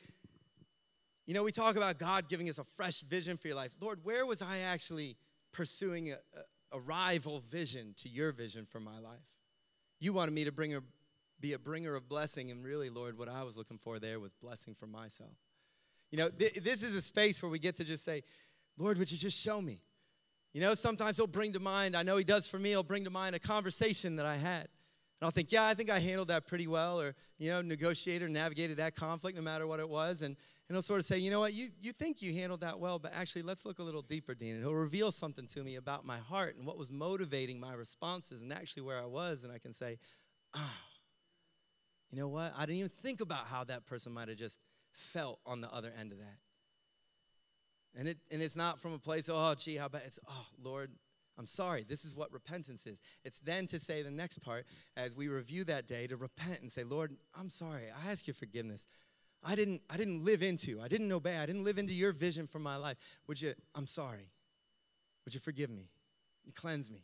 You 1.25 1.33
know, 1.33 1.41
we 1.41 1.51
talk 1.51 1.77
about 1.77 1.97
God 1.97 2.29
giving 2.29 2.47
us 2.47 2.59
a 2.59 2.63
fresh 2.75 3.01
vision 3.01 3.37
for 3.37 3.47
your 3.47 3.57
life. 3.57 3.73
Lord, 3.81 4.01
where 4.03 4.27
was 4.27 4.43
I 4.43 4.59
actually 4.59 5.17
pursuing 5.51 6.11
a, 6.11 6.17
a, 6.71 6.77
a 6.77 6.79
rival 6.79 7.39
vision 7.49 7.95
to 8.03 8.09
your 8.09 8.31
vision 8.31 8.67
for 8.67 8.79
my 8.79 8.99
life? 8.99 9.25
You 9.99 10.13
wanted 10.13 10.33
me 10.35 10.45
to 10.45 10.51
bring 10.51 10.75
a, 10.75 10.81
be 11.39 11.53
a 11.53 11.59
bringer 11.59 11.95
of 11.95 12.07
blessing, 12.07 12.51
and 12.51 12.63
really, 12.63 12.91
Lord, 12.91 13.17
what 13.17 13.29
I 13.29 13.41
was 13.41 13.57
looking 13.57 13.79
for 13.79 13.97
there 13.97 14.19
was 14.19 14.31
blessing 14.35 14.75
for 14.75 14.85
myself. 14.85 15.31
You 16.15 16.21
know, 16.21 16.29
th- 16.29 16.63
this 16.63 16.81
is 16.81 16.95
a 16.95 17.01
space 17.01 17.43
where 17.43 17.49
we 17.49 17.59
get 17.59 17.75
to 17.75 17.83
just 17.83 18.05
say, 18.05 18.23
Lord, 18.77 18.97
would 18.99 19.11
you 19.11 19.17
just 19.17 19.37
show 19.37 19.61
me? 19.61 19.81
You 20.53 20.61
know, 20.61 20.73
sometimes 20.73 21.17
He'll 21.17 21.27
bring 21.27 21.51
to 21.51 21.59
mind, 21.59 21.93
I 21.93 22.03
know 22.03 22.15
He 22.15 22.23
does 22.23 22.47
for 22.47 22.57
me, 22.57 22.69
He'll 22.69 22.83
bring 22.83 23.03
to 23.03 23.09
mind 23.09 23.35
a 23.35 23.39
conversation 23.39 24.15
that 24.15 24.25
I 24.25 24.37
had. 24.37 24.61
And 24.61 25.23
I'll 25.23 25.31
think, 25.31 25.51
yeah, 25.51 25.65
I 25.65 25.73
think 25.73 25.89
I 25.89 25.99
handled 25.99 26.29
that 26.29 26.47
pretty 26.47 26.67
well, 26.67 27.01
or, 27.01 27.15
you 27.37 27.49
know, 27.49 27.61
negotiated 27.61 28.29
or 28.29 28.29
navigated 28.29 28.77
that 28.77 28.95
conflict 28.95 29.35
no 29.35 29.43
matter 29.43 29.67
what 29.67 29.81
it 29.81 29.89
was. 29.89 30.21
And, 30.21 30.37
and 30.69 30.75
he'll 30.75 30.81
sort 30.81 31.01
of 31.01 31.05
say, 31.05 31.17
you 31.17 31.31
know 31.31 31.41
what, 31.41 31.53
you, 31.53 31.67
you 31.81 31.91
think 31.91 32.21
you 32.21 32.33
handled 32.33 32.61
that 32.61 32.79
well, 32.79 32.97
but 32.97 33.11
actually, 33.13 33.41
let's 33.41 33.65
look 33.65 33.79
a 33.79 33.83
little 33.83 34.01
deeper, 34.01 34.33
Dean. 34.33 34.53
And 34.53 34.63
he'll 34.63 34.73
reveal 34.73 35.11
something 35.11 35.47
to 35.47 35.65
me 35.65 35.75
about 35.75 36.05
my 36.05 36.19
heart 36.19 36.55
and 36.55 36.65
what 36.65 36.77
was 36.77 36.89
motivating 36.89 37.59
my 37.59 37.73
responses 37.73 38.41
and 38.41 38.53
actually 38.53 38.83
where 38.83 39.01
I 39.01 39.05
was. 39.05 39.43
And 39.43 39.51
I 39.51 39.57
can 39.57 39.73
say, 39.73 39.99
ah, 40.53 40.61
oh, 40.63 40.85
you 42.09 42.19
know 42.19 42.29
what? 42.29 42.53
I 42.55 42.61
didn't 42.61 42.77
even 42.77 42.89
think 42.89 43.19
about 43.19 43.47
how 43.47 43.65
that 43.65 43.85
person 43.85 44.13
might 44.13 44.29
have 44.29 44.37
just 44.37 44.59
felt 44.95 45.39
on 45.45 45.61
the 45.61 45.71
other 45.71 45.91
end 45.99 46.11
of 46.11 46.17
that. 46.19 46.37
And, 47.97 48.07
it, 48.09 48.17
and 48.29 48.41
it's 48.41 48.55
not 48.55 48.79
from 48.79 48.93
a 48.93 48.99
place, 48.99 49.29
oh, 49.31 49.55
gee, 49.55 49.77
how 49.77 49.87
bad. 49.87 50.03
It's, 50.05 50.19
oh, 50.27 50.45
Lord, 50.61 50.91
I'm 51.37 51.45
sorry. 51.45 51.85
This 51.87 52.03
is 52.03 52.15
what 52.15 52.31
repentance 52.31 52.85
is. 52.85 53.01
It's 53.23 53.39
then 53.39 53.67
to 53.67 53.79
say 53.79 54.01
the 54.01 54.11
next 54.11 54.39
part 54.39 54.65
as 54.97 55.15
we 55.15 55.27
review 55.27 55.63
that 55.65 55.87
day 55.87 56.07
to 56.07 56.17
repent 56.17 56.61
and 56.61 56.71
say, 56.71 56.83
Lord, 56.83 57.15
I'm 57.37 57.49
sorry. 57.49 57.83
I 57.89 58.11
ask 58.11 58.27
your 58.27 58.33
forgiveness. 58.33 58.87
I 59.43 59.55
didn't, 59.55 59.81
I 59.89 59.97
didn't 59.97 60.25
live 60.25 60.41
into, 60.41 60.81
I 60.81 60.87
didn't 60.87 61.11
obey, 61.11 61.37
I 61.37 61.45
didn't 61.45 61.63
live 61.63 61.77
into 61.77 61.93
your 61.93 62.11
vision 62.11 62.47
for 62.47 62.59
my 62.59 62.77
life. 62.77 62.97
Would 63.27 63.41
you, 63.41 63.53
I'm 63.75 63.85
sorry. 63.85 64.31
Would 65.23 65.33
you 65.33 65.39
forgive 65.39 65.69
me 65.69 65.89
cleanse 66.53 66.91
me 66.91 67.03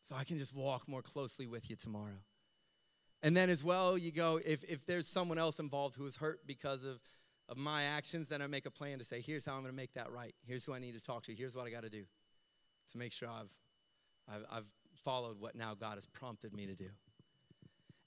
so 0.00 0.14
I 0.14 0.22
can 0.22 0.38
just 0.38 0.54
walk 0.54 0.88
more 0.88 1.02
closely 1.02 1.46
with 1.46 1.68
you 1.70 1.76
tomorrow? 1.76 2.20
And 3.22 3.36
then 3.36 3.50
as 3.50 3.64
well, 3.64 3.96
you 3.96 4.12
go, 4.12 4.40
if, 4.44 4.62
if 4.64 4.86
there's 4.86 5.08
someone 5.08 5.38
else 5.38 5.58
involved 5.58 5.96
who 5.96 6.06
is 6.06 6.16
hurt 6.16 6.46
because 6.46 6.84
of 6.84 7.00
of 7.48 7.56
my 7.56 7.84
actions, 7.84 8.28
then 8.28 8.42
I 8.42 8.46
make 8.46 8.66
a 8.66 8.70
plan 8.70 8.98
to 8.98 9.04
say, 9.04 9.20
here's 9.20 9.44
how 9.44 9.52
I'm 9.52 9.60
going 9.60 9.72
to 9.72 9.76
make 9.76 9.94
that 9.94 10.10
right. 10.10 10.34
Here's 10.46 10.64
who 10.64 10.74
I 10.74 10.78
need 10.78 10.94
to 10.94 11.00
talk 11.00 11.22
to. 11.24 11.34
Here's 11.34 11.54
what 11.54 11.66
I 11.66 11.70
got 11.70 11.82
to 11.82 11.90
do 11.90 12.04
to 12.90 12.98
make 12.98 13.12
sure 13.12 13.28
I've, 13.28 13.50
I've, 14.28 14.44
I've, 14.50 14.64
followed 15.04 15.38
what 15.38 15.54
now 15.54 15.72
God 15.72 15.94
has 15.94 16.06
prompted 16.06 16.52
me 16.52 16.66
to 16.66 16.74
do. 16.74 16.88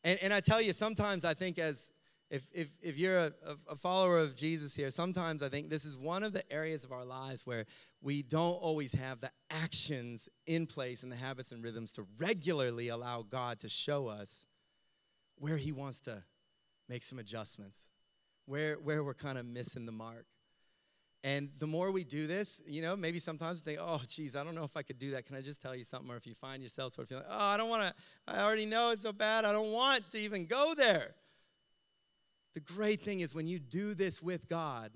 And, 0.04 0.19
and 0.21 0.34
I 0.34 0.41
tell 0.41 0.60
you, 0.60 0.73
sometimes 0.73 1.23
I 1.23 1.34
think 1.34 1.58
as 1.58 1.93
if, 2.30 2.43
if, 2.52 2.67
if 2.82 2.97
you're 2.97 3.19
a, 3.19 3.34
a 3.69 3.75
follower 3.78 4.19
of 4.19 4.36
Jesus 4.36 4.75
here, 4.75 4.91
sometimes 4.91 5.41
I 5.41 5.47
think 5.47 5.69
this 5.69 5.86
is 5.86 5.97
one 5.97 6.23
of 6.23 6.34
the 6.34 6.52
areas 6.52 6.84
of 6.84 6.91
our 6.91 7.06
lives 7.06 7.45
where 7.45 7.65
we 8.02 8.21
don't 8.21 8.56
always 8.56 8.91
have 8.93 9.21
the 9.21 9.32
actions 9.49 10.28
in 10.45 10.67
place 10.67 11.04
and 11.04 11.12
the 11.12 11.15
habits 11.15 11.54
and 11.54 11.63
rhythms 11.63 11.93
to 11.93 12.06
regularly 12.17 12.89
allow 12.89 13.21
God 13.21 13.62
to 13.62 13.69
show 13.69 14.08
us 14.08 14.45
where 15.38 15.58
He 15.58 15.71
wants 15.71 15.99
to 15.99 16.21
make 16.89 17.04
some 17.04 17.17
adjustments 17.17 17.89
where, 18.50 18.76
where 18.76 19.04
we're 19.04 19.14
kind 19.14 19.38
of 19.38 19.46
missing 19.46 19.86
the 19.86 19.92
mark. 19.92 20.26
And 21.24 21.50
the 21.60 21.68
more 21.68 21.92
we 21.92 22.04
do 22.04 22.26
this, 22.26 22.62
you 22.66 22.82
know, 22.82 22.96
maybe 22.96 23.20
sometimes 23.20 23.58
we 23.58 23.74
think, 23.74 23.80
oh, 23.80 24.02
geez, 24.08 24.36
I 24.36 24.44
don't 24.44 24.56
know 24.56 24.64
if 24.64 24.76
I 24.76 24.82
could 24.82 24.98
do 24.98 25.12
that. 25.12 25.26
Can 25.26 25.36
I 25.36 25.42
just 25.42 25.62
tell 25.62 25.76
you 25.76 25.84
something? 25.84 26.10
Or 26.10 26.16
if 26.16 26.26
you 26.26 26.34
find 26.34 26.64
yourself 26.64 26.94
sort 26.94 27.06
of 27.06 27.10
feeling, 27.10 27.26
oh, 27.30 27.46
I 27.46 27.58
don't 27.58 27.70
want 27.70 27.84
to, 27.84 27.94
I 28.28 28.42
already 28.42 28.66
know 28.66 28.90
it's 28.90 29.04
so 29.04 29.12
bad. 29.12 29.46
I 29.46 29.52
don't 29.52 29.72
want 29.72 30.10
to 30.12 30.18
even 30.18 30.48
go 30.48 30.74
there. 30.76 31.14
The 32.56 32.62
great 32.62 33.02
thing 33.02 33.20
is 33.20 33.36
when 33.36 33.48
you 33.48 33.60
do 33.60 33.94
this 33.94 34.22
with 34.22 34.50
God 34.50 34.92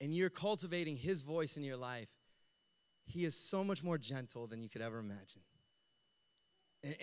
and 0.00 0.14
you're 0.14 0.30
cultivating 0.30 0.96
His 0.96 1.22
voice 1.22 1.56
in 1.56 1.64
your 1.64 1.76
life, 1.76 2.10
He 3.06 3.24
is 3.24 3.34
so 3.34 3.64
much 3.64 3.82
more 3.82 3.98
gentle 3.98 4.46
than 4.46 4.62
you 4.62 4.68
could 4.68 4.82
ever 4.82 5.00
imagine. 5.00 5.42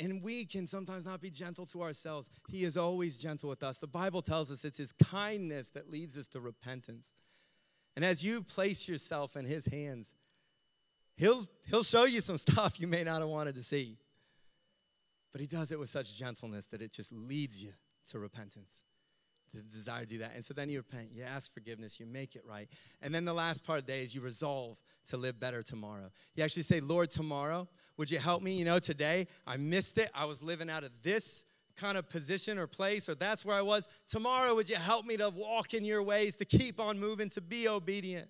And 0.01 0.21
we 0.21 0.45
can 0.45 0.67
sometimes 0.67 1.05
not 1.05 1.21
be 1.21 1.29
gentle 1.29 1.65
to 1.67 1.81
ourselves. 1.81 2.29
He 2.49 2.63
is 2.63 2.75
always 2.75 3.17
gentle 3.17 3.49
with 3.49 3.63
us. 3.63 3.79
The 3.79 3.87
Bible 3.87 4.21
tells 4.21 4.51
us 4.51 4.65
it's 4.65 4.77
His 4.77 4.91
kindness 4.91 5.69
that 5.69 5.89
leads 5.89 6.17
us 6.17 6.27
to 6.29 6.41
repentance. 6.41 7.13
And 7.95 8.03
as 8.03 8.23
you 8.23 8.41
place 8.41 8.87
yourself 8.87 9.37
in 9.37 9.45
His 9.45 9.65
hands, 9.65 10.13
He'll, 11.15 11.47
he'll 11.65 11.83
show 11.83 12.05
you 12.05 12.21
some 12.21 12.37
stuff 12.49 12.79
you 12.79 12.87
may 12.87 13.03
not 13.03 13.19
have 13.19 13.29
wanted 13.29 13.55
to 13.55 13.63
see. 13.63 13.97
But 15.31 15.41
He 15.41 15.47
does 15.47 15.71
it 15.71 15.79
with 15.79 15.89
such 15.89 16.17
gentleness 16.17 16.65
that 16.67 16.81
it 16.81 16.91
just 16.91 17.11
leads 17.11 17.61
you 17.61 17.73
to 18.11 18.19
repentance 18.19 18.83
the 19.53 19.61
desire 19.61 20.01
to 20.01 20.05
do 20.05 20.17
that. 20.19 20.31
And 20.35 20.43
so 20.43 20.53
then 20.53 20.69
you 20.69 20.79
repent, 20.79 21.09
you 21.13 21.23
ask 21.23 21.53
forgiveness, 21.53 21.99
you 21.99 22.05
make 22.05 22.35
it 22.35 22.43
right. 22.45 22.67
And 23.01 23.13
then 23.13 23.25
the 23.25 23.33
last 23.33 23.63
part 23.63 23.79
of 23.79 23.85
the 23.85 23.91
day 23.91 24.01
is 24.01 24.13
you 24.13 24.21
resolve 24.21 24.81
to 25.09 25.17
live 25.17 25.39
better 25.39 25.63
tomorrow. 25.63 26.11
You 26.35 26.43
actually 26.43 26.63
say, 26.63 26.79
Lord, 26.79 27.11
tomorrow, 27.11 27.67
would 27.97 28.11
you 28.11 28.19
help 28.19 28.41
me? 28.41 28.53
You 28.53 28.65
know, 28.65 28.79
today 28.79 29.27
I 29.45 29.57
missed 29.57 29.97
it. 29.97 30.09
I 30.13 30.25
was 30.25 30.41
living 30.41 30.69
out 30.69 30.83
of 30.83 30.91
this 31.03 31.45
kind 31.75 31.97
of 31.97 32.09
position 32.09 32.57
or 32.57 32.67
place, 32.67 33.07
or 33.07 33.15
that's 33.15 33.45
where 33.45 33.55
I 33.55 33.61
was. 33.61 33.87
Tomorrow, 34.07 34.53
would 34.55 34.69
you 34.69 34.75
help 34.75 35.05
me 35.05 35.17
to 35.17 35.29
walk 35.29 35.73
in 35.73 35.85
your 35.85 36.03
ways, 36.03 36.35
to 36.37 36.45
keep 36.45 36.79
on 36.79 36.99
moving, 36.99 37.29
to 37.29 37.41
be 37.41 37.67
obedient? 37.67 38.27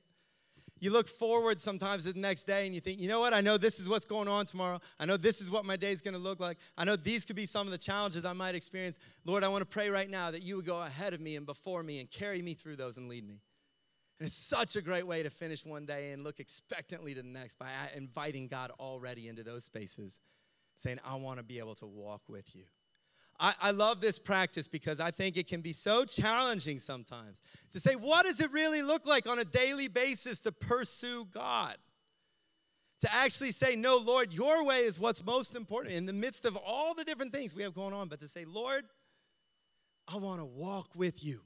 You 0.79 0.91
look 0.91 1.07
forward 1.07 1.59
sometimes 1.59 2.05
to 2.05 2.13
the 2.13 2.19
next 2.19 2.43
day 2.43 2.65
and 2.65 2.73
you 2.73 2.81
think, 2.81 2.99
you 2.99 3.07
know 3.07 3.19
what? 3.19 3.33
I 3.33 3.41
know 3.41 3.57
this 3.57 3.79
is 3.79 3.89
what's 3.89 4.05
going 4.05 4.27
on 4.27 4.45
tomorrow. 4.45 4.79
I 4.99 5.05
know 5.05 5.17
this 5.17 5.41
is 5.41 5.51
what 5.51 5.65
my 5.65 5.75
day 5.75 5.91
is 5.91 6.01
going 6.01 6.13
to 6.13 6.19
look 6.19 6.39
like. 6.39 6.57
I 6.77 6.85
know 6.85 6.95
these 6.95 7.25
could 7.25 7.35
be 7.35 7.45
some 7.45 7.67
of 7.67 7.71
the 7.71 7.77
challenges 7.77 8.25
I 8.25 8.33
might 8.33 8.55
experience. 8.55 8.97
Lord, 9.25 9.43
I 9.43 9.49
want 9.49 9.61
to 9.61 9.65
pray 9.65 9.89
right 9.89 10.09
now 10.09 10.31
that 10.31 10.41
you 10.41 10.55
would 10.55 10.65
go 10.65 10.81
ahead 10.81 11.13
of 11.13 11.21
me 11.21 11.35
and 11.35 11.45
before 11.45 11.83
me 11.83 11.99
and 11.99 12.09
carry 12.09 12.41
me 12.41 12.53
through 12.53 12.77
those 12.77 12.97
and 12.97 13.09
lead 13.09 13.27
me. 13.27 13.41
And 14.19 14.27
it's 14.27 14.35
such 14.35 14.75
a 14.75 14.81
great 14.81 15.07
way 15.07 15.23
to 15.23 15.29
finish 15.29 15.65
one 15.65 15.85
day 15.85 16.11
and 16.11 16.23
look 16.23 16.39
expectantly 16.39 17.13
to 17.13 17.21
the 17.21 17.27
next 17.27 17.57
by 17.57 17.67
uh, 17.67 17.87
inviting 17.95 18.47
God 18.47 18.71
already 18.79 19.27
into 19.27 19.43
those 19.43 19.63
spaces, 19.63 20.19
saying, 20.77 20.99
I 21.05 21.15
want 21.15 21.37
to 21.37 21.43
be 21.43 21.59
able 21.59 21.75
to 21.75 21.85
walk 21.85 22.21
with 22.27 22.53
you. 22.55 22.63
I, 23.39 23.53
I 23.61 23.71
love 23.71 24.01
this 24.01 24.19
practice 24.19 24.67
because 24.67 24.99
I 24.99 25.11
think 25.11 25.37
it 25.37 25.47
can 25.47 25.61
be 25.61 25.71
so 25.71 26.03
challenging 26.03 26.77
sometimes 26.77 27.41
to 27.71 27.79
say, 27.79 27.93
what 27.93 28.25
does 28.25 28.39
it 28.41 28.51
really 28.51 28.81
look 28.81 29.05
like 29.05 29.29
on 29.29 29.39
a 29.39 29.45
daily 29.45 29.87
basis 29.87 30.39
to 30.39 30.51
pursue 30.51 31.25
God? 31.31 31.75
To 33.01 33.15
actually 33.15 33.51
say, 33.51 33.77
no, 33.77 33.95
Lord, 33.95 34.33
your 34.33 34.65
way 34.65 34.79
is 34.79 34.99
what's 34.99 35.25
most 35.25 35.55
important 35.55 35.95
in 35.95 36.05
the 36.05 36.11
midst 36.11 36.43
of 36.45 36.57
all 36.57 36.93
the 36.93 37.05
different 37.05 37.31
things 37.31 37.55
we 37.55 37.63
have 37.63 37.73
going 37.73 37.93
on, 37.93 38.09
but 38.09 38.19
to 38.19 38.27
say, 38.27 38.43
Lord, 38.43 38.83
I 40.05 40.17
want 40.17 40.39
to 40.41 40.45
walk 40.45 40.89
with 40.95 41.23
you. 41.23 41.41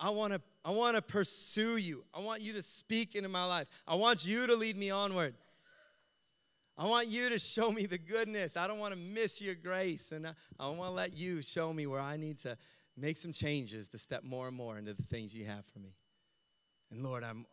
I 0.00 0.10
want 0.10 0.32
to 0.32 0.40
I 0.64 0.70
want 0.70 0.96
to 0.96 1.02
pursue 1.02 1.76
you. 1.76 2.04
I 2.12 2.20
want 2.20 2.42
you 2.42 2.54
to 2.54 2.62
speak 2.62 3.14
into 3.14 3.28
my 3.28 3.44
life. 3.44 3.68
I 3.86 3.94
want 3.94 4.26
you 4.26 4.48
to 4.48 4.54
lead 4.54 4.76
me 4.76 4.90
onward. 4.90 5.34
I 6.76 6.86
want 6.86 7.08
you 7.08 7.28
to 7.28 7.38
show 7.38 7.70
me 7.70 7.86
the 7.86 7.98
goodness. 7.98 8.56
I 8.56 8.66
don't 8.66 8.78
want 8.78 8.94
to 8.94 8.98
miss 8.98 9.40
your 9.42 9.54
grace. 9.54 10.12
And 10.12 10.26
I, 10.26 10.32
I 10.58 10.68
want 10.70 10.90
to 10.90 10.94
let 10.94 11.16
you 11.16 11.42
show 11.42 11.72
me 11.72 11.86
where 11.86 12.00
I 12.00 12.16
need 12.16 12.38
to 12.40 12.56
make 12.96 13.16
some 13.16 13.32
changes 13.32 13.88
to 13.88 13.98
step 13.98 14.24
more 14.24 14.48
and 14.48 14.56
more 14.56 14.78
into 14.78 14.94
the 14.94 15.02
things 15.02 15.34
you 15.34 15.44
have 15.44 15.64
for 15.72 15.78
me. 15.78 15.94
And 16.90 17.02
Lord, 17.02 17.24
I'm, 17.24 17.46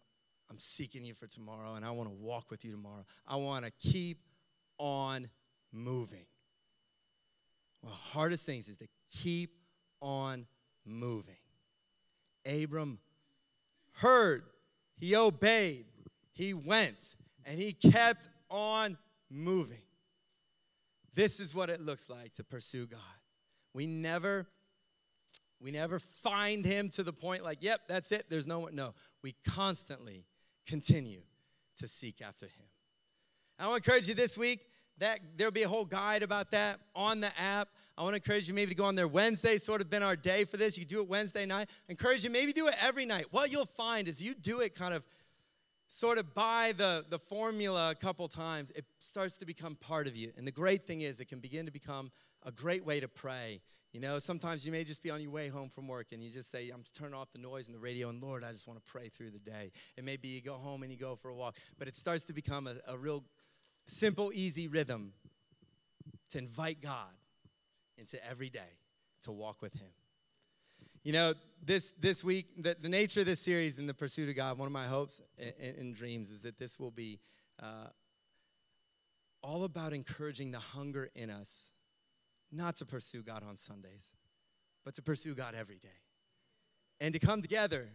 I'm 0.49 0.59
seeking 0.59 1.03
you 1.03 1.13
for 1.13 1.27
tomorrow, 1.27 1.75
and 1.75 1.85
I 1.85 1.91
want 1.91 2.09
to 2.09 2.15
walk 2.15 2.49
with 2.49 2.65
you 2.65 2.71
tomorrow. 2.71 3.05
I 3.27 3.35
want 3.35 3.65
to 3.65 3.71
keep 3.71 4.19
on 4.77 5.29
moving. 5.71 6.25
one 7.81 7.93
of 7.93 7.99
the 7.99 8.17
hardest 8.17 8.45
things 8.45 8.67
is 8.67 8.77
to 8.77 8.87
keep 9.11 9.51
on 10.01 10.45
moving. 10.85 11.35
Abram 12.45 12.99
heard, 13.93 14.43
he 14.97 15.15
obeyed, 15.15 15.85
he 16.31 16.53
went, 16.53 17.15
and 17.45 17.59
he 17.59 17.73
kept 17.73 18.29
on 18.49 18.97
moving. 19.29 19.81
This 21.13 21.39
is 21.39 21.53
what 21.53 21.69
it 21.69 21.81
looks 21.81 22.09
like 22.09 22.33
to 22.35 22.43
pursue 22.43 22.85
God. 22.85 22.99
We 23.73 23.87
never 23.87 24.47
we 25.61 25.71
never 25.71 25.99
find 25.99 26.65
him 26.65 26.89
to 26.91 27.03
the 27.03 27.11
point 27.11 27.43
like, 27.43 27.57
yep, 27.61 27.81
that's 27.87 28.11
it. 28.11 28.27
There's 28.29 28.47
no 28.47 28.59
one. 28.59 28.75
No, 28.75 28.93
we 29.21 29.35
constantly 29.45 30.25
continue 30.65 31.21
to 31.77 31.87
seek 31.87 32.21
after 32.21 32.45
him. 32.45 32.65
I 33.57 33.67
want 33.67 33.83
to 33.83 33.89
encourage 33.89 34.07
you 34.07 34.13
this 34.13 34.37
week 34.37 34.61
that 34.99 35.19
there'll 35.35 35.51
be 35.51 35.63
a 35.63 35.67
whole 35.67 35.85
guide 35.85 36.23
about 36.23 36.51
that 36.51 36.79
on 36.95 37.19
the 37.19 37.37
app. 37.39 37.69
I 37.97 38.03
want 38.03 38.13
to 38.13 38.15
encourage 38.17 38.47
you 38.47 38.53
maybe 38.53 38.69
to 38.69 38.75
go 38.75 38.85
on 38.85 38.95
there 38.95 39.07
Wednesday, 39.07 39.57
sort 39.57 39.81
of 39.81 39.89
been 39.89 40.03
our 40.03 40.15
day 40.15 40.45
for 40.45 40.55
this. 40.55 40.77
You 40.77 40.85
do 40.85 41.01
it 41.01 41.09
Wednesday 41.09 41.45
night. 41.45 41.69
encourage 41.89 42.23
you 42.23 42.29
maybe 42.29 42.53
do 42.53 42.67
it 42.67 42.75
every 42.81 43.05
night. 43.05 43.25
What 43.31 43.51
you'll 43.51 43.65
find 43.65 44.07
is 44.07 44.21
you 44.21 44.33
do 44.33 44.61
it 44.61 44.75
kind 44.75 44.93
of 44.93 45.03
sort 45.89 46.19
of 46.19 46.33
by 46.33 46.73
the, 46.77 47.03
the 47.09 47.19
formula 47.19 47.89
a 47.91 47.95
couple 47.95 48.27
times, 48.27 48.71
it 48.75 48.85
starts 48.99 49.37
to 49.39 49.45
become 49.45 49.75
part 49.75 50.07
of 50.07 50.15
you. 50.15 50.31
And 50.37 50.47
the 50.47 50.51
great 50.51 50.85
thing 50.85 51.01
is, 51.01 51.19
it 51.19 51.25
can 51.25 51.39
begin 51.39 51.65
to 51.65 51.71
become 51.71 52.11
a 52.43 52.51
great 52.51 52.85
way 52.85 52.99
to 52.99 53.07
pray. 53.07 53.61
You 53.91 53.99
know, 53.99 54.19
sometimes 54.19 54.65
you 54.65 54.71
may 54.71 54.83
just 54.83 55.01
be 55.01 55.09
on 55.09 55.19
your 55.19 55.31
way 55.31 55.49
home 55.49 55.67
from 55.67 55.87
work 55.87 56.07
and 56.11 56.23
you 56.23 56.29
just 56.29 56.51
say, 56.51 56.69
I'm 56.69 56.83
turning 56.93 57.15
off 57.15 57.33
the 57.33 57.39
noise 57.39 57.65
and 57.65 57.75
the 57.75 57.79
radio, 57.79 58.09
and 58.09 58.21
Lord, 58.21 58.43
I 58.43 58.51
just 58.51 58.67
want 58.67 58.83
to 58.83 58.91
pray 58.91 59.09
through 59.09 59.31
the 59.31 59.39
day. 59.39 59.71
And 59.97 60.05
maybe 60.05 60.27
you 60.27 60.41
go 60.41 60.53
home 60.53 60.83
and 60.83 60.91
you 60.91 60.97
go 60.97 61.15
for 61.15 61.29
a 61.29 61.35
walk. 61.35 61.57
But 61.79 61.87
it 61.87 61.95
starts 61.95 62.23
to 62.25 62.33
become 62.33 62.67
a, 62.67 62.75
a 62.87 62.95
real 62.95 63.23
simple, 63.87 64.31
easy 64.31 64.67
rhythm 64.67 65.13
to 66.29 66.37
invite 66.37 66.81
God 66.81 67.17
into 67.97 68.23
every 68.29 68.51
day 68.51 68.77
to 69.23 69.31
walk 69.31 69.63
with 69.63 69.73
Him. 69.73 69.89
You 71.03 71.13
know, 71.13 71.33
this, 71.63 71.93
this 71.99 72.23
week, 72.23 72.47
the, 72.61 72.75
the 72.79 72.89
nature 72.89 73.21
of 73.21 73.25
this 73.25 73.39
series 73.39 73.79
in 73.79 73.87
the 73.87 73.93
pursuit 73.93 74.29
of 74.29 74.35
God, 74.35 74.57
one 74.57 74.65
of 74.65 74.71
my 74.71 74.87
hopes 74.87 75.21
and, 75.37 75.77
and 75.77 75.95
dreams 75.95 76.29
is 76.29 76.41
that 76.41 76.59
this 76.59 76.79
will 76.79 76.91
be 76.91 77.19
uh, 77.61 77.87
all 79.41 79.63
about 79.63 79.93
encouraging 79.93 80.51
the 80.51 80.59
hunger 80.59 81.09
in 81.15 81.29
us, 81.29 81.71
not 82.51 82.75
to 82.77 82.85
pursue 82.85 83.21
God 83.21 83.43
on 83.47 83.55
Sundays, 83.57 84.13
but 84.83 84.95
to 84.95 85.01
pursue 85.01 85.33
God 85.33 85.55
every 85.55 85.77
day. 85.77 85.87
And 86.99 87.13
to 87.13 87.19
come 87.19 87.41
together 87.41 87.87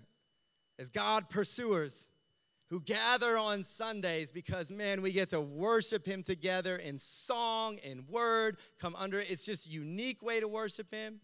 as 0.78 0.88
God 0.88 1.28
pursuers 1.28 2.08
who 2.70 2.80
gather 2.80 3.36
on 3.36 3.64
Sundays 3.64 4.32
because, 4.32 4.70
man, 4.70 5.02
we 5.02 5.12
get 5.12 5.30
to 5.30 5.40
worship 5.40 6.06
Him 6.06 6.22
together 6.22 6.76
in 6.76 6.98
song 6.98 7.76
and 7.84 8.08
word, 8.08 8.56
come 8.80 8.96
under 8.96 9.20
it. 9.20 9.30
It's 9.30 9.44
just 9.44 9.66
a 9.66 9.70
unique 9.70 10.22
way 10.22 10.40
to 10.40 10.48
worship 10.48 10.92
Him. 10.92 11.20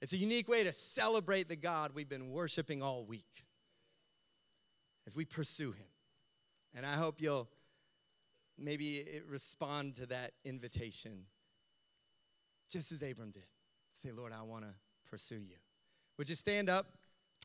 It's 0.00 0.12
a 0.12 0.16
unique 0.16 0.48
way 0.48 0.64
to 0.64 0.72
celebrate 0.72 1.48
the 1.48 1.56
God 1.56 1.92
we've 1.94 2.08
been 2.08 2.30
worshiping 2.30 2.82
all 2.82 3.04
week 3.04 3.44
as 5.06 5.14
we 5.14 5.24
pursue 5.24 5.72
Him. 5.72 5.86
And 6.74 6.86
I 6.86 6.94
hope 6.94 7.20
you'll 7.20 7.48
maybe 8.58 9.20
respond 9.28 9.96
to 9.96 10.06
that 10.06 10.32
invitation 10.44 11.24
just 12.70 12.92
as 12.92 13.02
Abram 13.02 13.30
did. 13.30 13.44
Say, 13.92 14.12
Lord, 14.12 14.32
I 14.32 14.42
want 14.42 14.64
to 14.64 14.70
pursue 15.10 15.40
you. 15.40 15.56
Would 16.16 16.28
you 16.28 16.36
stand 16.36 16.70
up 16.70 16.86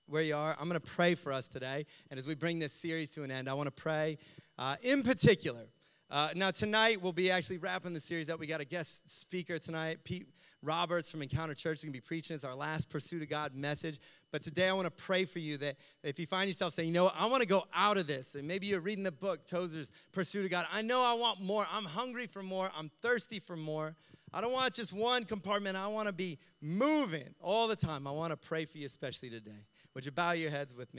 where 0.08 0.22
you 0.22 0.36
are? 0.36 0.56
I'm 0.60 0.70
going 0.70 0.80
to 0.80 0.92
pray 0.92 1.16
for 1.16 1.34
us 1.34 1.48
today. 1.48 1.86
And 2.12 2.20
as 2.20 2.28
we 2.28 2.36
bring 2.36 2.60
this 2.60 2.74
series 2.74 3.10
to 3.12 3.24
an 3.24 3.32
end, 3.32 3.50
I 3.50 3.54
want 3.54 3.68
to 3.68 3.82
pray 3.82 4.18
uh, 4.58 4.76
in 4.82 5.04
particular. 5.04 5.66
Uh, 6.10 6.30
now, 6.36 6.52
tonight 6.52 7.02
we'll 7.02 7.12
be 7.12 7.32
actually 7.32 7.58
wrapping 7.58 7.92
the 7.94 8.00
series 8.00 8.30
up. 8.30 8.40
We 8.40 8.46
got 8.46 8.62
a 8.62 8.66
guest 8.66 9.10
speaker 9.10 9.58
tonight, 9.58 10.00
Pete 10.04 10.28
Roberts 10.62 11.10
from 11.10 11.24
Encounter 11.24 11.56
Church 11.56 11.80
is 11.80 11.84
going 11.84 11.94
to 11.94 11.98
be 11.98 12.02
preaching. 12.02 12.36
It's 12.36 12.46
our 12.46 12.54
last 12.56 12.90
Pursuit 12.90 13.24
of 13.24 13.30
God 13.30 13.56
message. 13.56 14.00
But 14.32 14.44
today 14.44 14.68
I 14.68 14.74
want 14.74 14.86
to 14.86 14.92
pray 14.92 15.26
for 15.26 15.40
you 15.40 15.58
that 15.58 15.78
if 16.04 16.20
you 16.20 16.28
find 16.28 16.48
yourself 16.48 16.76
saying, 16.76 16.90
you 16.90 16.94
know 16.94 17.06
what, 17.06 17.16
I 17.18 17.26
want 17.26 17.42
to 17.42 17.48
go 17.48 17.64
out 17.74 17.98
of 17.98 18.06
this, 18.06 18.36
and 18.36 18.48
maybe 18.48 18.68
you're 18.68 18.82
reading 18.82 19.04
the 19.04 19.12
book, 19.12 19.46
Tozer's 19.48 19.92
Pursuit 20.12 20.46
of 20.46 20.52
God. 20.52 20.68
I 20.72 20.84
know 20.84 21.04
I 21.04 21.14
want 21.14 21.42
more. 21.42 21.66
I'm 21.72 21.86
hungry 21.86 22.28
for 22.28 22.44
more. 22.44 22.70
I'm 22.78 22.92
thirsty 23.02 23.40
for 23.40 23.58
more. 23.58 23.96
I 24.32 24.42
don't 24.42 24.54
want 24.54 24.76
just 24.76 24.94
one 24.94 25.24
compartment. 25.24 25.76
I 25.76 25.88
want 25.88 26.08
to 26.08 26.14
be 26.14 26.38
moving 26.62 27.34
all 27.40 27.68
the 27.68 27.76
time. 27.76 28.06
I 28.06 28.12
want 28.12 28.32
to 28.32 28.38
pray 28.38 28.66
for 28.66 28.78
you, 28.78 28.86
especially 28.86 29.32
today. 29.32 29.66
Would 29.96 30.06
you 30.06 30.12
bow 30.12 30.34
your 30.34 30.52
heads 30.52 30.76
with 30.76 30.90
me? 30.90 30.94